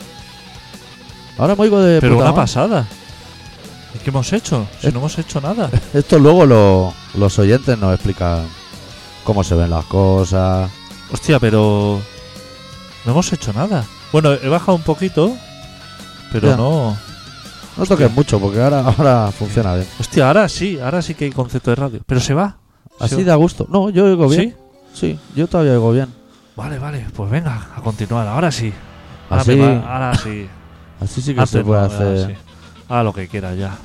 Ahora 1.38 1.56
me 1.56 1.64
oigo 1.64 1.80
de. 1.80 2.00
Pero 2.02 2.14
puta 2.16 2.24
una 2.26 2.32
madre. 2.32 2.42
pasada. 2.44 2.88
¿Y 3.96 4.00
qué 4.00 4.10
hemos 4.10 4.32
hecho? 4.34 4.68
Si 4.82 4.88
Eh. 4.88 4.92
no 4.92 5.00
hemos 5.00 5.18
hecho 5.18 5.40
nada. 5.42 5.70
Esto 5.94 6.20
luego 6.20 6.46
lo- 6.46 6.94
los 7.16 7.40
oyentes 7.40 7.78
nos 7.78 7.94
explican 7.94 8.46
cómo 9.24 9.44
se 9.44 9.56
ven 9.56 9.70
las 9.70 9.86
cosas. 9.86 10.70
Hostia, 11.12 11.40
pero. 11.40 12.00
No 13.06 13.12
hemos 13.12 13.32
hecho 13.34 13.54
nada. 13.54 13.86
Bueno, 14.12 14.34
he 14.34 14.48
bajado 14.50 14.76
un 14.76 14.84
poquito. 14.84 15.36
Pero 16.32 16.50
Ya. 16.50 16.58
no. 16.58 16.98
No 17.78 17.86
toques 17.86 18.12
mucho, 18.12 18.40
porque 18.40 18.62
ahora, 18.62 18.82
ahora 18.82 19.32
funciona 19.32 19.74
bien. 19.76 19.88
Hostia, 20.00 20.28
ahora 20.28 20.50
sí, 20.50 20.78
ahora 20.80 21.02
sí 21.02 21.14
que 21.16 21.26
hay 21.26 21.32
concepto 21.32 21.70
de 21.72 21.76
radio. 21.76 22.02
Pero 22.06 22.20
se 22.20 22.34
va. 22.34 22.58
Se 23.00 23.06
Así 23.06 23.16
va. 23.16 23.24
da 23.24 23.36
gusto. 23.36 23.66
No, 23.70 23.90
yo 23.90 24.04
oigo 24.06 24.28
bien. 24.28 24.54
¿Sí? 24.94 25.14
Sí, 25.14 25.20
yo 25.36 25.48
todavía 25.48 25.72
oigo 25.74 25.94
bien. 25.94 26.08
Vale, 26.60 26.78
vale. 26.78 27.06
Pues 27.16 27.32
venga, 27.32 27.68
a 27.76 27.82
continuar. 27.82 28.28
Ahora 28.28 28.52
sí. 28.52 28.74
Ahora, 29.30 29.42
Así, 29.44 29.56
me 29.56 29.78
va- 29.78 29.94
ahora 29.94 30.18
sí. 30.18 30.50
así 31.02 31.22
sí 31.22 31.34
que 31.34 31.40
Antes 31.40 31.52
se 31.52 31.64
puede 31.64 31.80
no, 31.82 31.88
hacer. 31.88 32.08
ahora 32.08 32.28
sí. 32.28 32.34
Haga 32.90 33.04
lo 33.04 33.14
que 33.14 33.28
quiera 33.30 33.54
ya. 33.56 33.78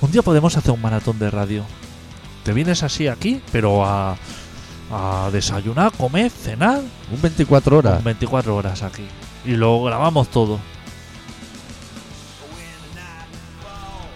Un 0.00 0.10
día 0.10 0.22
podemos 0.22 0.56
hacer 0.56 0.72
un 0.72 0.82
maratón 0.82 1.18
de 1.20 1.30
radio. 1.30 1.62
Te 2.42 2.52
vienes 2.52 2.82
así 2.82 3.06
aquí, 3.06 3.40
pero 3.52 3.84
a, 3.86 4.16
a 4.92 5.30
desayunar, 5.32 5.92
comer, 5.92 6.30
cenar. 6.30 6.80
Un 7.12 7.22
24 7.22 7.78
horas. 7.78 7.94
con 7.94 8.04
24 8.04 8.56
horas 8.56 8.82
aquí. 8.82 9.06
Y 9.44 9.52
lo 9.52 9.82
grabamos 9.84 10.28
todo. 10.28 10.58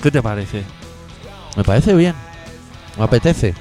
¿Qué 0.03 0.11
te 0.11 0.22
parece? 0.22 0.64
Me 1.57 1.64
parece 1.64 1.95
bien. 1.95 2.14
Me 2.97 3.05
apetece. 3.05 3.55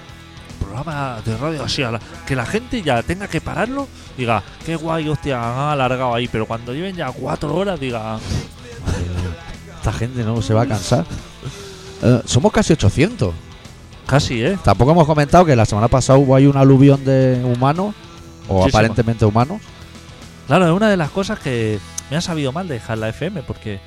Programa 0.57 1.19
de 1.25 1.37
radio 1.37 1.63
así, 1.63 1.83
a 1.83 1.91
la- 1.91 1.99
que 2.25 2.35
la 2.35 2.45
gente 2.45 2.81
ya 2.81 3.01
tenga 3.03 3.27
que 3.27 3.39
pararlo, 3.41 3.87
diga, 4.17 4.43
qué 4.65 4.75
guay, 4.75 5.07
hostia, 5.09 5.37
han 5.41 5.69
alargado 5.71 6.13
ahí, 6.15 6.27
pero 6.27 6.45
cuando 6.45 6.73
lleven 6.73 6.95
ya 6.95 7.11
cuatro 7.11 7.55
horas, 7.55 7.79
diga, 7.79 8.19
Esta 9.77 9.93
gente 9.93 10.23
no 10.23 10.41
se 10.41 10.53
va 10.53 10.63
a 10.63 10.67
cansar. 10.67 11.05
Eh, 12.03 12.21
somos 12.25 12.51
casi 12.51 12.73
800. 12.73 13.33
casi, 14.05 14.41
¿eh? 14.43 14.57
Tampoco 14.63 14.91
hemos 14.91 15.05
comentado 15.05 15.45
que 15.45 15.55
la 15.55 15.65
semana 15.65 15.87
pasada 15.87 16.17
hubo 16.19 16.35
ahí 16.35 16.45
un 16.45 16.55
aluvión 16.57 17.03
de 17.05 17.41
humanos, 17.43 17.93
o 18.47 18.65
aparentemente 18.65 19.25
humanos. 19.25 19.61
Claro, 20.47 20.65
es 20.67 20.71
una 20.71 20.89
de 20.89 20.95
las 20.97 21.09
cosas 21.11 21.39
que 21.39 21.79
me 22.09 22.15
ha 22.17 22.21
sabido 22.21 22.51
mal 22.53 22.67
dejar 22.67 22.97
la 22.97 23.09
FM, 23.09 23.43
porque 23.43 23.79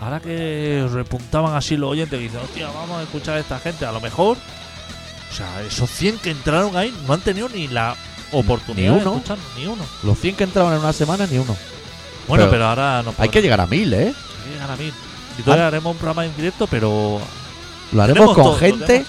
ahora 0.00 0.18
que 0.20 0.88
repuntaban 0.92 1.54
así 1.54 1.76
los 1.76 1.90
oyentes, 1.90 2.18
dicen, 2.18 2.40
hostia, 2.40 2.68
vamos 2.68 2.98
a 2.98 3.02
escuchar 3.02 3.36
a 3.36 3.40
esta 3.40 3.58
gente, 3.60 3.84
a 3.86 3.92
lo 3.92 4.00
mejor, 4.00 4.36
o 5.30 5.34
sea, 5.34 5.62
esos 5.62 5.90
100 5.90 6.18
que 6.18 6.30
entraron 6.30 6.76
ahí 6.76 6.94
no 7.06 7.14
han 7.14 7.20
tenido 7.20 7.48
ni 7.48 7.68
la 7.68 7.96
oportunidad 8.32 8.92
Ni 8.94 9.00
uno. 9.00 9.10
de 9.10 9.16
escuchar, 9.16 9.38
ni 9.56 9.66
uno. 9.66 9.84
Los 10.02 10.18
100 10.18 10.36
que 10.36 10.44
entraban 10.44 10.74
en 10.74 10.80
una 10.80 10.92
semana, 10.92 11.26
ni 11.26 11.38
uno. 11.38 11.56
Bueno, 12.28 12.44
Pero 12.44 12.50
pero, 12.50 12.66
ahora 12.66 13.02
no 13.02 13.14
Hay 13.18 13.28
que 13.28 13.42
llegar 13.42 13.60
a 13.60 13.66
1000, 13.66 13.92
¿eh? 13.92 13.98
Hay 13.98 14.44
que 14.44 14.50
llegar 14.52 14.70
a 14.70 14.76
mí. 14.76 14.92
Y 15.38 15.42
todavía 15.42 15.66
haremos 15.68 15.92
un 15.92 15.98
programa 15.98 16.24
en 16.26 16.36
directo, 16.36 16.66
pero. 16.66 17.20
Lo 17.92 18.02
haremos 18.02 18.34
con 18.34 18.44
todo, 18.44 18.56
gente 18.56 19.04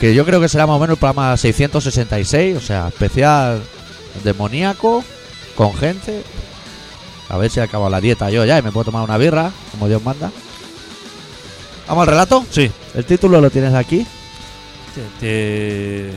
que 0.00 0.14
yo 0.14 0.24
creo 0.24 0.40
que 0.40 0.48
será 0.48 0.66
más 0.66 0.76
o 0.76 0.78
menos 0.78 0.94
el 0.94 0.98
programa 0.98 1.36
666, 1.36 2.56
o 2.56 2.60
sea, 2.60 2.88
especial 2.88 3.62
demoníaco, 4.24 5.04
con 5.54 5.76
gente. 5.76 6.22
A 7.28 7.36
ver 7.36 7.50
si 7.50 7.60
acabo 7.60 7.88
la 7.90 8.00
dieta 8.00 8.30
yo 8.30 8.44
ya 8.44 8.58
y 8.58 8.62
me 8.62 8.72
puedo 8.72 8.86
tomar 8.86 9.04
una 9.04 9.18
birra, 9.18 9.52
como 9.72 9.88
Dios 9.88 10.02
manda. 10.02 10.32
¿Vamos 11.86 12.02
al 12.02 12.08
relato? 12.08 12.44
Sí. 12.50 12.70
El 12.94 13.04
título 13.04 13.40
lo 13.40 13.50
tienes 13.50 13.74
aquí. 13.74 14.06
Te- 15.20 16.10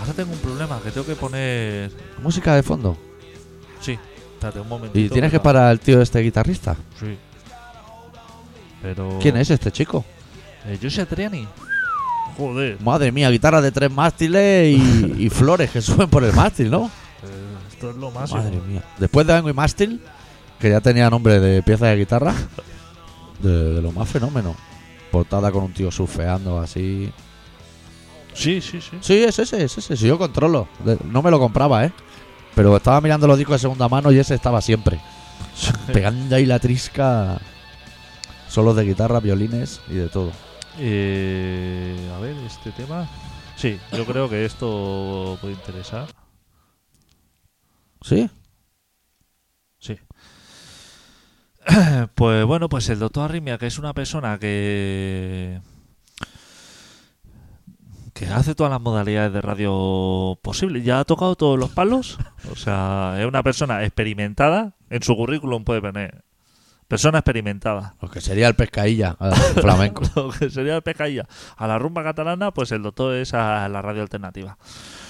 Ahora 0.00 0.12
tengo 0.14 0.32
un 0.32 0.38
problema, 0.38 0.80
que 0.82 0.90
tengo 0.90 1.06
que 1.06 1.14
poner. 1.14 1.90
Música 2.22 2.56
de 2.56 2.62
fondo. 2.64 2.96
Sí, 3.80 3.96
espérate 4.34 4.58
un 4.60 4.68
momentito. 4.68 4.98
Y 4.98 5.08
tienes 5.08 5.30
que 5.30 5.38
parar 5.38 5.64
al 5.68 5.78
tío 5.80 6.02
este 6.02 6.18
guitarrista. 6.20 6.76
Sí. 6.98 7.16
Pero. 8.82 9.18
¿Quién 9.20 9.36
es 9.36 9.50
este 9.50 9.70
chico? 9.70 10.04
Eh, 10.66 10.78
José 10.82 11.06
Triani. 11.06 11.46
Joder. 12.36 12.80
Madre 12.80 13.12
mía, 13.12 13.30
guitarra 13.30 13.60
de 13.60 13.70
tres 13.70 13.90
mástiles 13.92 14.76
y, 14.76 15.14
y 15.26 15.30
flores 15.30 15.70
que 15.70 15.80
suben 15.80 16.08
por 16.08 16.24
el 16.24 16.32
mástil, 16.32 16.70
¿no? 16.70 16.86
eh, 16.86 17.72
esto 17.72 17.90
es 17.90 17.96
lo 17.96 18.10
máximo. 18.10 18.42
Madre 18.42 18.60
mía. 18.66 18.82
Después 18.98 19.26
de 19.26 19.34
Ango 19.34 19.50
y 19.50 19.52
Mástil, 19.52 20.00
que 20.58 20.70
ya 20.70 20.80
tenía 20.80 21.08
nombre 21.10 21.38
de 21.38 21.62
pieza 21.62 21.86
de 21.86 21.96
guitarra, 21.96 22.34
de, 23.40 23.74
de 23.74 23.82
lo 23.82 23.92
más 23.92 24.08
fenómeno. 24.08 24.56
Portada 25.12 25.52
con 25.52 25.64
un 25.64 25.72
tío 25.72 25.90
surfeando 25.92 26.58
así. 26.58 27.12
Sí, 28.34 28.60
sí, 28.60 28.80
sí. 28.80 28.98
Sí, 29.00 29.22
es 29.22 29.38
ese, 29.38 29.64
es 29.64 29.78
ese. 29.78 29.96
Si 29.96 30.06
yo 30.06 30.18
controlo. 30.18 30.68
No 31.04 31.22
me 31.22 31.30
lo 31.30 31.38
compraba, 31.38 31.84
¿eh? 31.84 31.92
Pero 32.54 32.76
estaba 32.76 33.00
mirando 33.00 33.26
los 33.26 33.38
discos 33.38 33.54
de 33.54 33.60
segunda 33.60 33.88
mano 33.88 34.12
y 34.12 34.18
ese 34.18 34.34
estaba 34.34 34.60
siempre. 34.60 35.00
Pegando 35.92 36.36
ahí 36.36 36.46
la 36.46 36.58
trisca. 36.58 37.40
Solos 38.48 38.76
de 38.76 38.84
guitarra, 38.84 39.20
violines 39.20 39.80
y 39.88 39.94
de 39.94 40.08
todo. 40.08 40.32
Eh, 40.78 42.10
a 42.14 42.20
ver, 42.20 42.36
este 42.46 42.70
tema. 42.72 43.08
Sí, 43.56 43.78
yo 43.92 44.04
creo 44.04 44.28
que 44.28 44.44
esto 44.44 45.38
puede 45.40 45.54
interesar. 45.54 46.08
¿Sí? 48.02 48.28
Sí. 49.78 49.98
Pues 52.14 52.44
bueno, 52.44 52.68
pues 52.68 52.88
el 52.88 52.98
doctor 52.98 53.24
Arrimia, 53.24 53.56
que 53.56 53.66
es 53.66 53.78
una 53.78 53.94
persona 53.94 54.38
que 54.38 55.60
que 58.26 58.32
hace 58.32 58.54
todas 58.54 58.70
las 58.70 58.80
modalidades 58.80 59.32
de 59.32 59.40
radio 59.40 60.38
posibles, 60.42 60.84
ya 60.84 61.00
ha 61.00 61.04
tocado 61.04 61.34
todos 61.36 61.58
los 61.58 61.70
palos, 61.70 62.18
o 62.50 62.56
sea, 62.56 63.16
es 63.18 63.26
una 63.26 63.42
persona 63.42 63.82
experimentada, 63.84 64.74
en 64.90 65.02
su 65.02 65.16
currículum 65.16 65.64
puede 65.64 65.80
poner 65.80 66.22
persona 66.88 67.18
experimentada. 67.18 67.94
Lo 68.02 68.10
que 68.10 68.20
sería 68.20 68.48
el 68.48 68.54
pescadilla 68.54 69.16
al 69.18 69.34
flamenco. 69.34 70.02
Lo 70.14 70.30
que 70.30 70.50
sería 70.50 70.76
el 70.76 70.82
pescadilla. 70.82 71.26
A 71.56 71.66
la 71.66 71.78
rumba 71.78 72.02
catalana, 72.02 72.50
pues 72.50 72.70
el 72.72 72.82
doctor 72.82 73.14
es 73.14 73.32
a 73.32 73.66
la 73.70 73.80
radio 73.80 74.02
alternativa. 74.02 74.58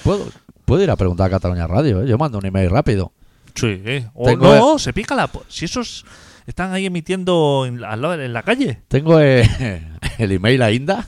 ¿Puedo, 0.05 0.27
puedo 0.65 0.83
ir 0.83 0.91
a 0.93 0.97
preguntar 0.97 1.27
a 1.27 1.31
Cataluña 1.31 1.67
Radio, 1.67 2.03
¿eh? 2.03 2.07
Yo 2.09 2.19
mando 2.19 2.39
un 2.39 2.47
email 2.47 2.71
rápido. 2.71 3.13
Sí, 3.57 3.83
o 4.15 4.27
Tengo- 4.27 4.55
no, 4.55 4.79
se 4.79 4.93
pica 4.93 5.15
la... 5.17 5.29
Si 5.49 5.65
esos 5.65 6.05
están 6.47 6.73
ahí 6.73 6.87
emitiendo 6.87 7.65
en, 7.67 7.81
lado- 7.81 8.15
en 8.15 8.33
la 8.33 8.45
calle. 8.45 8.83
Tengo 8.89 9.19
eh, 9.21 9.83
el 10.19 10.31
email 10.33 10.63
a 10.63 10.71
Inda. 10.71 11.07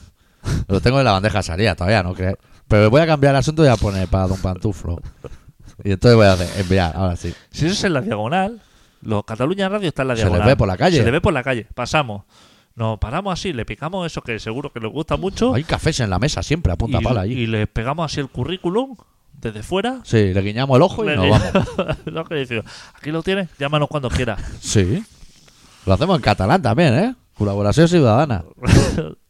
Lo 0.69 0.81
tengo 0.81 0.99
en 0.99 1.05
la 1.05 1.13
bandeja 1.13 1.39
de 1.39 1.43
salida 1.43 1.75
todavía, 1.75 2.03
¿no 2.03 2.15
crees? 2.15 2.37
Pero 2.69 2.91
voy 2.91 3.01
a 3.03 3.07
cambiar 3.07 3.35
el 3.35 3.39
asunto 3.39 3.63
y 3.63 3.67
voy 3.67 3.75
a 3.75 3.77
poner 3.77 4.09
para 4.09 4.27
Don 4.29 4.39
Pantuflo. 4.39 5.01
Y 5.83 5.93
entonces 5.93 6.17
voy 6.17 6.27
a 6.27 6.33
hacer, 6.33 6.49
enviar, 6.61 6.93
ahora 6.97 7.17
sí. 7.17 7.35
Si 7.51 7.67
eso 7.67 7.75
es 7.75 7.85
en 7.85 7.95
la 7.95 8.01
diagonal, 8.01 8.61
lo, 9.03 9.23
Cataluña 9.23 9.69
Radio 9.69 9.89
está 9.89 10.03
en 10.03 10.09
la 10.09 10.15
Se 10.17 10.23
les 10.23 10.31
diagonal. 10.31 10.47
ve 10.49 10.57
por 10.57 10.69
la 10.69 10.77
calle. 10.77 10.99
Se 10.99 11.05
le 11.05 11.11
ve 11.11 11.21
por 11.21 11.33
la 11.33 11.43
calle. 11.43 11.67
Pasamos. 11.75 12.23
Nos 12.77 12.99
paramos 12.99 13.33
así, 13.33 13.53
le 13.53 13.65
picamos 13.65 14.05
eso 14.07 14.21
que 14.23 14.39
seguro 14.39 14.73
que 14.73 14.81
les 14.81 14.91
gusta 14.91 15.17
mucho. 15.17 15.55
Hay 15.55 15.63
cafés 15.65 16.01
en 16.01 16.11
la 16.11 16.19
mesa 16.19 16.43
siempre, 16.43 16.73
a 16.73 16.77
punta 16.77 16.99
y, 17.01 17.05
pala 17.05 17.21
allí. 17.23 17.35
y 17.35 17.47
le 17.47 17.67
pegamos 17.67 18.11
así 18.11 18.21
el 18.21 18.29
currículum 18.29 18.97
desde 19.33 19.63
fuera. 19.63 20.01
Sí, 20.05 20.33
le 20.35 20.41
guiñamos 20.41 20.75
el 20.77 20.83
ojo 20.83 21.05
y 21.05 21.09
Le- 21.09 21.17
nos 21.17 21.29
vamos. 21.31 21.99
Lo 22.07 22.25
que 22.25 22.63
aquí 22.95 23.11
lo 23.11 23.23
tienes, 23.23 23.49
llámanos 23.59 23.89
cuando 23.89 24.09
quieras. 24.11 24.41
Sí. 24.61 25.05
Lo 25.87 25.93
hacemos 25.95 26.17
en 26.17 26.23
catalán 26.23 26.63
también, 26.63 26.95
¿eh? 26.95 27.15
Colaboración 27.37 27.89
ciudadana. 27.89 28.43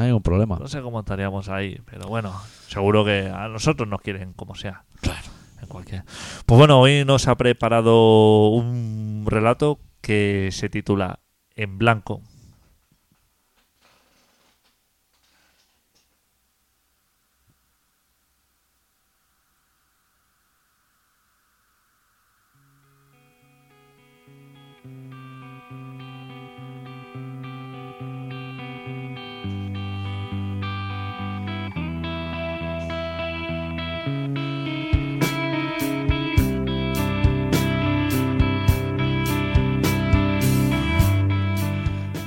No 0.00 0.04
hay 0.04 0.08
ningún 0.08 0.22
problema. 0.22 0.56
No 0.58 0.66
sé 0.66 0.80
cómo 0.80 1.00
estaríamos 1.00 1.50
ahí, 1.50 1.78
pero 1.84 2.08
bueno, 2.08 2.32
seguro 2.68 3.04
que 3.04 3.28
a 3.28 3.48
nosotros 3.48 3.86
nos 3.86 4.00
quieren 4.00 4.32
como 4.32 4.54
sea. 4.54 4.84
Claro. 5.02 5.28
En 5.60 5.68
cualquier. 5.68 6.04
Pues 6.46 6.56
bueno, 6.56 6.80
hoy 6.80 7.04
nos 7.04 7.28
ha 7.28 7.36
preparado 7.36 8.48
un 8.48 9.26
relato 9.26 9.78
que 10.00 10.48
se 10.52 10.70
titula 10.70 11.20
En 11.54 11.76
blanco. 11.76 12.22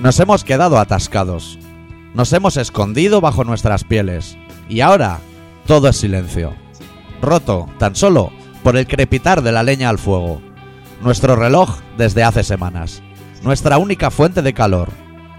Nos 0.04 0.20
hemos 0.20 0.44
quedado 0.44 0.80
atascados. 0.80 1.58
Nos 2.14 2.34
hemos 2.34 2.58
escondido 2.58 3.22
bajo 3.22 3.46
nuestras 3.46 3.86
pieles. 3.86 4.38
Y 4.68 4.82
ahora 4.82 5.22
todo 5.66 5.88
es 5.88 5.96
silencio. 5.96 6.54
Roto 7.22 7.70
tan 7.78 7.96
solo 7.96 8.34
por 8.64 8.76
el 8.76 8.86
crepitar 8.86 9.42
de 9.42 9.54
la 9.54 9.64
leña 9.64 9.88
al 9.88 9.98
fuego. 9.98 10.42
Nuestro 11.02 11.38
reloj 11.38 11.78
desde 11.98 12.22
hace 12.22 12.44
semanas. 12.44 13.02
Nuestra 13.44 13.78
única 13.78 14.12
fuente 14.12 14.42
de 14.42 14.54
calor. 14.54 14.90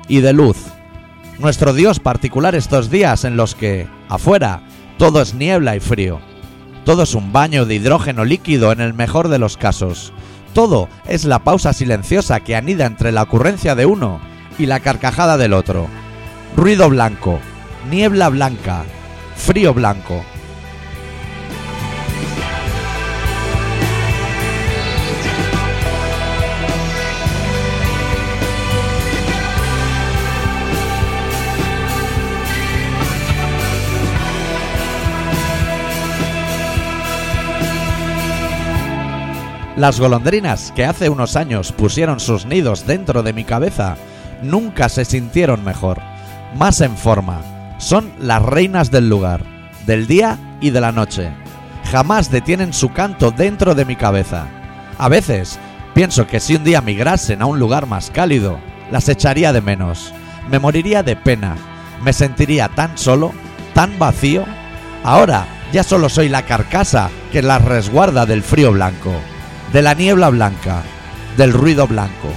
Y 0.08 0.20
de 0.20 0.32
luz. 0.32 0.56
Nuestro 1.38 1.74
Dios 1.74 2.00
particular 2.00 2.54
estos 2.54 2.88
días 2.88 3.24
en 3.24 3.36
los 3.36 3.54
que, 3.54 3.86
afuera, 4.08 4.62
todo 4.96 5.20
es 5.20 5.34
niebla 5.34 5.76
y 5.76 5.80
frío. 5.80 6.20
Todo 6.86 7.02
es 7.02 7.14
un 7.14 7.34
baño 7.34 7.66
de 7.66 7.74
hidrógeno 7.74 8.24
líquido 8.24 8.72
en 8.72 8.80
el 8.80 8.94
mejor 8.94 9.28
de 9.28 9.38
los 9.38 9.58
casos. 9.58 10.14
Todo 10.54 10.88
es 11.06 11.26
la 11.26 11.40
pausa 11.40 11.74
silenciosa 11.74 12.40
que 12.40 12.56
anida 12.56 12.86
entre 12.86 13.12
la 13.12 13.24
ocurrencia 13.24 13.74
de 13.74 13.84
uno 13.84 14.32
y 14.59 14.66
la 14.66 14.80
carcajada 14.80 15.36
del 15.36 15.52
otro. 15.52 15.88
Ruido 16.57 16.88
blanco, 16.88 17.40
niebla 17.90 18.28
blanca, 18.28 18.84
frío 19.36 19.74
blanco. 19.74 20.24
Las 39.76 39.98
golondrinas 39.98 40.72
que 40.76 40.84
hace 40.84 41.09
unos 41.09 41.34
años 41.34 41.72
pusieron 41.72 42.20
sus 42.20 42.46
nidos 42.46 42.86
dentro 42.86 43.24
de 43.24 43.32
mi 43.32 43.42
cabeza 43.42 43.96
nunca 44.43 44.89
se 44.89 45.05
sintieron 45.05 45.64
mejor, 45.64 46.01
más 46.57 46.80
en 46.80 46.97
forma. 46.97 47.41
Son 47.78 48.12
las 48.18 48.43
reinas 48.43 48.91
del 48.91 49.09
lugar, 49.09 49.43
del 49.87 50.07
día 50.07 50.39
y 50.61 50.70
de 50.70 50.80
la 50.80 50.93
noche. 50.93 51.30
Jamás 51.91 52.30
detienen 52.30 52.72
su 52.72 52.93
canto 52.93 53.30
dentro 53.30 53.74
de 53.74 53.85
mi 53.85 53.97
cabeza. 53.97 54.47
A 54.99 55.09
veces 55.09 55.59
pienso 55.95 56.26
que 56.26 56.41
si 56.41 56.57
un 56.57 56.64
día 56.64 56.80
migrasen 56.80 57.43
a 57.43 57.47
un 57.47 57.59
lugar 57.59 57.87
más 57.87 58.11
cálido, 58.11 58.59
las 58.91 59.09
echaría 59.09 59.53
de 59.53 59.61
menos. 59.61 60.12
Me 60.51 60.59
moriría 60.59 61.03
de 61.03 61.16
pena. 61.16 61.57
Me 62.03 62.12
sentiría 62.12 62.68
tan 62.68 62.97
solo, 62.99 63.32
tan 63.74 63.99
vacío. 63.99 64.45
Ahora 65.03 65.47
ya 65.72 65.82
solo 65.82 66.09
soy 66.09 66.28
la 66.28 66.43
carcasa 66.43 67.11
que 67.32 67.43
las 67.43 67.62
resguarda 67.62 68.26
del 68.26 68.43
frío 68.43 68.72
blanco, 68.72 69.12
de 69.72 69.82
la 69.82 69.95
niebla 69.95 70.30
blanca, 70.30 70.82
del 71.37 71.53
ruido 71.53 71.87
blanco. 71.87 72.32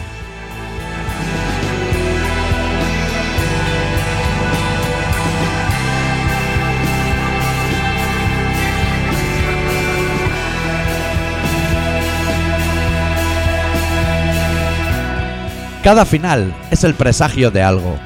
Cada 15.88 16.04
final 16.04 16.54
es 16.70 16.84
el 16.84 16.96
presagio 16.96 17.50
de 17.50 17.64
algo, 17.64 17.98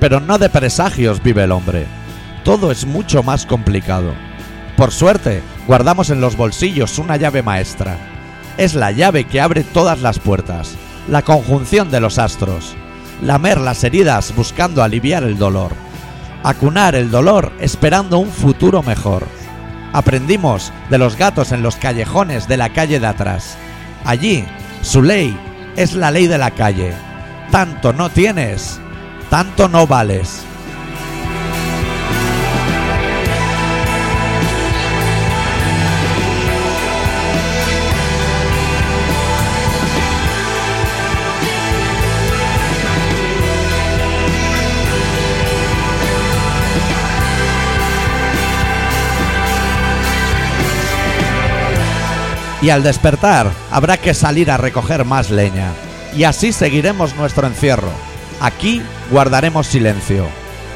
pero 0.00 0.18
no 0.18 0.38
de 0.38 0.48
presagios 0.48 1.22
vive 1.22 1.44
el 1.44 1.52
hombre. 1.52 1.86
Todo 2.42 2.72
es 2.72 2.86
mucho 2.86 3.22
más 3.22 3.44
complicado. 3.44 4.14
Por 4.78 4.92
suerte, 4.92 5.42
guardamos 5.66 6.08
en 6.08 6.22
los 6.22 6.38
bolsillos 6.38 6.98
una 6.98 7.18
llave 7.18 7.42
maestra. 7.42 7.98
Es 8.56 8.74
la 8.74 8.92
llave 8.92 9.24
que 9.24 9.42
abre 9.42 9.62
todas 9.62 10.00
las 10.00 10.18
puertas, 10.18 10.74
la 11.06 11.20
conjunción 11.20 11.90
de 11.90 12.00
los 12.00 12.18
astros. 12.18 12.74
Lamer 13.20 13.60
las 13.60 13.84
heridas 13.84 14.34
buscando 14.34 14.82
aliviar 14.82 15.22
el 15.22 15.36
dolor. 15.36 15.72
Acunar 16.44 16.94
el 16.94 17.10
dolor 17.10 17.52
esperando 17.60 18.16
un 18.16 18.30
futuro 18.30 18.82
mejor. 18.82 19.26
Aprendimos 19.92 20.72
de 20.88 20.96
los 20.96 21.16
gatos 21.16 21.52
en 21.52 21.62
los 21.62 21.76
callejones 21.76 22.48
de 22.48 22.56
la 22.56 22.70
calle 22.70 22.98
de 22.98 23.06
atrás. 23.06 23.58
Allí, 24.06 24.46
su 24.80 25.02
ley 25.02 25.38
es 25.76 25.92
la 25.92 26.10
ley 26.10 26.26
de 26.26 26.38
la 26.38 26.52
calle. 26.52 26.94
Tanto 27.50 27.94
no 27.94 28.10
tienes, 28.10 28.78
tanto 29.30 29.68
no 29.68 29.86
vales. 29.86 30.44
Y 52.60 52.70
al 52.70 52.82
despertar 52.82 53.50
habrá 53.70 53.96
que 53.96 54.12
salir 54.12 54.50
a 54.50 54.58
recoger 54.58 55.04
más 55.04 55.30
leña. 55.30 55.72
Y 56.16 56.24
así 56.24 56.52
seguiremos 56.52 57.14
nuestro 57.16 57.46
encierro. 57.46 57.90
Aquí 58.40 58.82
guardaremos 59.10 59.66
silencio. 59.66 60.26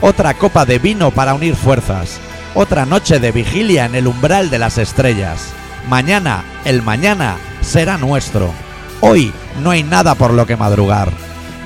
Otra 0.00 0.34
copa 0.34 0.64
de 0.64 0.78
vino 0.78 1.10
para 1.10 1.34
unir 1.34 1.56
fuerzas. 1.56 2.20
Otra 2.54 2.86
noche 2.86 3.18
de 3.18 3.32
vigilia 3.32 3.86
en 3.86 3.94
el 3.94 4.06
umbral 4.06 4.50
de 4.50 4.58
las 4.58 4.78
estrellas. 4.78 5.52
Mañana, 5.88 6.44
el 6.64 6.82
mañana, 6.82 7.36
será 7.60 7.98
nuestro. 7.98 8.52
Hoy 9.00 9.32
no 9.62 9.70
hay 9.70 9.82
nada 9.82 10.14
por 10.14 10.32
lo 10.32 10.46
que 10.46 10.56
madrugar. 10.56 11.10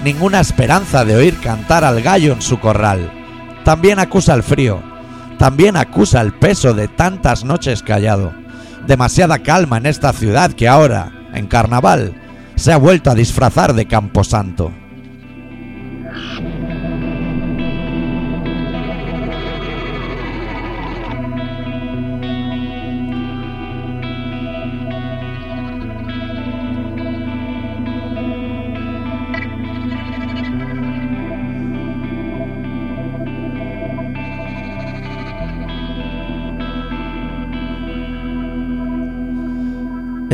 Ninguna 0.05 0.41
esperanza 0.41 1.05
de 1.05 1.17
oír 1.17 1.41
cantar 1.41 1.85
al 1.85 2.03
gallo 2.03 2.33
en 2.33 2.43
su 2.43 2.61
corral. 2.61 3.11
También 3.65 3.99
acusa 3.99 4.35
el 4.35 4.43
frío. 4.43 4.83
También 5.39 5.77
acusa 5.77 6.21
el 6.21 6.33
peso 6.33 6.73
de 6.73 6.89
tantas 6.89 7.45
noches 7.45 7.83
callado 7.83 8.33
demasiada 8.87 9.41
calma 9.41 9.79
en 9.79 9.87
esta 9.87 10.13
ciudad 10.13 10.53
que 10.53 10.69
ahora, 10.69 11.13
en 11.35 11.47
carnaval, 11.47 12.15
se 12.57 12.73
ha 12.73 12.77
vuelto 12.79 13.11
a 13.11 13.15
disfrazar 13.15 13.75
de 13.75 13.87
camposanto. 13.87 14.73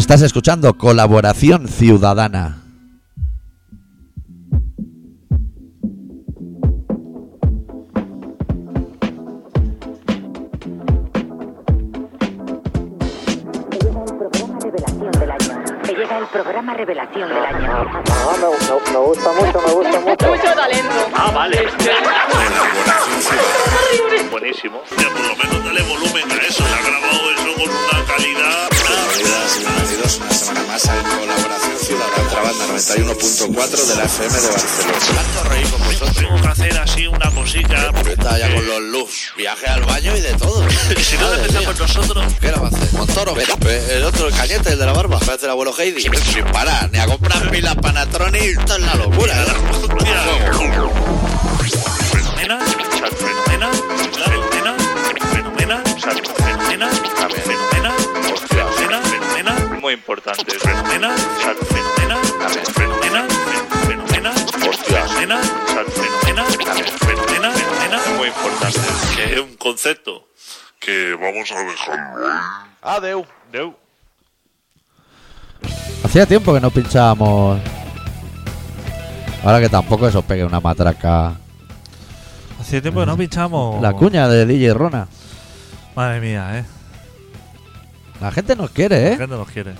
Estás 0.02 0.20
escuchando 0.22 0.76
Colaboración 0.76 1.68
Ciudadana. 1.68 2.61
Hacía 76.12 76.26
tiempo 76.26 76.52
que 76.52 76.60
no 76.60 76.70
pinchábamos. 76.70 77.58
Ahora 79.42 79.60
que 79.60 79.70
tampoco 79.70 80.06
eso 80.06 80.20
pegue 80.20 80.44
una 80.44 80.60
matraca. 80.60 81.32
Hace 82.60 82.82
tiempo 82.82 83.00
que 83.00 83.06
no 83.06 83.16
pinchamos. 83.16 83.80
La 83.80 83.94
cuña 83.94 84.28
de 84.28 84.44
DJ 84.44 84.74
Rona. 84.74 85.08
Madre 85.96 86.20
mía, 86.20 86.58
eh. 86.58 86.64
La 88.20 88.30
gente 88.30 88.54
nos 88.54 88.68
quiere, 88.72 89.00
La 89.00 89.08
¿eh? 89.08 89.16
gente 89.16 89.34
nos 89.34 89.48
quiere. 89.48 89.72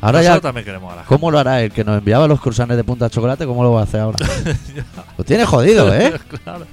Ahora 0.00 0.18
Nosotros 0.18 0.36
ya. 0.38 0.48
también 0.48 0.64
queremos 0.64 0.92
a 0.92 0.96
la 0.96 1.02
gente. 1.02 1.08
¿Cómo 1.14 1.30
lo 1.30 1.38
hará 1.38 1.62
el 1.62 1.70
que 1.70 1.84
nos 1.84 1.96
enviaba 1.96 2.26
los 2.26 2.40
cruzanes 2.40 2.76
de 2.76 2.82
punta 2.82 3.04
de 3.04 3.12
chocolate? 3.12 3.46
¿Cómo 3.46 3.62
lo 3.62 3.70
va 3.70 3.82
a 3.82 3.84
hacer 3.84 4.00
ahora? 4.00 4.18
lo 5.16 5.22
tiene 5.22 5.44
jodido, 5.46 5.94
¿eh? 5.94 6.12
claro. 6.42 6.66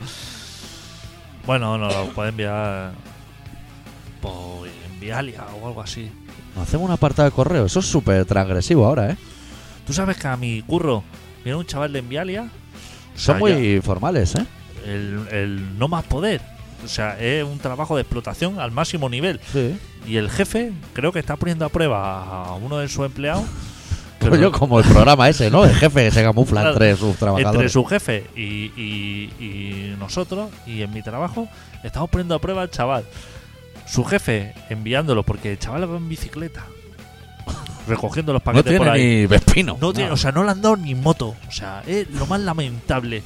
Bueno, 1.46 1.78
nos 1.78 1.94
lo 1.94 2.06
puede 2.08 2.30
enviar 2.30 2.94
por 4.22 4.68
Envialia 4.94 5.44
o 5.62 5.68
algo 5.68 5.82
así. 5.82 6.10
Hacemos 6.62 6.88
un 6.88 6.92
apartado 6.92 7.30
de 7.30 7.36
correo. 7.36 7.66
Eso 7.66 7.80
es 7.80 7.86
súper 7.86 8.26
transgresivo 8.26 8.86
ahora, 8.86 9.12
¿eh? 9.12 9.18
Tú 9.88 9.94
sabes 9.94 10.18
que 10.18 10.28
a 10.28 10.36
mi 10.38 10.62
curro 10.62 11.04
viene 11.44 11.58
un 11.58 11.66
chaval 11.66 11.94
de 11.94 12.00
Envialia. 12.00 12.44
O 12.44 13.20
Son 13.20 13.36
sea, 13.36 13.36
muy 13.38 13.82
formales, 13.82 14.36
¿eh? 14.36 14.46
El, 14.86 15.28
el 15.32 15.78
no 15.80 15.88
más 15.88 16.04
poder. 16.06 16.42
O 16.84 16.88
sea, 16.88 17.20
es 17.20 17.44
un 17.44 17.60
trabajo 17.60 17.96
de 17.96 18.02
explotación 18.04 18.60
al 18.60 18.72
máximo 18.72 19.10
nivel. 19.10 19.40
Sí. 19.52 19.78
Y 20.08 20.16
el 20.18 20.30
jefe 20.30 20.72
creo 20.94 21.12
que 21.12 21.20
está 21.20 21.36
poniendo 21.36 21.66
a 21.66 21.70
prueba 21.70 22.46
a 22.46 22.56
uno 22.56 22.78
de 22.78 22.88
sus 22.88 23.06
empleados. 23.06 23.44
Pero 24.20 24.36
yo 24.36 24.52
como 24.52 24.80
el 24.80 24.86
programa 24.86 25.30
ese, 25.30 25.50
¿no? 25.50 25.64
El 25.64 25.74
jefe 25.76 26.06
que 26.06 26.12
se 26.12 26.24
camufla 26.24 26.62
Claro. 26.62 26.74
entre 26.76 26.96
sus 26.98 27.04
entre 27.12 27.20
trabajadores. 27.20 27.72
su 27.72 27.86
jefe 27.86 28.26
y, 28.36 28.42
y- 28.76 29.34
y 29.40 29.96
nosotros, 29.98 30.50
y 30.68 30.82
en 30.82 30.92
mi 30.94 31.02
trabajo, 31.02 31.48
estamos 31.84 32.10
poniendo 32.10 32.36
a 32.36 32.40
prueba 32.40 32.62
al 32.64 32.70
chaval. 32.70 33.06
Su 33.90 34.04
jefe 34.06 34.54
enviándolo 34.70 35.24
porque 35.24 35.52
el 35.54 35.60
chaval 35.60 35.92
va 35.92 35.98
en 35.98 36.08
bicicleta. 36.10 36.66
recogiendo 37.88 38.34
los 38.34 38.42
No 38.42 38.44
paquetes 38.46 38.78
por 38.78 38.86
tiene 38.88 38.92
ahí. 39.04 39.20
ni 39.22 39.26
Vespino. 39.26 39.78
No 39.82 39.94
tiene, 39.94 40.12
o 40.12 40.18
sea, 40.18 40.32
no 40.32 40.44
le 40.44 40.52
han 40.52 40.62
dado 40.62 40.78
ni 40.78 40.94
moto. 40.96 41.36
O 41.48 41.52
sea, 41.52 41.82
es 41.88 42.10
lo 42.12 42.26
más 42.28 42.40
lamentable. 42.42 43.24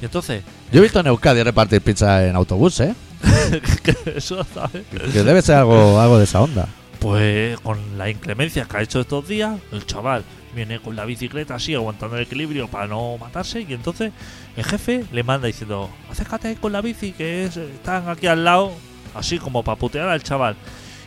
Y 0.00 0.04
entonces, 0.04 0.42
Yo 0.72 0.80
he 0.80 0.82
visto 0.82 1.00
en 1.00 1.06
Euskadi 1.06 1.42
repartir 1.42 1.80
pizza 1.82 2.26
en 2.26 2.34
autobús, 2.34 2.80
¿eh? 2.80 2.94
que 3.82 3.94
eso, 4.16 4.44
¿sabes? 4.54 4.82
Que 4.90 5.22
debe 5.22 5.42
ser 5.42 5.56
algo, 5.56 6.00
algo 6.00 6.18
de 6.18 6.24
esa 6.24 6.40
onda. 6.40 6.66
Pues 6.98 7.58
con 7.60 7.78
la 7.98 8.08
inclemencia 8.10 8.64
que 8.64 8.76
ha 8.78 8.82
hecho 8.82 9.00
estos 9.00 9.28
días, 9.28 9.58
el 9.72 9.86
chaval 9.86 10.24
viene 10.54 10.80
con 10.80 10.96
la 10.96 11.04
bicicleta 11.04 11.54
así, 11.54 11.74
aguantando 11.74 12.16
el 12.16 12.22
equilibrio 12.22 12.68
para 12.68 12.86
no 12.86 13.16
matarse. 13.18 13.60
Y 13.68 13.72
entonces 13.74 14.12
el 14.56 14.64
jefe 14.64 15.04
le 15.12 15.22
manda 15.22 15.46
diciendo: 15.46 15.88
Acércate 16.10 16.56
con 16.56 16.72
la 16.72 16.80
bici, 16.80 17.12
que 17.12 17.44
es- 17.44 17.56
están 17.58 18.08
aquí 18.08 18.26
al 18.26 18.44
lado, 18.44 18.72
así 19.14 19.38
como 19.38 19.62
para 19.62 19.78
putear 19.78 20.08
al 20.08 20.22
chaval. 20.22 20.56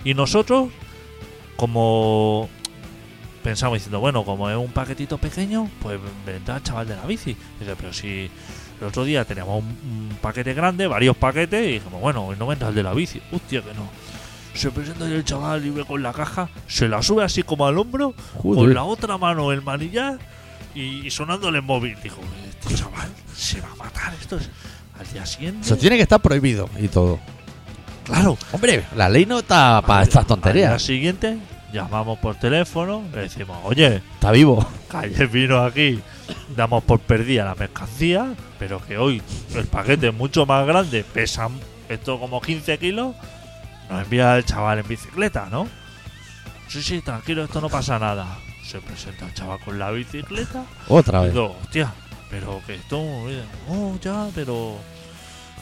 Y 0.04 0.14
nosotros, 0.14 0.70
como 1.56 2.50
pensamos 3.44 3.78
diciendo: 3.78 4.00
Bueno, 4.00 4.24
como 4.24 4.50
es 4.50 4.58
un 4.58 4.72
paquetito 4.72 5.18
pequeño, 5.18 5.70
pues 5.82 6.00
vendrá 6.26 6.58
el 6.58 6.64
chaval 6.64 6.88
de 6.88 6.96
la 6.96 7.06
bici. 7.06 7.36
Dice: 7.60 7.76
Pero 7.76 7.94
si 7.94 8.30
el 8.82 8.88
otro 8.88 9.04
día 9.04 9.26
teníamos 9.26 9.64
un, 9.64 9.70
un 9.70 10.18
paquete 10.22 10.54
grande, 10.54 10.88
varios 10.88 11.16
paquetes, 11.18 11.68
y 11.68 11.74
dijimos: 11.74 12.02
Bueno, 12.02 12.26
hoy 12.26 12.36
no 12.38 12.48
vendrá 12.48 12.70
el 12.70 12.76
de 12.76 12.84
la 12.84 12.94
bici. 12.94 13.22
Hostia, 13.32 13.62
que 13.62 13.74
no. 13.74 13.88
Se 14.54 14.70
presenta 14.70 15.06
el 15.08 15.26
chaval 15.26 15.66
y 15.66 15.72
ve 15.72 15.84
con 15.84 16.04
la 16.04 16.14
caja, 16.14 16.48
se 16.68 16.88
la 16.88 17.02
sube 17.02 17.24
así 17.24 17.42
como 17.42 17.66
al 17.66 17.76
hombro, 17.76 18.14
con 18.40 18.72
la 18.72 18.84
otra 18.84 19.18
mano 19.18 19.52
el 19.52 19.64
manillar 19.64 20.20
y, 20.76 21.08
y 21.08 21.10
sonándole 21.10 21.58
el 21.58 21.64
móvil. 21.64 21.98
Dijo, 22.04 22.22
este 22.48 22.76
chaval 22.76 23.10
se 23.36 23.60
va 23.62 23.72
a 23.72 23.76
matar. 23.76 24.14
Esto 24.14 24.38
es 24.38 24.50
al 25.00 25.12
día 25.12 25.26
siguiente. 25.26 25.66
Eso 25.66 25.76
tiene 25.76 25.96
que 25.96 26.04
estar 26.04 26.22
prohibido 26.22 26.70
y 26.80 26.88
todo. 26.88 27.20
Claro. 28.06 28.38
Hombre, 28.52 28.84
la 28.96 29.10
ley 29.10 29.26
no 29.26 29.40
está 29.40 29.82
para 29.86 30.04
estas 30.04 30.26
tonterías. 30.28 30.82
siguiente 30.82 31.38
llamamos 31.72 32.20
por 32.20 32.36
teléfono, 32.36 33.04
le 33.14 33.22
decimos, 33.22 33.58
oye, 33.64 33.98
Está 34.14 34.32
vivo. 34.32 34.64
que 34.92 34.98
ayer 34.98 35.28
vino 35.28 35.64
aquí, 35.64 36.00
damos 36.56 36.84
por 36.84 37.00
perdida 37.00 37.46
la 37.46 37.56
mercancía, 37.56 38.34
pero 38.60 38.80
que 38.86 38.98
hoy 38.98 39.22
el 39.56 39.66
paquete 39.66 40.10
es 40.10 40.14
mucho 40.14 40.46
más 40.46 40.68
grande, 40.68 41.04
pesa 41.04 41.50
esto 41.90 42.20
como 42.20 42.40
15 42.42 42.78
kilos, 42.78 43.16
nos 43.90 44.04
envía 44.04 44.38
el 44.38 44.46
chaval 44.46 44.80
en 44.80 44.88
bicicleta, 44.88 45.48
¿no? 45.50 45.68
Sí, 46.68 46.84
sí, 46.84 47.02
tranquilo, 47.02 47.44
esto 47.44 47.60
no 47.60 47.70
pasa 47.70 47.98
nada. 48.00 48.28
Se 48.64 48.80
presenta 48.80 49.26
el 49.26 49.34
chaval 49.34 49.60
con 49.60 49.78
la 49.78 49.92
bicicleta 49.92 50.64
Otra 50.88 51.20
y 51.22 51.24
vez. 51.26 51.34
digo, 51.34 51.56
hostia, 51.62 51.92
pero 52.30 52.62
que 52.68 52.76
esto, 52.76 53.02
mira, 53.26 53.44
oh, 53.70 53.96
ya, 54.02 54.28
pero 54.36 54.76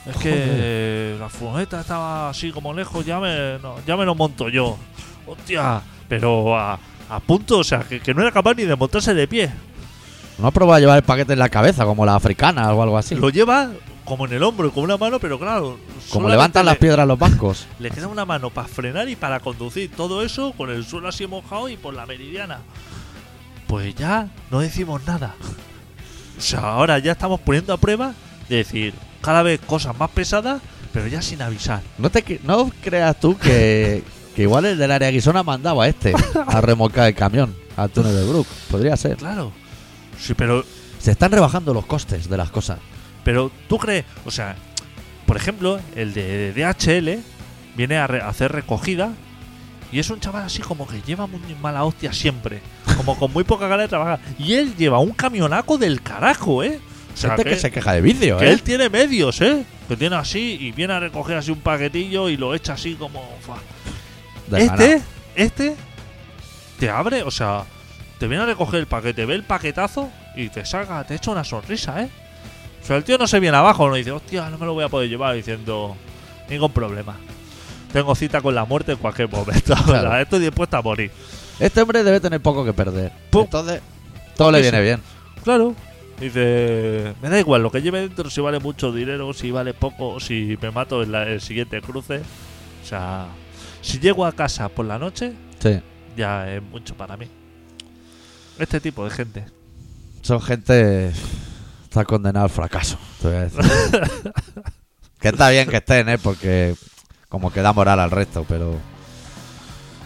es 0.05 0.17
que 0.17 1.15
la 1.19 1.29
furgoneta 1.29 1.81
estaba 1.81 2.29
así 2.29 2.51
como 2.51 2.73
lejos, 2.73 3.05
ya 3.05 3.19
me, 3.19 3.59
no, 3.59 3.75
ya 3.85 3.95
me 3.95 4.05
lo 4.05 4.15
monto 4.15 4.49
yo. 4.49 4.77
Hostia, 5.27 5.81
pero 6.07 6.57
a, 6.57 6.79
a 7.09 7.19
punto, 7.19 7.59
o 7.59 7.63
sea, 7.63 7.79
que, 7.81 7.99
que 7.99 8.13
no 8.13 8.21
era 8.21 8.31
capaz 8.31 8.55
ni 8.55 8.63
de 8.63 8.75
montarse 8.75 9.13
de 9.13 9.27
pie. 9.27 9.51
No 10.39 10.47
ha 10.47 10.51
probado 10.51 10.79
llevar 10.79 10.97
el 10.97 11.03
paquete 11.03 11.33
en 11.33 11.39
la 11.39 11.49
cabeza, 11.49 11.85
como 11.85 12.05
la 12.05 12.15
africana 12.15 12.73
o 12.73 12.81
algo 12.81 12.97
así. 12.97 13.13
Lo 13.13 13.29
lleva 13.29 13.69
como 14.03 14.25
en 14.25 14.33
el 14.33 14.43
hombro 14.43 14.67
y 14.67 14.71
con 14.71 14.83
una 14.83 14.97
mano, 14.97 15.19
pero 15.19 15.37
claro. 15.37 15.77
Como 16.09 16.27
levantan 16.27 16.65
las 16.65 16.77
piedras 16.77 17.07
los 17.07 17.19
bancos. 17.19 17.67
Le 17.79 17.91
queda 17.91 18.07
una 18.07 18.25
mano 18.25 18.49
para 18.49 18.67
frenar 18.67 19.07
y 19.07 19.15
para 19.15 19.39
conducir. 19.39 19.91
Todo 19.91 20.23
eso 20.23 20.53
con 20.53 20.71
el 20.71 20.83
suelo 20.83 21.09
así 21.09 21.27
mojado 21.27 21.69
y 21.69 21.77
por 21.77 21.93
la 21.93 22.07
meridiana. 22.07 22.59
Pues 23.67 23.93
ya 23.95 24.29
no 24.49 24.59
decimos 24.59 25.05
nada. 25.05 25.35
O 26.37 26.41
sea, 26.41 26.61
ahora 26.61 26.97
ya 26.97 27.11
estamos 27.11 27.39
poniendo 27.39 27.71
a 27.71 27.77
prueba 27.77 28.13
de 28.49 28.57
decir 28.57 28.93
cada 29.21 29.43
vez 29.43 29.59
cosas 29.65 29.97
más 29.97 30.09
pesadas, 30.11 30.61
pero 30.93 31.07
ya 31.07 31.21
sin 31.21 31.41
avisar. 31.41 31.81
No 31.97 32.09
te 32.09 32.39
no 32.43 32.71
creas 32.81 33.19
tú 33.19 33.37
que, 33.37 34.03
que 34.35 34.41
igual 34.43 34.65
el 34.65 34.77
del 34.77 34.91
área 34.91 35.09
guisona 35.11 35.43
mandaba 35.43 35.85
a 35.85 35.87
este 35.87 36.13
a 36.47 36.61
remolcar 36.61 37.07
el 37.07 37.15
camión 37.15 37.55
al 37.77 37.89
túnel 37.89 38.15
de 38.15 38.23
Brook. 38.27 38.47
Podría 38.69 38.97
ser. 38.97 39.17
Claro. 39.17 39.51
Sí, 40.19 40.33
pero, 40.33 40.63
Se 40.99 41.11
están 41.11 41.31
rebajando 41.31 41.73
los 41.73 41.85
costes 41.85 42.29
de 42.29 42.37
las 42.37 42.51
cosas. 42.51 42.79
pero 43.23 43.51
tú 43.67 43.77
crees, 43.77 44.05
o 44.25 44.31
sea, 44.31 44.55
por 45.25 45.37
ejemplo, 45.37 45.79
el 45.95 46.13
de 46.13 46.51
DHL 46.53 47.23
viene 47.77 47.97
a, 47.97 48.05
re- 48.07 48.21
a 48.21 48.27
hacer 48.29 48.51
recogida 48.51 49.11
y 49.91 49.99
es 49.99 50.09
un 50.09 50.19
chaval 50.19 50.43
así 50.43 50.61
como 50.61 50.87
que 50.87 51.01
lleva 51.01 51.25
muy 51.27 51.39
mala 51.61 51.83
hostia 51.85 52.13
siempre, 52.13 52.61
como 52.97 53.17
con 53.17 53.31
muy 53.33 53.43
poca 53.43 53.67
ganas 53.67 53.85
de 53.85 53.89
trabajar. 53.89 54.19
Y 54.37 54.53
él 54.53 54.75
lleva 54.77 54.99
un 54.99 55.11
camionaco 55.11 55.77
del 55.77 56.01
carajo, 56.01 56.63
¿eh? 56.63 56.79
O 57.13 57.17
sea, 57.17 57.35
Gente 57.35 57.49
que, 57.49 57.55
se 57.57 57.71
queja 57.71 57.93
de 57.93 58.01
vicio, 58.01 58.37
Que 58.37 58.45
¿eh? 58.45 58.51
él 58.51 58.61
tiene 58.61 58.89
medios, 58.89 59.41
¿eh? 59.41 59.65
Que 59.87 59.97
tiene 59.97 60.15
así 60.15 60.57
y 60.59 60.71
viene 60.71 60.93
a 60.93 60.99
recoger 60.99 61.37
así 61.37 61.51
un 61.51 61.59
paquetillo 61.59 62.29
y 62.29 62.37
lo 62.37 62.55
echa 62.55 62.73
así 62.73 62.95
como. 62.95 63.21
Este, 64.51 64.65
ganado. 64.65 65.01
este, 65.35 65.75
te 66.79 66.89
abre, 66.89 67.23
o 67.23 67.31
sea, 67.31 67.63
te 68.19 68.27
viene 68.27 68.43
a 68.43 68.47
recoger 68.47 68.79
el 68.79 68.87
paquete, 68.87 69.25
ve 69.25 69.35
el 69.35 69.43
paquetazo 69.43 70.09
y 70.35 70.49
te 70.49 70.65
saca, 70.65 71.03
te 71.03 71.15
echa 71.15 71.31
una 71.31 71.43
sonrisa, 71.43 72.01
¿eh? 72.01 72.09
O 72.81 72.85
sea, 72.85 72.97
el 72.97 73.03
tío 73.03 73.17
no 73.17 73.27
se 73.27 73.39
viene 73.39 73.57
abajo, 73.57 73.87
no 73.87 73.95
dice, 73.95 74.11
hostia, 74.11 74.49
no 74.49 74.57
me 74.57 74.65
lo 74.65 74.73
voy 74.73 74.83
a 74.83 74.89
poder 74.89 75.07
llevar, 75.09 75.35
diciendo, 75.35 75.95
ningún 76.49 76.71
problema. 76.71 77.15
Tengo 77.93 78.15
cita 78.15 78.41
con 78.41 78.55
la 78.55 78.65
muerte 78.65 78.93
en 78.93 78.97
cualquier 78.97 79.29
momento. 79.29 79.75
Claro. 79.85 80.17
estoy 80.17 80.39
dispuesto 80.39 80.77
a 80.77 80.81
morir. 80.81 81.11
Este 81.59 81.81
hombre 81.81 82.03
debe 82.03 82.19
tener 82.19 82.41
poco 82.41 82.65
que 82.65 82.73
perder. 82.73 83.11
Pum. 83.29 83.43
Entonces, 83.43 83.81
todo 84.35 84.51
le 84.51 84.61
viene 84.61 84.81
bien. 84.81 85.01
Claro. 85.43 85.75
Dice, 86.21 87.15
me 87.21 87.29
da 87.29 87.39
igual 87.39 87.63
lo 87.63 87.71
que 87.71 87.81
lleve 87.81 88.01
dentro, 88.01 88.29
si 88.29 88.39
vale 88.41 88.59
mucho 88.59 88.91
dinero, 88.93 89.33
si 89.33 89.49
vale 89.51 89.73
poco, 89.73 90.19
si 90.19 90.57
me 90.61 90.69
mato 90.71 91.01
en 91.01 91.11
la- 91.11 91.23
el 91.27 91.41
siguiente 91.41 91.81
cruce. 91.81 92.21
O 92.83 92.85
sea, 92.85 93.27
si 93.81 93.99
llego 93.99 94.25
a 94.25 94.31
casa 94.31 94.69
por 94.69 94.85
la 94.85 94.99
noche, 94.99 95.33
Sí. 95.59 95.79
ya 96.15 96.49
es 96.53 96.61
mucho 96.61 96.95
para 96.95 97.17
mí. 97.17 97.27
Este 98.59 98.79
tipo 98.79 99.03
de 99.03 99.09
gente. 99.11 99.45
Son 100.21 100.39
gente. 100.41 101.11
Está 101.83 102.05
condenada 102.05 102.43
al 102.45 102.51
fracaso. 102.51 102.97
te 103.21 103.27
voy 103.27 103.37
a 103.37 103.41
decir. 103.41 103.59
que 105.19 105.27
está 105.29 105.49
bien 105.49 105.67
que 105.67 105.77
estén, 105.77 106.07
¿eh? 106.09 106.17
Porque 106.19 106.75
como 107.29 107.51
que 107.51 107.61
da 107.61 107.73
moral 107.73 107.99
al 107.99 108.11
resto, 108.11 108.45
pero. 108.47 108.77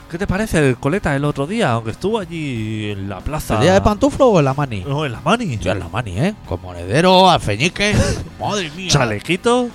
¿Qué 0.10 0.18
te 0.20 0.28
parece 0.28 0.60
el 0.70 0.78
coleta 0.78 1.16
el 1.16 1.26
otro 1.26 1.48
día? 1.48 1.72
Aunque 1.72 1.92
estuvo 1.92 2.20
allí 2.20 2.92
en 2.92 3.10
la 3.10 3.20
plaza. 3.20 3.56
¿El 3.56 3.62
día 3.62 3.74
de 3.74 3.82
pantuflo 3.82 4.28
o 4.28 4.40
en 4.40 4.46
la 4.46 4.54
mani? 4.54 4.84
No, 4.88 5.06
en 5.06 5.12
la 5.12 5.20
mani. 5.22 5.58
Yo 5.58 5.72
en 5.72 5.80
la 5.80 5.90
mani, 5.90 6.18
¿eh? 6.20 6.36
Con 6.48 6.62
monedero, 6.62 7.30
alfeñique. 7.30 7.96
Madre 8.40 8.70
mía. 8.76 8.90
Chalequito. 8.90 9.68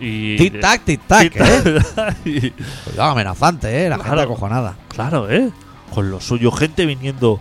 Y. 0.00 0.36
Tic-tac, 0.36 0.82
tic-tac, 0.84 1.32
¿eh? 1.36 1.62
Tic-tac. 1.64 2.16
Y- 2.24 2.50
Cuidado, 2.50 3.10
amenazante, 3.12 3.84
¿eh? 3.84 3.88
La 3.88 3.96
Claro. 3.96 4.10
gente 4.10 4.22
acojonada. 4.24 4.74
Claro, 4.88 5.30
¿eh? 5.30 5.50
Con 5.92 6.10
lo 6.10 6.20
suyo, 6.20 6.50
gente 6.52 6.86
viniendo 6.86 7.40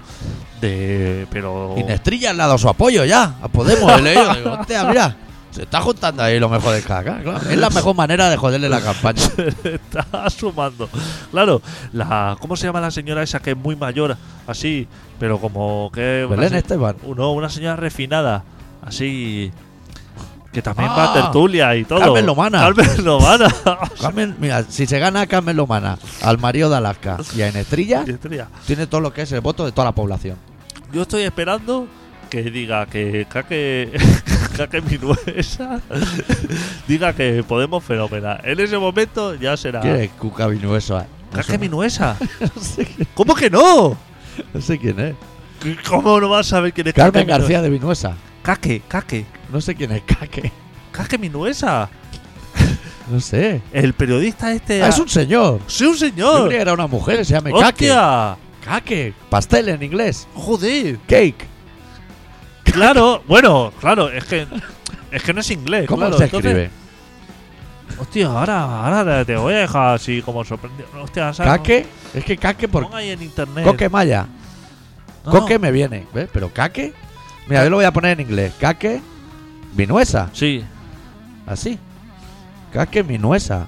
de. 0.59 1.27
Pero. 1.31 1.75
Inestrilla 1.77 2.31
al 2.31 2.37
lado 2.37 2.57
su 2.57 2.67
apoyo 2.67 3.05
ya. 3.05 3.35
A 3.41 3.47
Podemos, 3.47 3.91
he 3.97 4.01
leído. 4.01 4.33
Digo, 4.67 4.87
mira. 4.89 5.15
Se 5.53 5.63
está 5.63 5.81
juntando 5.81 6.23
ahí 6.23 6.39
lo 6.39 6.49
mejor 6.49 6.73
de. 6.73 6.81
Claro, 6.81 7.37
es 7.49 7.57
la 7.57 7.69
mejor 7.69 7.95
manera 7.95 8.27
de 8.29 8.37
joderle 8.37 8.69
la 8.69 8.81
campaña. 8.81 9.21
está 9.63 10.29
sumando. 10.29 10.89
Claro, 11.31 11.61
la 11.91 12.35
¿cómo 12.39 12.55
se 12.55 12.65
llama 12.65 12.81
la 12.81 12.89
señora 12.91 13.21
esa 13.21 13.39
que 13.39 13.51
es 13.51 13.57
muy 13.57 13.75
mayor, 13.75 14.17
así, 14.47 14.87
pero 15.19 15.39
como 15.39 15.91
que 15.93 16.25
Belén 16.29 16.49
se- 16.49 16.57
Esteban. 16.57 16.95
no, 17.15 17.31
una 17.33 17.49
señora 17.49 17.75
refinada, 17.75 18.43
así 18.83 19.51
que 20.51 20.61
también 20.61 20.89
Ah, 20.91 20.95
va 20.95 21.11
a 21.11 21.13
tertulia 21.13 21.75
y 21.75 21.83
todo. 21.85 21.99
Carmen 21.99 22.25
Lomana. 22.25 22.59
Carmen 22.59 22.89
Lomana. 23.05 23.47
Carmen, 24.01 24.35
mira, 24.39 24.63
si 24.69 24.85
se 24.87 24.97
gana 24.99 25.21
a 25.21 25.27
Carmen 25.27 25.55
Lomana 25.57 25.97
al 26.21 26.37
marido 26.39 26.69
de 26.69 26.77
Alaska 26.77 27.17
y 27.35 27.41
a 27.41 27.47
Enestrilla, 27.49 28.03
Y 28.07 28.11
estrella. 28.11 28.47
tiene 28.65 28.87
todo 28.87 29.01
lo 29.01 29.13
que 29.13 29.21
es 29.23 29.31
el 29.31 29.41
voto 29.41 29.65
de 29.65 29.71
toda 29.71 29.85
la 29.85 29.91
población. 29.93 30.37
Yo 30.91 31.03
estoy 31.03 31.23
esperando 31.23 31.87
que 32.29 32.41
diga 32.43 32.85
que 32.87 33.25
Caque 33.29 33.91
Caque 34.55 34.81
Minuesa 34.81 35.81
diga 36.87 37.13
que 37.13 37.43
podemos 37.47 37.83
fenomenal. 37.83 38.39
En 38.43 38.59
ese 38.59 38.77
momento 38.77 39.35
ya 39.35 39.57
será 39.57 39.81
¿Quién 39.81 39.95
es 39.97 40.09
Cuca 40.11 40.47
Vinuesa? 40.47 41.07
Caque 41.33 41.57
no 41.69 42.61
sé 42.61 42.85
quién- 42.85 43.07
¿Cómo 43.13 43.35
que 43.35 43.49
no? 43.49 43.97
no 44.53 44.61
sé 44.61 44.77
quién 44.77 44.99
es. 44.99 45.15
¿Cómo 45.87 46.19
no 46.19 46.29
vas 46.29 46.47
a 46.47 46.49
saber 46.57 46.73
quién 46.73 46.87
es 46.87 46.93
Carmen 46.93 47.25
Caque 47.25 47.39
García 47.39 47.61
de 47.61 47.69
Vinuesa. 47.69 48.15
Caque, 48.41 48.81
Caque, 48.87 49.25
No 49.51 49.61
sé 49.61 49.73
quién 49.75 49.91
es 49.93 50.01
Caque. 50.03 50.51
Caque 50.91 51.17
Minuesa. 51.17 51.89
No 53.11 53.19
sé. 53.19 53.61
El 53.73 53.91
periodista 53.93 54.53
este. 54.53 54.81
Ah, 54.81 54.87
es 54.87 54.97
un 54.97 55.09
señor. 55.09 55.59
Sí, 55.67 55.83
un 55.83 55.91
Yo 55.93 55.97
señor. 55.97 56.45
creía 56.45 56.59
que 56.59 56.61
era 56.61 56.73
una 56.73 56.87
mujer, 56.87 57.25
se 57.25 57.33
llama 57.33 57.49
Caque. 57.51 57.91
¡Hostia! 57.91 58.37
Caque. 58.63 59.13
Pastel 59.29 59.67
en 59.67 59.83
inglés. 59.83 60.25
Joder. 60.33 60.97
Cake. 61.05 61.45
Claro, 62.73 63.23
bueno, 63.27 63.71
claro, 63.79 64.09
es 64.09 64.25
que. 64.25 64.47
Es 65.11 65.21
que 65.23 65.31
no 65.33 65.41
es 65.41 65.51
inglés. 65.51 65.85
¿Cómo 65.87 65.99
claro, 66.01 66.17
se 66.17 66.23
entonces- 66.25 66.51
escribe? 66.51 66.83
Hostia, 67.99 68.25
ahora, 68.27 68.63
ahora 68.83 69.23
te 69.23 69.35
voy 69.35 69.53
a 69.53 69.57
dejar 69.59 69.93
así 69.95 70.21
como 70.23 70.43
sorprendido. 70.43 70.87
Hostia, 70.99 71.31
¿sabes? 71.33 71.51
Caque. 71.53 71.85
Es 72.15 72.25
que 72.25 72.35
Caque 72.37 72.67
por 72.67 72.83
Pon 72.87 72.95
ahí 72.95 73.11
en 73.11 73.21
internet. 73.21 73.63
Coque 73.63 73.87
Maya. 73.89 74.25
No, 75.23 75.31
Coque 75.31 75.59
me 75.59 75.71
viene, 75.71 76.07
¿ves? 76.13 76.27
Pero 76.33 76.49
Caque. 76.51 76.93
Mira, 77.47 77.63
yo 77.63 77.69
lo 77.69 77.75
voy 77.75 77.85
a 77.85 77.93
poner 77.93 78.19
en 78.19 78.25
inglés. 78.27 78.53
Caque 78.59 78.99
Vinuesa. 79.73 80.29
Sí. 80.33 80.63
Así. 81.45 81.77
Caque 82.71 83.03
Minuesa. 83.03 83.67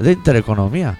Es 0.00 0.04
de 0.06 0.12
intereconomía. 0.12 0.98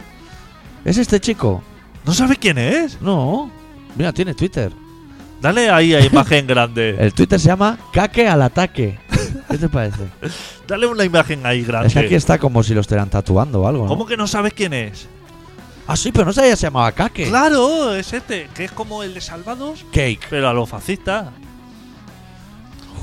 ¿Es 0.85 0.99
este 0.99 1.19
chico? 1.19 1.63
¿No 2.05 2.15
sabes 2.15 2.39
quién 2.39 2.59
es? 2.59 3.01
No. 3.03 3.51
Mira, 3.97 4.13
tiene 4.13 4.35
Twitter. 4.35 4.71
Dale 5.41 5.71
ahí 5.71 5.95
a 5.95 6.05
imagen 6.05 6.47
grande. 6.47 6.97
El 6.99 7.13
Twitter 7.13 7.39
se 7.39 7.49
llama 7.49 7.79
Caque 7.93 8.29
al 8.29 8.43
ataque. 8.43 8.99
¿Qué 9.51 9.59
te 9.59 9.69
parece? 9.69 10.03
Dale 10.67 10.87
una 10.87 11.05
imagen 11.05 11.45
ahí 11.47 11.63
grande. 11.63 11.89
Es 11.89 11.93
que 11.95 12.01
aquí 12.01 12.15
está 12.15 12.39
como 12.39 12.63
si 12.63 12.75
lo 12.75 12.81
estuvieran 12.81 13.11
tatuando 13.11 13.63
o 13.63 13.69
algo. 13.69 13.85
¿no? 13.85 13.89
¿Cómo 13.89 14.07
que 14.07 14.17
no 14.17 14.27
sabes 14.27 14.53
quién 14.53 14.73
es? 14.73 15.09
Ah, 15.87 15.97
sí, 15.97 16.11
pero 16.11 16.25
no 16.25 16.33
sabía 16.33 16.51
que 16.51 16.57
se 16.57 16.67
llamaba 16.67 16.91
Caque. 16.93 17.29
Claro, 17.29 17.95
es 17.95 18.13
este, 18.13 18.49
que 18.55 18.65
es 18.65 18.73
como 18.73 19.05
el 19.05 19.15
de 19.15 19.21
Salvados, 19.21 19.85
Cake. 19.93 20.27
pero 20.29 20.49
a 20.49 20.53
los 20.53 20.69
fascistas. 20.69 21.29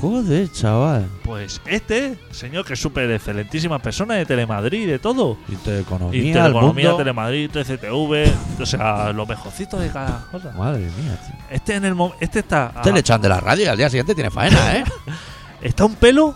Joder, 0.04 0.52
chaval. 0.52 1.08
Pues 1.22 1.62
este, 1.64 2.18
señor, 2.30 2.66
que 2.66 2.74
es 2.74 2.78
súper 2.78 3.10
excelentísima 3.10 3.78
persona 3.78 4.16
de 4.16 4.26
Telemadrid, 4.26 4.86
de 4.86 4.98
todo. 4.98 5.38
Y 5.48 5.54
el 5.54 5.60
Teleeconomía, 5.60 6.50
mundo. 6.52 6.96
Telemadrid, 6.98 7.50
3CTV, 7.50 8.30
o 8.60 8.66
sea, 8.66 9.14
lo 9.14 9.24
mejorcito 9.24 9.78
de 9.78 9.88
cada 9.88 10.26
cosa. 10.30 10.52
Madre 10.58 10.80
mía, 10.80 11.18
tío. 11.26 11.36
Este 11.48 11.76
en 11.76 11.86
el 11.86 11.96
este 12.20 12.40
está 12.40 12.72
Este 12.76 12.92
le 12.92 13.00
echan 13.00 13.22
de 13.22 13.30
la 13.30 13.40
radio 13.40 13.64
y 13.64 13.68
al 13.68 13.78
día 13.78 13.88
siguiente 13.88 14.14
tiene 14.14 14.30
faena, 14.30 14.76
¿eh? 14.76 14.84
está 15.62 15.86
un 15.86 15.94
pelo. 15.94 16.34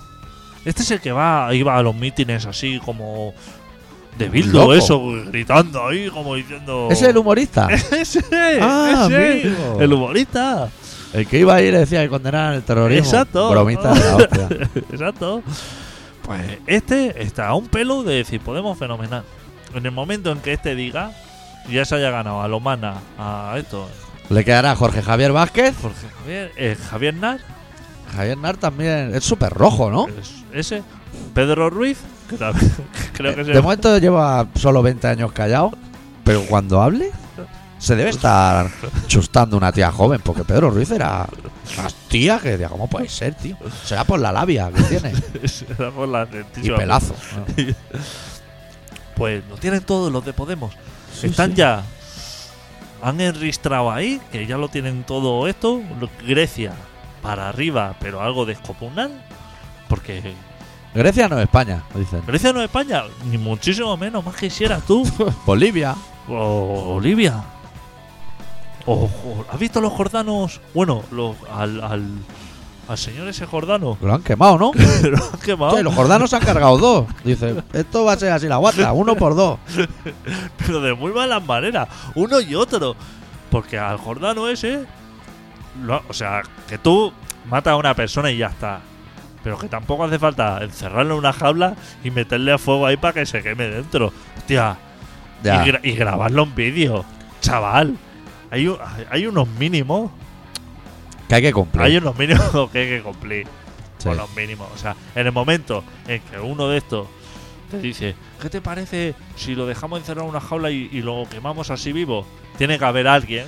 Este 0.64 0.82
es 0.82 0.90
el 0.92 1.00
que 1.02 1.12
va 1.12 1.52
iba 1.52 1.76
a 1.76 1.82
los 1.82 1.94
mítines 1.94 2.46
así 2.46 2.80
como 2.82 3.34
de 4.16 4.30
Bildo, 4.30 4.72
eso, 4.72 4.98
gritando 5.26 5.86
ahí 5.86 6.08
como 6.08 6.36
diciendo 6.36 6.88
¿Ese 6.90 7.04
es 7.04 7.10
el 7.10 7.18
humorista? 7.18 7.68
ese, 7.92 8.24
Ah, 8.62 9.06
ese, 9.06 9.44
amigo. 9.44 9.78
el 9.78 9.92
humorista. 9.92 10.70
El 11.12 11.26
que 11.26 11.38
iba 11.38 11.54
ahí 11.54 11.70
le 11.70 11.78
decía 11.78 12.02
que 12.02 12.08
condenaran 12.08 12.54
el 12.54 12.62
terrorismo. 12.62 13.04
Exacto. 13.04 13.50
Bromita 13.50 13.92
de 13.94 14.00
la 14.00 14.16
hostia. 14.16 14.48
Exacto. 14.92 15.42
Pues 16.22 16.42
este 16.66 17.22
está 17.22 17.48
a 17.48 17.54
un 17.54 17.68
pelo 17.68 18.02
de 18.02 18.16
decir, 18.16 18.40
podemos 18.40 18.78
fenomenal. 18.78 19.24
En 19.74 19.84
el 19.86 19.92
momento 19.92 20.30
en 20.32 20.40
que 20.40 20.52
este 20.52 20.74
diga, 20.74 21.12
ya 21.70 21.84
se 21.84 21.94
haya 21.96 22.10
ganado 22.10 22.42
a 22.42 22.48
Lomana, 22.48 22.94
a 23.18 23.54
esto, 23.58 23.88
Le 24.28 24.44
quedará 24.44 24.74
Jorge 24.76 25.00
Javier 25.02 25.32
Vázquez. 25.32 25.74
Jorge 25.80 26.06
Javier, 26.20 26.52
eh, 26.56 26.76
Javier 26.90 27.14
Nar, 27.14 27.40
Javier 28.14 28.36
Nar 28.38 28.56
también. 28.58 29.14
Es 29.14 29.24
súper 29.24 29.52
rojo, 29.52 29.90
¿no? 29.90 30.06
es- 30.08 30.34
ese, 30.52 30.82
Pedro 31.34 31.70
Ruiz, 31.70 31.98
que 32.28 32.36
también 32.36 32.70
creo 33.14 33.34
que 33.34 33.40
Eh, 33.42 33.44
se 33.46 33.52
De 33.52 33.60
momento 33.62 33.96
lleva 33.98 34.46
solo 34.54 34.82
20 34.82 35.06
años 35.08 35.32
callado. 35.32 35.72
Pero 36.24 36.42
cuando 36.42 36.82
hable, 36.82 37.10
se 37.78 37.96
debe 37.96 38.10
estar 38.10 38.70
chustando 39.06 39.56
una 39.56 39.72
tía 39.72 39.90
joven. 39.90 40.20
Porque 40.22 40.44
Pedro 40.44 40.70
Ruiz 40.70 40.90
era 40.90 41.26
una 41.78 41.88
tía 42.08 42.38
que 42.38 42.50
decía, 42.50 42.68
¿cómo 42.68 42.88
puede 42.88 43.08
ser, 43.08 43.34
tío? 43.34 43.56
Será 43.84 44.04
por 44.04 44.20
la 44.20 44.32
labia 44.32 44.70
que 44.72 44.82
tiene. 44.82 45.12
Era 45.78 45.90
por 45.90 46.08
la 46.08 46.26
Y 46.62 46.70
pelazo. 46.70 47.14
¿no? 47.36 47.64
Pues 49.14 49.42
lo 49.48 49.56
tienen 49.56 49.82
todos 49.82 50.12
los 50.12 50.24
de 50.24 50.32
Podemos. 50.32 50.72
Sí, 51.12 51.26
Están 51.26 51.50
sí. 51.50 51.56
ya. 51.56 51.82
Han 53.02 53.20
enristrado 53.20 53.90
ahí, 53.90 54.20
que 54.30 54.46
ya 54.46 54.56
lo 54.56 54.68
tienen 54.68 55.02
todo 55.02 55.48
esto. 55.48 55.80
Grecia 56.24 56.72
para 57.20 57.48
arriba, 57.48 57.96
pero 58.00 58.22
algo 58.22 58.46
descomunal. 58.46 59.10
Porque 59.88 60.34
Grecia 60.94 61.28
no 61.28 61.36
es 61.38 61.44
España, 61.44 61.82
dicen. 61.94 62.22
Grecia 62.26 62.52
no 62.52 62.60
es 62.60 62.66
España, 62.66 63.02
ni 63.24 63.38
muchísimo 63.38 63.96
menos, 63.96 64.24
más 64.24 64.36
quisieras 64.36 64.82
tú. 64.86 65.04
Bolivia. 65.46 65.96
o 66.28 66.94
Olivia. 66.96 67.42
O, 68.90 69.04
o- 69.04 69.44
¿Has 69.52 69.58
visto 69.58 69.80
los 69.80 69.92
jordanos? 69.92 70.60
Bueno, 70.74 71.02
los, 71.10 71.36
al, 71.54 71.82
al, 71.82 72.04
al 72.88 72.98
señor 72.98 73.28
ese 73.28 73.44
jordano. 73.46 73.98
Lo 74.00 74.14
han 74.14 74.22
quemado, 74.22 74.56
¿no? 74.58 74.72
Lo 75.02 75.16
han 75.18 75.40
quemado. 75.44 75.76
Sí, 75.76 75.82
los 75.82 75.94
jordanos 75.94 76.30
se 76.30 76.36
han 76.36 76.42
cargado 76.42 76.78
dos. 76.78 77.06
Dice, 77.24 77.54
esto 77.74 78.04
va 78.04 78.12
a 78.12 78.16
ser 78.18 78.32
así 78.32 78.46
la 78.48 78.56
guata, 78.56 78.92
uno 78.94 79.14
por 79.14 79.34
dos. 79.34 79.58
pero 80.56 80.80
de 80.80 80.94
muy 80.94 81.12
malas 81.12 81.44
maneras, 81.44 81.88
uno 82.14 82.40
y 82.40 82.54
otro. 82.54 82.96
Porque 83.50 83.78
al 83.78 83.98
Jordano 83.98 84.48
ese, 84.48 84.84
lo- 85.82 86.02
o 86.08 86.12
sea, 86.12 86.42
que 86.68 86.78
tú 86.78 87.12
matas 87.48 87.72
a 87.72 87.76
una 87.76 87.94
persona 87.94 88.30
y 88.30 88.38
ya 88.38 88.46
está. 88.48 88.80
Pero 89.44 89.58
que 89.58 89.68
tampoco 89.68 90.04
hace 90.04 90.18
falta 90.18 90.62
encerrarlo 90.62 91.14
en 91.14 91.18
una 91.20 91.32
jaula 91.32 91.74
y 92.02 92.10
meterle 92.10 92.52
a 92.52 92.58
fuego 92.58 92.86
ahí 92.86 92.96
para 92.96 93.14
que 93.14 93.24
se 93.26 93.42
queme 93.42 93.68
dentro. 93.68 94.12
Hostia, 94.36 94.76
Ya. 95.42 95.64
y, 95.64 95.68
gra- 95.70 95.80
y 95.82 95.92
grabarlo 95.92 96.42
en 96.42 96.54
vídeo. 96.54 97.04
Chaval, 97.40 97.96
hay, 98.50 98.68
hay 99.10 99.26
unos 99.26 99.46
mínimos, 99.48 100.10
Que 101.28 101.36
hay 101.36 101.42
que 101.42 101.52
cumplir. 101.52 101.82
hay 101.84 101.96
unos 101.96 102.16
mínimos 102.18 102.70
que 102.72 102.78
hay 102.78 102.88
que 102.88 103.02
cumplir. 103.02 103.46
Sí. 103.98 104.08
Con 104.08 104.16
los 104.16 104.34
mínimos. 104.36 104.68
O 104.74 104.78
sea, 104.78 104.94
en 105.14 105.26
el 105.26 105.32
momento 105.32 105.82
en 106.06 106.20
que 106.22 106.38
uno 106.38 106.68
de 106.68 106.78
estos 106.78 107.08
te 107.70 107.78
dice, 107.80 108.14
¿qué 108.40 108.48
te 108.48 108.60
parece 108.60 109.14
si 109.36 109.54
lo 109.54 109.66
dejamos 109.66 109.98
encerrado 110.00 110.24
en 110.26 110.30
una 110.30 110.40
jaula 110.40 110.70
y, 110.70 110.88
y 110.92 111.02
lo 111.02 111.26
quemamos 111.28 111.70
así 111.70 111.92
vivo? 111.92 112.24
Tiene 112.56 112.78
que 112.78 112.84
haber 112.84 113.08
alguien, 113.08 113.46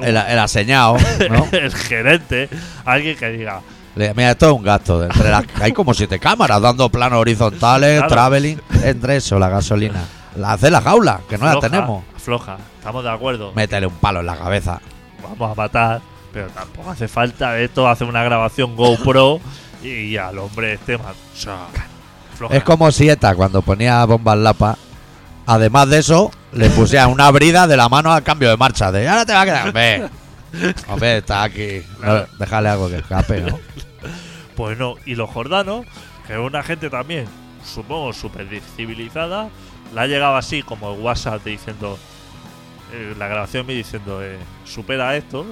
El, 0.00 0.16
el 0.16 0.38
aseñado, 0.38 0.96
¿no? 1.30 1.46
el 1.52 1.74
gerente, 1.74 2.48
alguien 2.84 3.16
que 3.16 3.30
diga, 3.30 3.60
Mira, 3.96 4.30
esto 4.32 4.46
es 4.46 4.52
un 4.52 4.62
gasto. 4.64 5.04
Entre 5.04 5.30
las, 5.30 5.44
hay 5.60 5.72
como 5.72 5.92
siete 5.94 6.18
cámaras 6.18 6.60
dando 6.60 6.88
planos 6.88 7.18
horizontales, 7.20 7.98
Claro. 7.98 8.08
traveling. 8.12 8.60
Entre 8.82 9.16
eso, 9.16 9.38
la 9.38 9.48
gasolina. 9.48 10.04
La 10.36 10.52
hace 10.52 10.70
la 10.70 10.80
jaula, 10.80 11.20
que 11.28 11.38
no 11.38 11.44
la 11.46 11.52
"Floja, 11.52 11.68
tenemos. 11.68 12.04
Floja, 12.18 12.56
estamos 12.78 13.04
de 13.04 13.10
acuerdo. 13.10 13.52
Métele 13.54 13.86
un 13.86 13.94
palo 13.94 14.20
en 14.20 14.26
la 14.26 14.36
cabeza. 14.36 14.80
Vamos 15.22 15.52
a 15.52 15.54
matar, 15.54 16.00
pero 16.32 16.48
tampoco 16.48 16.90
hace 16.90 17.08
falta 17.08 17.58
esto, 17.58 17.88
hacer 17.88 18.06
una 18.08 18.22
grabación 18.24 18.74
GoPro 18.76 19.40
y 19.82 20.16
al 20.16 20.38
hombre 20.38 20.74
este, 20.74 20.98
ma- 20.98 21.10
o 21.12 21.36
sea, 21.36 21.66
floja. 22.36 22.56
Es 22.56 22.62
como 22.64 22.90
si 22.90 23.08
ETA, 23.08 23.34
cuando 23.34 23.62
ponía 23.62 24.04
bombas 24.04 24.36
lapa, 24.38 24.76
además 25.46 25.88
de 25.88 25.98
eso, 25.98 26.30
le 26.52 26.68
pusiera 26.70 27.06
una 27.08 27.30
brida 27.30 27.66
de 27.66 27.76
la 27.76 27.88
mano 27.88 28.12
al 28.12 28.22
cambio 28.22 28.50
de 28.50 28.56
marcha. 28.56 28.90
De 28.90 29.08
ahora 29.08 29.24
te 29.26 29.32
va 29.32 29.42
a 29.42 29.44
quedar. 29.44 29.66
Hombre, 29.68 30.08
hombre 30.88 31.16
está 31.18 31.42
aquí. 31.44 31.82
No, 32.02 32.24
déjale 32.38 32.68
algo 32.70 32.88
que 32.88 32.96
escape, 32.96 33.40
¿no? 33.40 33.58
Pues 34.56 34.78
no, 34.78 34.94
y 35.04 35.16
los 35.16 35.28
jordanos, 35.30 35.84
que 36.28 36.34
es 36.34 36.38
una 36.38 36.62
gente 36.62 36.88
también, 36.88 37.26
supongo, 37.64 38.12
súper 38.12 38.46
civilizada, 38.76 39.48
la 39.94 40.02
ha 40.02 40.06
llegado 40.06 40.36
así 40.36 40.62
como 40.62 40.92
el 40.92 41.00
WhatsApp 41.00 41.44
diciendo, 41.44 41.98
eh, 42.92 43.14
la 43.18 43.28
grabación 43.28 43.66
me 43.66 43.74
diciendo, 43.74 44.22
eh, 44.22 44.38
supera 44.64 45.16
esto, 45.16 45.46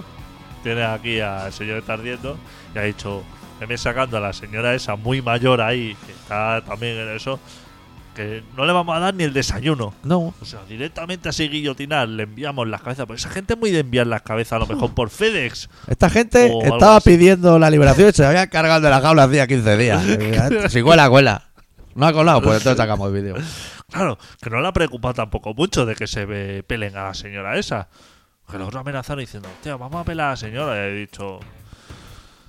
tienes 0.63 0.87
aquí 0.87 1.21
al 1.21 1.53
señor 1.53 1.75
que 1.75 1.81
está 1.81 1.93
ardiendo, 1.95 2.37
y 2.75 2.79
ha 2.79 2.83
dicho, 2.83 3.23
me 3.67 3.79
sacando 3.79 4.17
a 4.17 4.21
la 4.21 4.33
señora 4.33 4.75
esa 4.75 4.97
muy 4.97 5.23
mayor 5.23 5.61
ahí, 5.61 5.97
que 6.07 6.13
está 6.13 6.63
también 6.67 6.99
en 6.99 7.15
eso, 7.15 7.39
que 8.15 8.43
no 8.57 8.67
le 8.67 8.73
vamos 8.73 8.95
a 8.97 9.01
dar 9.01 9.15
ni 9.15 9.25
el 9.25 9.33
desayuno. 9.33 9.95
No. 10.03 10.35
O 10.41 10.45
sea, 10.45 10.61
directamente 10.69 11.29
así 11.29 11.49
guillotinar, 11.49 12.09
le 12.09 12.25
enviamos 12.25 12.69
las 12.69 12.83
cabezas. 12.83 13.07
Pues 13.07 13.21
esa 13.21 13.31
gente 13.31 13.55
es 13.55 13.59
muy 13.59 13.71
de 13.71 13.81
enviar 13.81 14.07
las 14.07 14.23
cabezas, 14.23 14.55
a 14.55 14.59
lo 14.59 14.67
mejor 14.67 14.93
por 14.93 15.09
FedEx. 15.09 15.71
Esta 15.87 16.11
gente 16.11 16.53
estaba 16.63 17.01
pidiendo 17.01 17.59
la 17.59 17.71
liberación 17.71 18.11
y 18.11 18.13
se 18.13 18.27
había 18.27 18.49
cargado 18.49 18.83
de 18.83 18.91
la 18.91 19.01
jaula 19.01 19.25
hacía 19.25 19.47
15 19.47 19.77
días. 19.77 20.03
si 20.69 20.83
cuela, 20.83 21.09
cuela. 21.09 21.45
No 21.95 22.07
ha 22.07 22.13
colado, 22.13 22.43
pues 22.43 22.59
entonces 22.59 22.79
sacamos 22.79 23.09
el 23.09 23.15
vídeo. 23.15 23.37
Claro, 23.93 24.19
que 24.41 24.51
no 24.51 24.61
le 24.61 24.69
ha 24.69 24.73
preocupado 24.73 25.15
tampoco 25.15 25.55
mucho 25.55 25.85
de 25.87 25.95
que 25.95 26.07
se 26.07 26.25
ve- 26.25 26.63
pelen 26.67 26.97
a 26.97 27.05
la 27.05 27.15
señora 27.15 27.59
esa. 27.59 27.89
Que 28.51 28.59
los 28.59 28.75
amenazaron 28.75 29.21
diciendo, 29.21 29.49
hostia, 29.55 29.77
vamos 29.77 30.01
a 30.01 30.05
pelar 30.05 30.27
a 30.27 30.31
la 30.31 30.37
señora. 30.37 30.75
Y 30.77 30.91
he 30.91 30.95
dicho, 30.95 31.39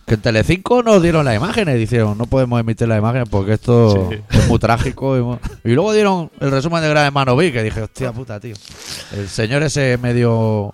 Que 0.06 0.16
en 0.16 0.22
Telecinco 0.22 0.84
nos 0.84 1.02
dieron 1.02 1.24
las 1.24 1.36
imágenes, 1.36 1.78
dijeron, 1.78 2.18
no 2.18 2.26
podemos 2.26 2.60
emitir 2.60 2.88
las 2.90 2.98
imágenes 2.98 3.30
porque 3.30 3.54
esto 3.54 4.10
Sí. 4.12 4.22
es 4.32 4.48
muy 4.50 4.60
trágico. 4.60 5.40
Y, 5.64 5.70
y 5.70 5.74
luego 5.74 5.94
dieron 5.94 6.30
el 6.42 6.52
resumen 6.52 6.82
de 6.82 6.90
Gran 6.90 7.06
Hermano 7.06 7.38
que 7.38 7.64
dije, 7.64 7.82
hostia 7.84 8.12
puta, 8.12 8.40
tío. 8.40 8.56
El 9.14 9.30
señor 9.30 9.64
ese 9.64 9.98
medio 9.98 10.72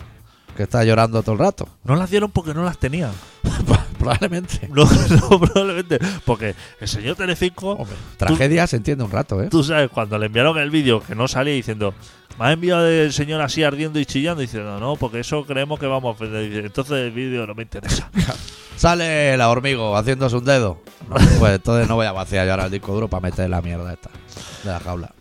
que 0.58 0.64
está 0.64 0.84
llorando 0.84 1.22
todo 1.22 1.34
el 1.34 1.40
rato. 1.40 1.68
no 1.84 1.96
las 1.96 2.10
dieron 2.10 2.32
porque 2.32 2.54
no 2.56 2.64
las 2.64 2.78
tenían. 2.80 3.12
Probablemente. 4.10 4.68
No, 4.70 4.86
no, 4.86 5.40
probablemente. 5.40 6.00
Porque 6.26 6.56
el 6.80 6.88
señor 6.88 7.16
Telecinco, 7.16 7.72
Hombre, 7.72 7.96
tragedia 8.18 8.66
se 8.68 8.78
entiende 8.78 9.04
un 9.04 9.12
rato, 9.12 9.42
¿eh? 9.42 9.48
tú 9.50 9.64
sabes, 9.64 9.90
cuando 9.90 10.18
le 10.18 10.28
enviaron 10.28 10.58
el 10.58 10.70
vídeo 10.70 11.02
que 11.02 11.16
no 11.16 11.28
salía 11.28 11.54
diciendo, 11.54 11.94
me 12.40 12.46
ha 12.46 12.52
enviado 12.52 12.88
el 12.88 13.12
señor 13.12 13.42
así 13.42 13.64
ardiendo 13.64 14.00
y 14.00 14.06
chillando, 14.06 14.42
diciendo, 14.42 14.80
no, 14.80 14.96
porque 14.96 15.20
eso 15.20 15.46
creemos 15.46 15.80
que 15.80 15.88
vamos 15.88 16.10
a 16.10 16.12
ofender. 16.12 16.66
Entonces 16.66 16.98
el 16.98 17.12
vídeo 17.12 17.46
no 17.46 17.56
me 17.56 17.64
interesa. 17.64 18.10
Sale 18.78 19.36
la 19.36 19.50
hormigo 19.50 19.98
haciéndose 19.98 20.36
un 20.36 20.46
dedo. 20.46 20.82
Pues 21.40 21.56
entonces 21.56 21.88
no 21.88 21.96
voy 21.96 22.06
a 22.06 22.12
vaciar 22.12 22.46
yo 22.46 22.52
ahora 22.52 22.66
el 22.66 22.72
disco 22.72 22.94
duro 22.94 23.08
para 23.08 23.22
meter 23.22 23.50
la 23.50 23.62
mierda 23.62 23.92
esta 23.92 24.10
de 24.64 24.70
la 24.72 24.80
jaula. 24.80 25.12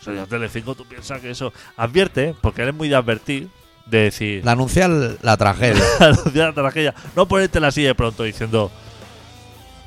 Señor 0.00 0.26
Telecinco, 0.26 0.74
tú 0.74 0.84
piensas 0.84 1.20
que 1.20 1.30
eso. 1.30 1.52
Advierte, 1.76 2.34
porque 2.40 2.62
él 2.62 2.68
es 2.68 2.74
muy 2.74 2.88
de 2.88 2.96
advertir, 2.96 3.48
de 3.86 3.98
decir. 3.98 4.44
La 4.44 4.52
anunciar 4.52 4.90
la 5.22 5.36
tragedia. 5.36 5.82
anunciar 6.00 6.48
la 6.48 6.52
tragedia. 6.52 6.94
No 7.14 7.26
ponértela 7.26 7.68
así 7.68 7.82
de 7.82 7.94
pronto 7.94 8.24
diciendo. 8.24 8.70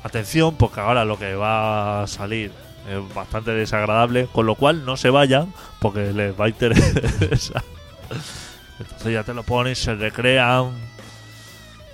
Atención, 0.02 0.56
porque 0.56 0.80
ahora 0.80 1.04
lo 1.04 1.18
que 1.18 1.34
va 1.34 2.02
a 2.02 2.06
salir 2.06 2.52
es 2.88 3.14
bastante 3.14 3.50
desagradable. 3.50 4.28
Con 4.32 4.46
lo 4.46 4.54
cual 4.54 4.84
no 4.86 4.96
se 4.96 5.10
vayan, 5.10 5.52
porque 5.78 6.12
les 6.12 6.38
va 6.38 6.46
a 6.46 6.48
interesar. 6.48 7.62
Entonces 8.80 9.12
ya 9.12 9.22
te 9.22 9.34
lo 9.34 9.42
ponen, 9.42 9.76
se 9.76 9.94
recrean. 9.94 10.72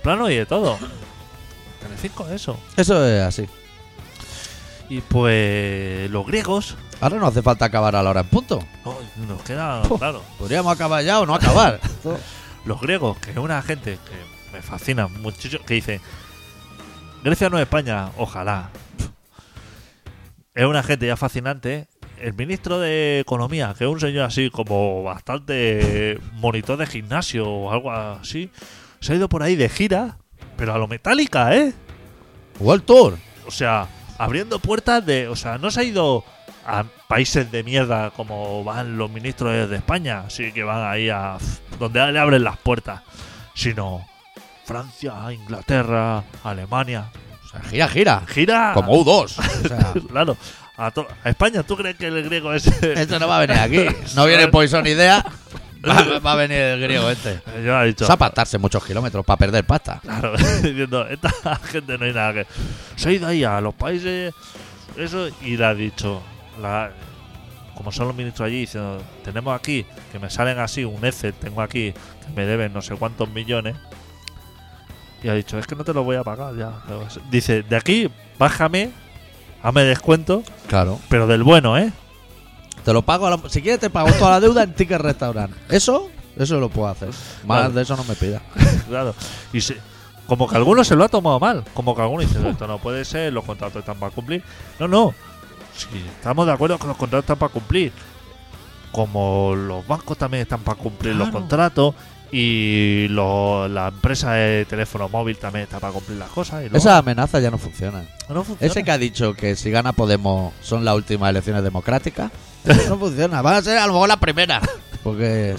Plano 0.01 0.29
y 0.29 0.37
de 0.37 0.45
todo. 0.45 0.77
Telecinco, 1.81 2.27
eso. 2.29 2.57
Eso 2.77 3.05
es 3.05 3.21
así. 3.21 3.45
Y 4.89 5.01
pues. 5.01 6.09
Los 6.09 6.25
griegos. 6.25 6.77
Ahora 6.99 7.17
no 7.17 7.27
hace 7.27 7.41
falta 7.41 7.65
acabar 7.65 7.95
a 7.95 8.01
la 8.01 8.09
hora 8.09 8.21
en 8.21 8.27
punto. 8.27 8.59
oh, 8.83 8.99
nos 9.27 9.41
queda 9.43 9.83
claro. 9.97 10.23
Podríamos 10.39 10.73
acabar 10.73 11.03
ya 11.03 11.19
o 11.19 11.25
no 11.25 11.35
acabar. 11.35 11.79
Los 12.65 12.81
griegos, 12.81 13.17
que 13.19 13.31
es 13.31 13.37
una 13.37 13.61
gente 13.61 13.99
que 14.09 14.51
me 14.53 14.61
fascina 14.61 15.07
muchísimo, 15.07 15.63
que 15.63 15.75
dice, 15.75 16.01
Grecia 17.23 17.49
no 17.49 17.57
es 17.57 17.63
España, 17.63 18.09
ojalá. 18.17 18.71
Es 20.53 20.65
una 20.65 20.81
gente 20.81 21.05
ya 21.05 21.15
fascinante. 21.15 21.87
El 22.19 22.33
ministro 22.33 22.79
de 22.79 23.19
Economía, 23.19 23.75
que 23.77 23.83
es 23.83 23.89
un 23.89 23.99
señor 23.99 24.25
así 24.25 24.49
como 24.49 25.03
bastante 25.03 26.19
monitor 26.33 26.77
de 26.77 26.87
gimnasio 26.87 27.47
o 27.47 27.71
algo 27.71 27.91
así, 27.91 28.49
se 28.99 29.13
ha 29.13 29.15
ido 29.15 29.29
por 29.29 29.43
ahí 29.43 29.55
de 29.55 29.69
gira, 29.69 30.17
pero 30.57 30.73
a 30.73 30.79
lo 30.79 30.87
metálica, 30.87 31.55
¿eh? 31.55 31.73
World 32.59 32.85
Tour. 32.85 33.17
O 33.45 33.51
sea, 33.51 33.87
abriendo 34.17 34.57
puertas 34.57 35.05
de. 35.05 35.27
O 35.27 35.35
sea, 35.35 35.59
no 35.59 35.69
se 35.69 35.81
ha 35.81 35.83
ido 35.83 36.23
a 36.67 36.83
países 37.07 37.49
de 37.49 37.63
mierda 37.63 38.11
como 38.11 38.61
van 38.63 38.97
los 38.97 39.09
ministros 39.09 39.69
de 39.69 39.75
España, 39.77 40.29
sí 40.29 40.51
que 40.51 40.63
van 40.63 40.85
ahí 40.85 41.09
a. 41.09 41.37
donde 41.79 42.11
le 42.11 42.19
abren 42.19 42.43
las 42.43 42.57
puertas, 42.57 43.01
sino 43.55 44.05
Francia, 44.65 45.13
Inglaterra, 45.31 46.23
Alemania. 46.43 47.09
O 47.45 47.47
sea, 47.47 47.61
gira, 47.61 47.87
gira. 47.87 48.23
Gira. 48.27 48.71
Como 48.73 48.93
U2. 48.93 49.23
O 49.23 49.67
sea, 49.67 49.93
Claro. 50.09 50.37
A, 50.77 50.91
España, 51.23 51.63
¿tú 51.63 51.75
crees 51.77 51.95
que 51.95 52.07
el 52.07 52.21
griego 52.21 52.53
es.? 52.53 52.67
esto 52.67 53.17
no 53.17 53.27
va 53.27 53.37
a 53.37 53.47
venir 53.47 53.57
aquí. 53.57 53.85
No 54.15 54.25
viene 54.25 54.49
Poison 54.49 54.85
Idea. 54.85 55.25
Va, 55.87 56.19
va 56.25 56.33
a 56.33 56.35
venir 56.35 56.57
el 56.57 56.81
griego 56.81 57.09
este. 57.09 57.41
Yo 57.65 57.81
dicho. 57.83 58.11
Apartarse 58.11 58.57
muchos 58.57 58.83
kilómetros 58.83 59.25
para 59.25 59.37
perder 59.37 59.63
pasta. 59.63 60.01
Claro, 60.01 60.35
diciendo, 60.35 61.07
esta 61.07 61.31
gente 61.71 61.97
no 61.97 62.05
hay 62.05 62.13
nada 62.13 62.33
que. 62.33 62.47
Se 62.97 63.09
ha 63.09 63.11
ido 63.13 63.27
ahí 63.27 63.43
a 63.45 63.61
los 63.61 63.73
países, 63.73 64.33
eso, 64.97 65.29
y 65.41 65.55
le 65.55 65.65
ha 65.65 65.73
dicho, 65.73 66.21
la, 66.61 66.91
como 67.75 67.91
son 67.91 68.07
los 68.07 68.15
ministros 68.15 68.47
allí, 68.47 68.61
diciendo, 68.61 69.01
tenemos 69.23 69.55
aquí, 69.55 69.85
que 70.11 70.19
me 70.19 70.29
salen 70.29 70.59
así, 70.59 70.83
un 70.83 71.03
Excel, 71.05 71.33
tengo 71.33 71.61
aquí, 71.61 71.91
que 71.93 72.33
me 72.35 72.45
deben 72.45 72.73
no 72.73 72.81
sé 72.81 72.95
cuántos 72.95 73.29
millones. 73.29 73.75
Y 75.23 75.29
ha 75.29 75.33
dicho, 75.33 75.57
es 75.57 75.65
que 75.65 75.75
no 75.75 75.83
te 75.83 75.93
lo 75.93 76.03
voy 76.03 76.15
a 76.15 76.23
pagar 76.23 76.55
ya. 76.55 76.71
Dice, 77.31 77.63
de 77.63 77.75
aquí, 77.75 78.09
bájame, 78.37 78.91
hazme 79.63 79.83
descuento, 79.83 80.43
Claro. 80.67 80.99
pero 81.09 81.25
del 81.27 81.43
bueno, 81.43 81.77
¿eh? 81.77 81.91
Te 82.85 82.93
lo 82.93 83.01
pago. 83.01 83.27
a 83.27 83.31
la- 83.31 83.49
si 83.49 83.61
quieres, 83.61 83.79
te 83.79 83.89
pago 83.89 84.11
toda 84.13 84.31
la 84.31 84.39
deuda 84.39 84.63
en 84.63 84.73
Ticket 84.73 85.01
Restaurant. 85.01 85.53
Eso, 85.69 86.09
eso 86.37 86.59
lo 86.59 86.69
puedo 86.69 86.87
hacer. 86.87 87.09
Más 87.45 87.73
de 87.73 87.81
eso 87.81 87.95
no 87.97 88.03
me 88.03 88.15
pida. 88.15 88.41
Claro. 88.87 89.13
Y 89.51 89.59
se- 89.59 89.77
como 90.27 90.47
que 90.47 90.55
alguno 90.55 90.83
se 90.83 90.95
lo 90.95 91.03
ha 91.03 91.09
tomado 91.09 91.39
mal. 91.39 91.65
Como 91.73 91.93
que 91.95 92.01
alguno 92.01 92.21
dice, 92.21 92.37
esto 92.49 92.67
no 92.67 92.77
puede 92.79 93.03
ser, 93.03 93.33
los 93.33 93.43
contratos 93.43 93.79
están 93.79 93.97
para 93.97 94.11
cumplir. 94.13 94.43
No, 94.79 94.87
no. 94.87 95.13
Si 95.77 95.87
estamos 96.17 96.45
de 96.45 96.51
acuerdo 96.53 96.77
que 96.77 96.87
los 96.87 96.97
contratos 96.97 97.23
están 97.23 97.37
para 97.37 97.51
cumplir. 97.53 97.91
Como 98.91 99.53
los 99.55 99.85
bancos 99.85 100.17
también 100.17 100.43
están 100.43 100.61
para 100.61 100.77
cumplir 100.77 101.15
los 101.15 101.29
contratos. 101.29 101.93
Y 102.31 103.07
lo- 103.09 103.69
la 103.69 103.87
empresa 103.87 104.33
de 104.33 104.65
teléfono 104.65 105.07
móvil 105.07 105.37
también 105.37 105.63
está 105.63 105.79
para 105.79 105.93
cumplir 105.93 106.17
las 106.17 106.29
cosas. 106.29 106.59
Y 106.61 106.63
luego 106.63 106.77
Esas 106.77 106.99
amenazas 106.99 107.41
ya 107.41 107.49
no 107.51 107.57
funciona. 107.57 108.03
Ese 108.59 108.83
que 108.83 108.91
ha 108.91 108.97
dicho 108.97 109.33
que 109.33 109.55
si 109.55 109.71
gana 109.71 109.93
Podemos 109.93 110.53
son 110.61 110.83
las 110.83 110.95
últimas 110.95 111.29
elecciones 111.29 111.63
democráticas, 111.63 112.31
eso 112.65 112.89
no 112.89 112.97
funciona. 112.99 113.41
Van 113.41 113.55
a 113.55 113.61
ser 113.61 113.77
a 113.77 113.87
lo 113.87 113.93
mejor 113.93 114.09
las 114.09 114.17
primeras. 114.17 114.61
Porque 115.03 115.55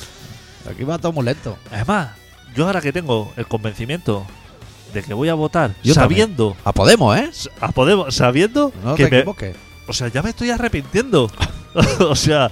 aquí 0.71 0.85
va 0.85 0.99
todo 0.99 1.13
muy 1.13 1.25
lento. 1.25 1.57
Además, 1.73 2.11
yo 2.55 2.67
ahora 2.67 2.83
que 2.83 2.93
tengo 2.93 3.33
el 3.37 3.47
convencimiento 3.47 4.27
de 4.93 5.03
que 5.03 5.15
voy 5.15 5.29
a 5.29 5.35
votar 5.35 5.71
Yo 5.83 5.95
sabiendo 5.95 6.57
A 6.65 6.73
Podemos, 6.73 7.17
¿eh? 7.17 7.31
a 7.61 7.73
Podemos, 7.73 8.15
sabiendo 8.15 8.73
No 8.85 8.95
que 8.95 9.05
te 9.05 9.11
me- 9.11 9.17
equivoques. 9.19 9.57
O 9.89 9.93
sea, 9.93 10.09
ya 10.09 10.23
me 10.23 10.31
estoy 10.31 10.51
arrepintiendo. 10.51 11.31
o 12.01 12.15
sea, 12.17 12.51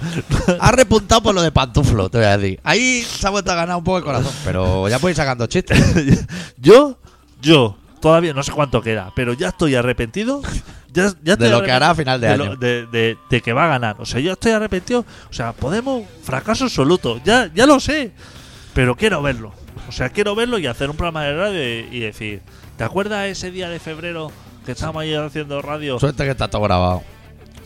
Has 0.59 0.71
repuntado 0.73 1.21
por 1.23 1.35
lo 1.35 1.41
de 1.41 1.51
pantuflo, 1.51 2.09
te 2.09 2.17
voy 2.17 2.27
a 2.27 2.37
decir. 2.37 2.59
Ahí 2.63 3.01
se 3.03 3.25
ha 3.27 3.29
vuelto 3.29 3.51
a 3.51 3.55
ganar 3.55 3.75
un 3.77 3.83
poco 3.83 3.97
el 3.99 4.03
corazón. 4.03 4.33
Pero 4.43 4.87
ya 4.89 4.99
ir 5.09 5.15
sacando 5.15 5.47
chistes. 5.47 5.79
Yo, 6.57 6.97
yo, 7.41 7.77
todavía 8.01 8.33
no 8.33 8.41
sé 8.43 8.51
cuánto 8.51 8.81
queda, 8.81 9.11
pero 9.15 9.33
ya 9.33 9.49
estoy 9.49 9.75
arrepentido. 9.75 10.41
Ya, 10.91 11.11
ya 11.23 11.33
estoy 11.33 11.47
De 11.49 11.53
lo 11.53 11.61
que 11.61 11.71
hará 11.71 11.91
a 11.91 11.95
final 11.95 12.19
de 12.19 12.27
de, 12.27 12.33
año. 12.33 12.45
lo- 12.45 12.55
de- 12.55 12.87
de- 12.87 13.17
de 13.29 13.41
que 13.41 13.53
va 13.53 13.65
a 13.65 13.67
ganar. 13.67 13.95
O 13.99 14.05
sea, 14.05 14.19
yo 14.19 14.33
estoy 14.33 14.51
arrepentido. 14.53 15.05
O 15.29 15.33
sea, 15.33 15.53
Podemos, 15.53 16.03
fracaso 16.23 16.63
absoluto. 16.65 17.21
Ya, 17.23 17.51
ya 17.53 17.65
lo 17.67 17.79
sé. 17.79 18.11
Pero 18.73 18.95
quiero 18.95 19.21
verlo. 19.21 19.51
O 19.87 19.91
sea, 19.91 20.09
quiero 20.09 20.33
verlo 20.35 20.57
y 20.57 20.65
hacer 20.67 20.89
un 20.89 20.95
programa 20.97 21.23
de 21.25 21.35
radio 21.37 21.61
y, 21.91 21.97
y 21.97 21.99
decir: 21.99 22.41
¿Te 22.77 22.83
acuerdas 22.83 23.27
ese 23.27 23.51
día 23.51 23.69
de 23.69 23.79
febrero 23.79 24.31
que 24.65 24.71
estábamos 24.71 25.03
ahí 25.03 25.13
haciendo 25.13 25.61
radio? 25.61 25.99
Suerte 25.99 26.23
que 26.23 26.31
está 26.31 26.47
todo 26.47 26.63
grabado. 26.63 27.03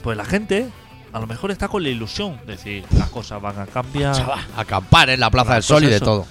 Pues 0.04 0.18
la 0.18 0.26
gente 0.26 0.70
a 1.14 1.20
lo 1.20 1.28
mejor 1.28 1.52
está 1.52 1.68
con 1.68 1.84
la 1.84 1.90
ilusión 1.90 2.38
de 2.46 2.54
decir: 2.54 2.86
las 2.98 3.10
cosas 3.10 3.42
van 3.42 3.60
a 3.60 3.66
cambiar. 3.68 4.16
Acampar 4.58 5.10
en 5.10 5.20
la 5.20 5.30
Plaza 5.30 5.54
del 5.56 5.64
Sol 5.64 5.84
y 5.84 5.88
de 5.88 5.96
eso. 5.98 6.06
todo. 6.06 6.26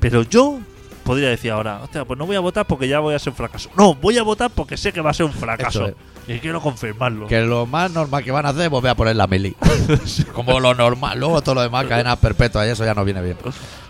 Pero 0.00 0.22
yo 0.22 0.58
podría 1.04 1.28
decir 1.28 1.50
ahora, 1.50 1.80
hostia, 1.82 2.04
pues 2.04 2.18
no 2.18 2.26
voy 2.26 2.36
a 2.36 2.40
votar 2.40 2.66
porque 2.66 2.86
ya 2.88 3.00
voy 3.00 3.14
a 3.14 3.18
ser 3.18 3.30
un 3.32 3.36
fracaso. 3.36 3.70
No, 3.76 3.94
voy 3.94 4.18
a 4.18 4.22
votar 4.22 4.50
porque 4.50 4.76
sé 4.76 4.92
que 4.92 5.00
va 5.00 5.10
a 5.10 5.14
ser 5.14 5.26
un 5.26 5.32
fracaso. 5.32 5.90
Y 6.26 6.38
quiero 6.40 6.60
confirmarlo. 6.60 7.26
Que 7.26 7.40
lo 7.40 7.64
más 7.64 7.90
normal 7.90 8.22
que 8.22 8.30
van 8.30 8.44
a 8.44 8.50
hacer 8.50 8.62
es 8.64 8.70
volver 8.70 8.90
a 8.90 8.94
poner 8.94 9.16
la 9.16 9.26
mili. 9.26 9.56
Como 10.34 10.60
lo 10.60 10.74
normal. 10.74 11.18
Luego 11.18 11.40
todo 11.42 11.54
lo 11.56 11.62
demás, 11.62 11.86
cadenas 11.86 12.18
perpetuas 12.18 12.66
y 12.66 12.70
eso 12.70 12.84
ya 12.84 12.94
no 12.94 13.04
viene 13.04 13.22
bien. 13.22 13.38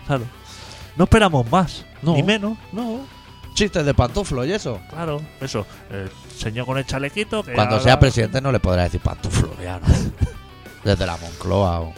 Claro. 0.07 0.23
No 0.95 1.03
esperamos 1.03 1.49
más, 1.51 1.85
No. 2.01 2.13
ni 2.15 2.23
menos. 2.23 2.57
No. 2.71 3.01
Chistes 3.59 3.85
de 3.85 3.93
pantuflo 3.93 4.45
y 4.45 4.53
eso. 4.53 4.79
Claro, 4.89 5.21
eso. 5.41 5.65
El 5.91 6.09
señor 6.33 6.65
con 6.65 6.77
el 6.77 6.85
chalequito. 6.85 7.43
que 7.43 7.51
Cuando 7.51 7.77
sea 7.81 7.99
presidente 7.99 8.39
no 8.39 8.53
le 8.53 8.61
podrá 8.61 8.83
decir 8.83 9.01
pantuflo, 9.01 9.51
ya 9.61 9.81
no. 9.81 9.87
Desde 10.85 11.05
la 11.05 11.17
Moncloa 11.17 11.81
o... 11.81 11.93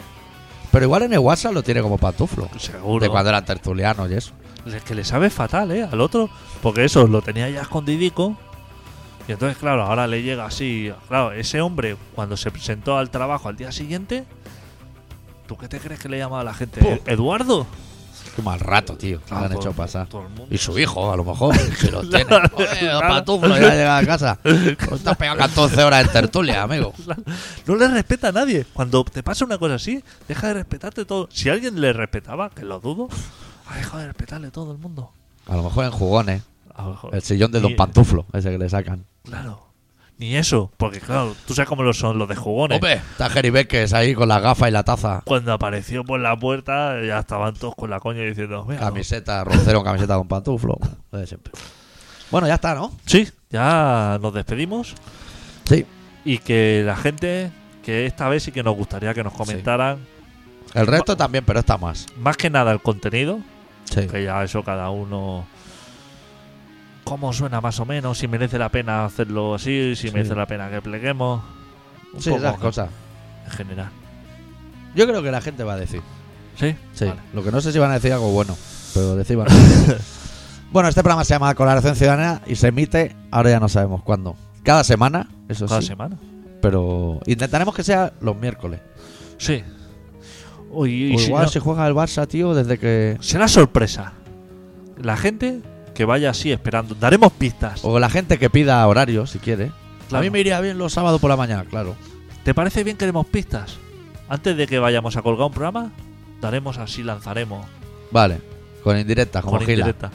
Pero 0.72 0.86
igual 0.86 1.04
en 1.04 1.12
el 1.12 1.20
WhatsApp 1.20 1.52
lo 1.52 1.62
tiene 1.62 1.80
como 1.80 1.98
pantuflo. 1.98 2.50
Seguro. 2.58 3.04
De 3.04 3.08
cuando 3.08 3.30
eran 3.30 3.44
tertulianos 3.44 4.10
y 4.10 4.14
eso. 4.14 4.32
Es 4.66 4.82
que 4.82 4.96
le 4.96 5.04
sabe 5.04 5.30
fatal, 5.30 5.70
¿eh? 5.70 5.84
Al 5.84 6.00
otro. 6.00 6.28
Porque 6.62 6.84
eso 6.84 7.06
lo 7.06 7.22
tenía 7.22 7.48
ya 7.48 7.62
escondidico. 7.62 8.36
Y 9.28 9.30
entonces, 9.30 9.56
claro, 9.56 9.84
ahora 9.84 10.08
le 10.08 10.20
llega 10.24 10.44
así. 10.44 10.92
Claro, 11.06 11.30
ese 11.30 11.60
hombre, 11.60 11.96
cuando 12.16 12.36
se 12.36 12.50
presentó 12.50 12.98
al 12.98 13.10
trabajo 13.10 13.48
al 13.48 13.56
día 13.56 13.70
siguiente. 13.70 14.24
¿Tú 15.46 15.56
qué 15.56 15.68
te 15.68 15.78
crees 15.78 16.00
que 16.00 16.08
le 16.08 16.18
llamaba 16.18 16.40
a 16.40 16.44
la 16.44 16.54
gente? 16.54 16.80
Puh. 16.80 17.08
¿Eduardo? 17.08 17.68
Qué 18.34 18.42
mal 18.42 18.60
rato, 18.60 18.96
tío. 18.96 19.20
que 19.24 19.34
le 19.34 19.40
han 19.40 19.52
hecho 19.52 19.72
pasar. 19.72 20.08
Y 20.50 20.58
su 20.58 20.78
hijo, 20.78 21.12
a 21.12 21.16
lo 21.16 21.24
mejor, 21.24 21.54
si 21.56 21.90
lo 21.90 22.00
tiene. 22.08 22.24
Joder, 22.24 22.92
los 22.94 23.02
pantuflos 23.02 23.60
ya 23.60 23.70
llega 23.74 23.98
a 23.98 24.06
casa. 24.06 24.38
Estás 24.44 25.16
pegado 25.16 25.38
14 25.38 25.82
horas 25.84 26.06
en 26.06 26.12
tertulia, 26.12 26.62
amigo. 26.62 26.94
No 27.66 27.76
le 27.76 27.88
respeta 27.88 28.28
a 28.28 28.32
nadie. 28.32 28.64
Cuando 28.72 29.04
te 29.04 29.22
pasa 29.22 29.44
una 29.44 29.58
cosa 29.58 29.74
así, 29.74 30.02
deja 30.28 30.48
de 30.48 30.54
respetarte 30.54 31.04
todo. 31.04 31.28
Si 31.30 31.48
alguien 31.50 31.80
le 31.80 31.92
respetaba, 31.92 32.50
que 32.50 32.64
lo 32.64 32.80
dudo, 32.80 33.08
ha 33.68 33.76
dejado 33.76 33.98
de 33.98 34.06
respetarle 34.06 34.50
todo 34.50 34.72
el 34.72 34.78
mundo. 34.78 35.12
A 35.46 35.56
lo 35.56 35.64
mejor 35.64 35.84
en 35.84 35.90
jugones. 35.90 36.42
A 36.74 36.84
lo 36.84 36.90
mejor. 36.90 37.14
El 37.14 37.22
sillón 37.22 37.52
de 37.52 37.60
Don 37.60 37.76
Pantuflo, 37.76 38.24
ese 38.32 38.50
que 38.50 38.58
le 38.58 38.68
sacan. 38.70 39.04
Claro. 39.24 39.71
Ni 40.22 40.36
eso, 40.36 40.70
porque 40.76 41.00
claro, 41.00 41.34
tú 41.48 41.52
sabes 41.52 41.68
cómo 41.68 41.82
lo 41.82 41.92
son 41.92 42.16
los 42.16 42.28
de 42.28 42.36
jugones. 42.36 42.76
Hombre, 42.76 42.94
está 42.94 43.28
Jerry 43.28 43.50
Beckes 43.50 43.92
ahí 43.92 44.14
con 44.14 44.28
la 44.28 44.38
gafa 44.38 44.68
y 44.68 44.70
la 44.70 44.84
taza. 44.84 45.20
Cuando 45.24 45.52
apareció 45.52 46.04
por 46.04 46.20
la 46.20 46.36
puerta, 46.38 47.02
ya 47.04 47.18
estaban 47.18 47.54
todos 47.54 47.74
con 47.74 47.90
la 47.90 47.98
coña 47.98 48.22
diciendo: 48.22 48.64
"Mira, 48.68 48.78
Camiseta, 48.82 49.42
roncero, 49.42 49.82
camiseta 49.82 50.16
con 50.16 50.28
pantuflo. 50.28 50.78
Lo 51.10 51.18
de 51.18 51.26
siempre. 51.26 51.52
Bueno, 52.30 52.46
ya 52.46 52.54
está, 52.54 52.72
¿no? 52.76 52.92
Sí, 53.04 53.28
ya 53.50 54.16
nos 54.22 54.32
despedimos. 54.32 54.94
Sí. 55.64 55.84
Y 56.24 56.38
que 56.38 56.84
la 56.86 56.94
gente, 56.94 57.50
que 57.82 58.06
esta 58.06 58.28
vez 58.28 58.44
sí 58.44 58.52
que 58.52 58.62
nos 58.62 58.76
gustaría 58.76 59.12
que 59.14 59.24
nos 59.24 59.32
comentaran, 59.32 59.98
El 60.72 60.86
resto 60.86 61.16
también, 61.16 61.44
pero 61.44 61.58
está 61.58 61.78
más. 61.78 62.06
más 62.16 62.36
que 62.36 62.48
nada 62.48 62.70
el 62.70 62.80
contenido, 62.80 63.40
Sí. 63.90 64.06
que 64.06 64.22
ya 64.22 64.44
eso 64.44 64.62
cada 64.62 64.88
uno. 64.90 65.46
¿Cómo 67.04 67.32
suena 67.32 67.60
más 67.60 67.78
o 67.80 67.84
menos? 67.84 68.18
Si 68.18 68.28
merece 68.28 68.58
la 68.58 68.68
pena 68.70 69.04
hacerlo 69.04 69.54
así, 69.54 69.94
si 69.96 70.08
Sí. 70.08 70.14
merece 70.14 70.34
la 70.34 70.46
pena 70.46 70.70
que 70.70 70.80
pleguemos. 70.80 71.42
Un 72.14 72.22
Sí, 72.22 72.30
poco 72.30 72.42
esas 72.42 72.58
cosas. 72.58 72.88
En 73.46 73.50
general. 73.52 73.88
Yo 74.94 75.06
creo 75.06 75.22
que 75.22 75.30
la 75.30 75.40
gente 75.40 75.64
va 75.64 75.74
a 75.74 75.76
decir. 75.76 76.00
¿Sí? 76.56 76.74
Sí. 76.92 77.06
Vale. 77.06 77.20
Lo 77.32 77.42
que 77.42 77.50
no 77.50 77.60
sé 77.60 77.72
si 77.72 77.78
van 77.78 77.90
a 77.90 77.94
decir 77.94 78.12
algo 78.12 78.30
bueno, 78.30 78.56
pero 78.94 79.16
decir 79.16 79.36
van 79.36 79.50
a 79.50 79.54
decir. 79.54 79.96
Bueno, 80.72 80.88
este 80.88 81.02
programa 81.02 81.22
se 81.24 81.34
llama 81.34 81.54
Colaboración 81.54 81.94
Ciudadana 81.96 82.40
y 82.46 82.54
se 82.56 82.68
emite, 82.68 83.14
ahora 83.30 83.50
ya 83.50 83.60
no 83.60 83.68
sabemos 83.68 84.02
cuándo. 84.02 84.36
Cada 84.62 84.84
semana, 84.84 85.28
eso 85.50 85.66
Cada 85.66 85.82
sí. 85.82 85.88
semana. 85.88 86.16
Pero 86.62 87.20
intentaremos 87.26 87.74
que 87.74 87.82
sea 87.84 88.14
los 88.22 88.34
miércoles. 88.36 88.80
Sí. 89.36 89.62
Uy, 90.70 91.14
O 91.14 91.18
si 91.18 91.26
igual 91.26 91.44
no- 91.44 91.48
si 91.50 91.58
juega 91.58 91.86
el 91.86 91.94
Barça, 91.94 92.26
tío, 92.26 92.54
desde 92.54 92.78
que. 92.78 93.18
será 93.20 93.48
sorpresa. 93.48 94.14
La 94.96 95.18
gente 95.18 95.60
que 95.94 96.04
vaya 96.04 96.30
así 96.30 96.50
esperando. 96.52 96.94
Daremos 96.94 97.32
pistas. 97.32 97.80
O 97.84 97.98
la 97.98 98.08
gente 98.10 98.38
que 98.38 98.50
pida 98.50 98.86
horario, 98.86 99.26
si 99.26 99.38
quiere. 99.38 99.66
A 99.66 100.08
Claro. 100.08 100.24
mí 100.24 100.30
me 100.30 100.40
iría 100.40 100.60
bien 100.60 100.78
los 100.78 100.92
sábados 100.92 101.20
por 101.20 101.30
la 101.30 101.36
mañana, 101.36 101.64
claro. 101.64 101.94
¿Te 102.44 102.54
parece 102.54 102.84
bien 102.84 102.96
que 102.96 103.06
demos 103.06 103.26
pistas? 103.26 103.76
Antes 104.28 104.56
de 104.56 104.66
que 104.66 104.78
vayamos 104.78 105.16
a 105.16 105.22
colgar 105.22 105.46
un 105.46 105.52
programa, 105.52 105.90
daremos 106.40 106.78
así, 106.78 107.02
lanzaremos. 107.02 107.64
Vale, 108.10 108.40
con 108.82 108.98
indirectas, 108.98 109.42
como 109.42 109.56
con 109.58 109.66
Gila. 109.66 109.72
indirecta. 109.80 110.10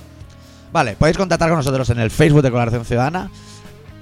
Vale, 0.71 0.95
podéis 0.97 1.17
contactar 1.17 1.49
con 1.49 1.57
nosotros 1.57 1.89
en 1.89 1.99
el 1.99 2.11
Facebook 2.11 2.41
de 2.43 2.51
Colaboración 2.51 2.85
Ciudadana, 2.85 3.31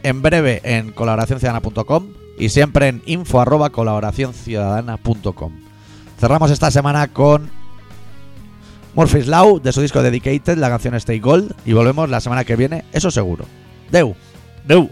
en 0.03 0.21
breve 0.21 0.61
en 0.63 0.91
colaboracionciudadana.com 0.91 2.07
y 2.38 2.49
siempre 2.49 2.88
en 2.89 3.01
info 3.05 3.39
arroba 3.39 3.69
colaboracionciudadana.com. 3.69 5.51
Cerramos 6.19 6.51
esta 6.51 6.71
semana 6.71 7.07
con 7.09 7.49
Murphy's 8.95 9.27
Law 9.27 9.59
de 9.61 9.73
su 9.73 9.81
disco 9.81 10.01
Dedicated, 10.01 10.57
la 10.57 10.69
canción 10.69 10.95
Stay 10.95 11.19
Gold. 11.19 11.53
Y 11.65 11.73
volvemos 11.73 12.09
la 12.09 12.21
semana 12.21 12.45
que 12.45 12.55
viene, 12.55 12.85
eso 12.93 13.11
seguro. 13.11 13.45
Deu. 13.91 14.15
Deu. 14.65 14.89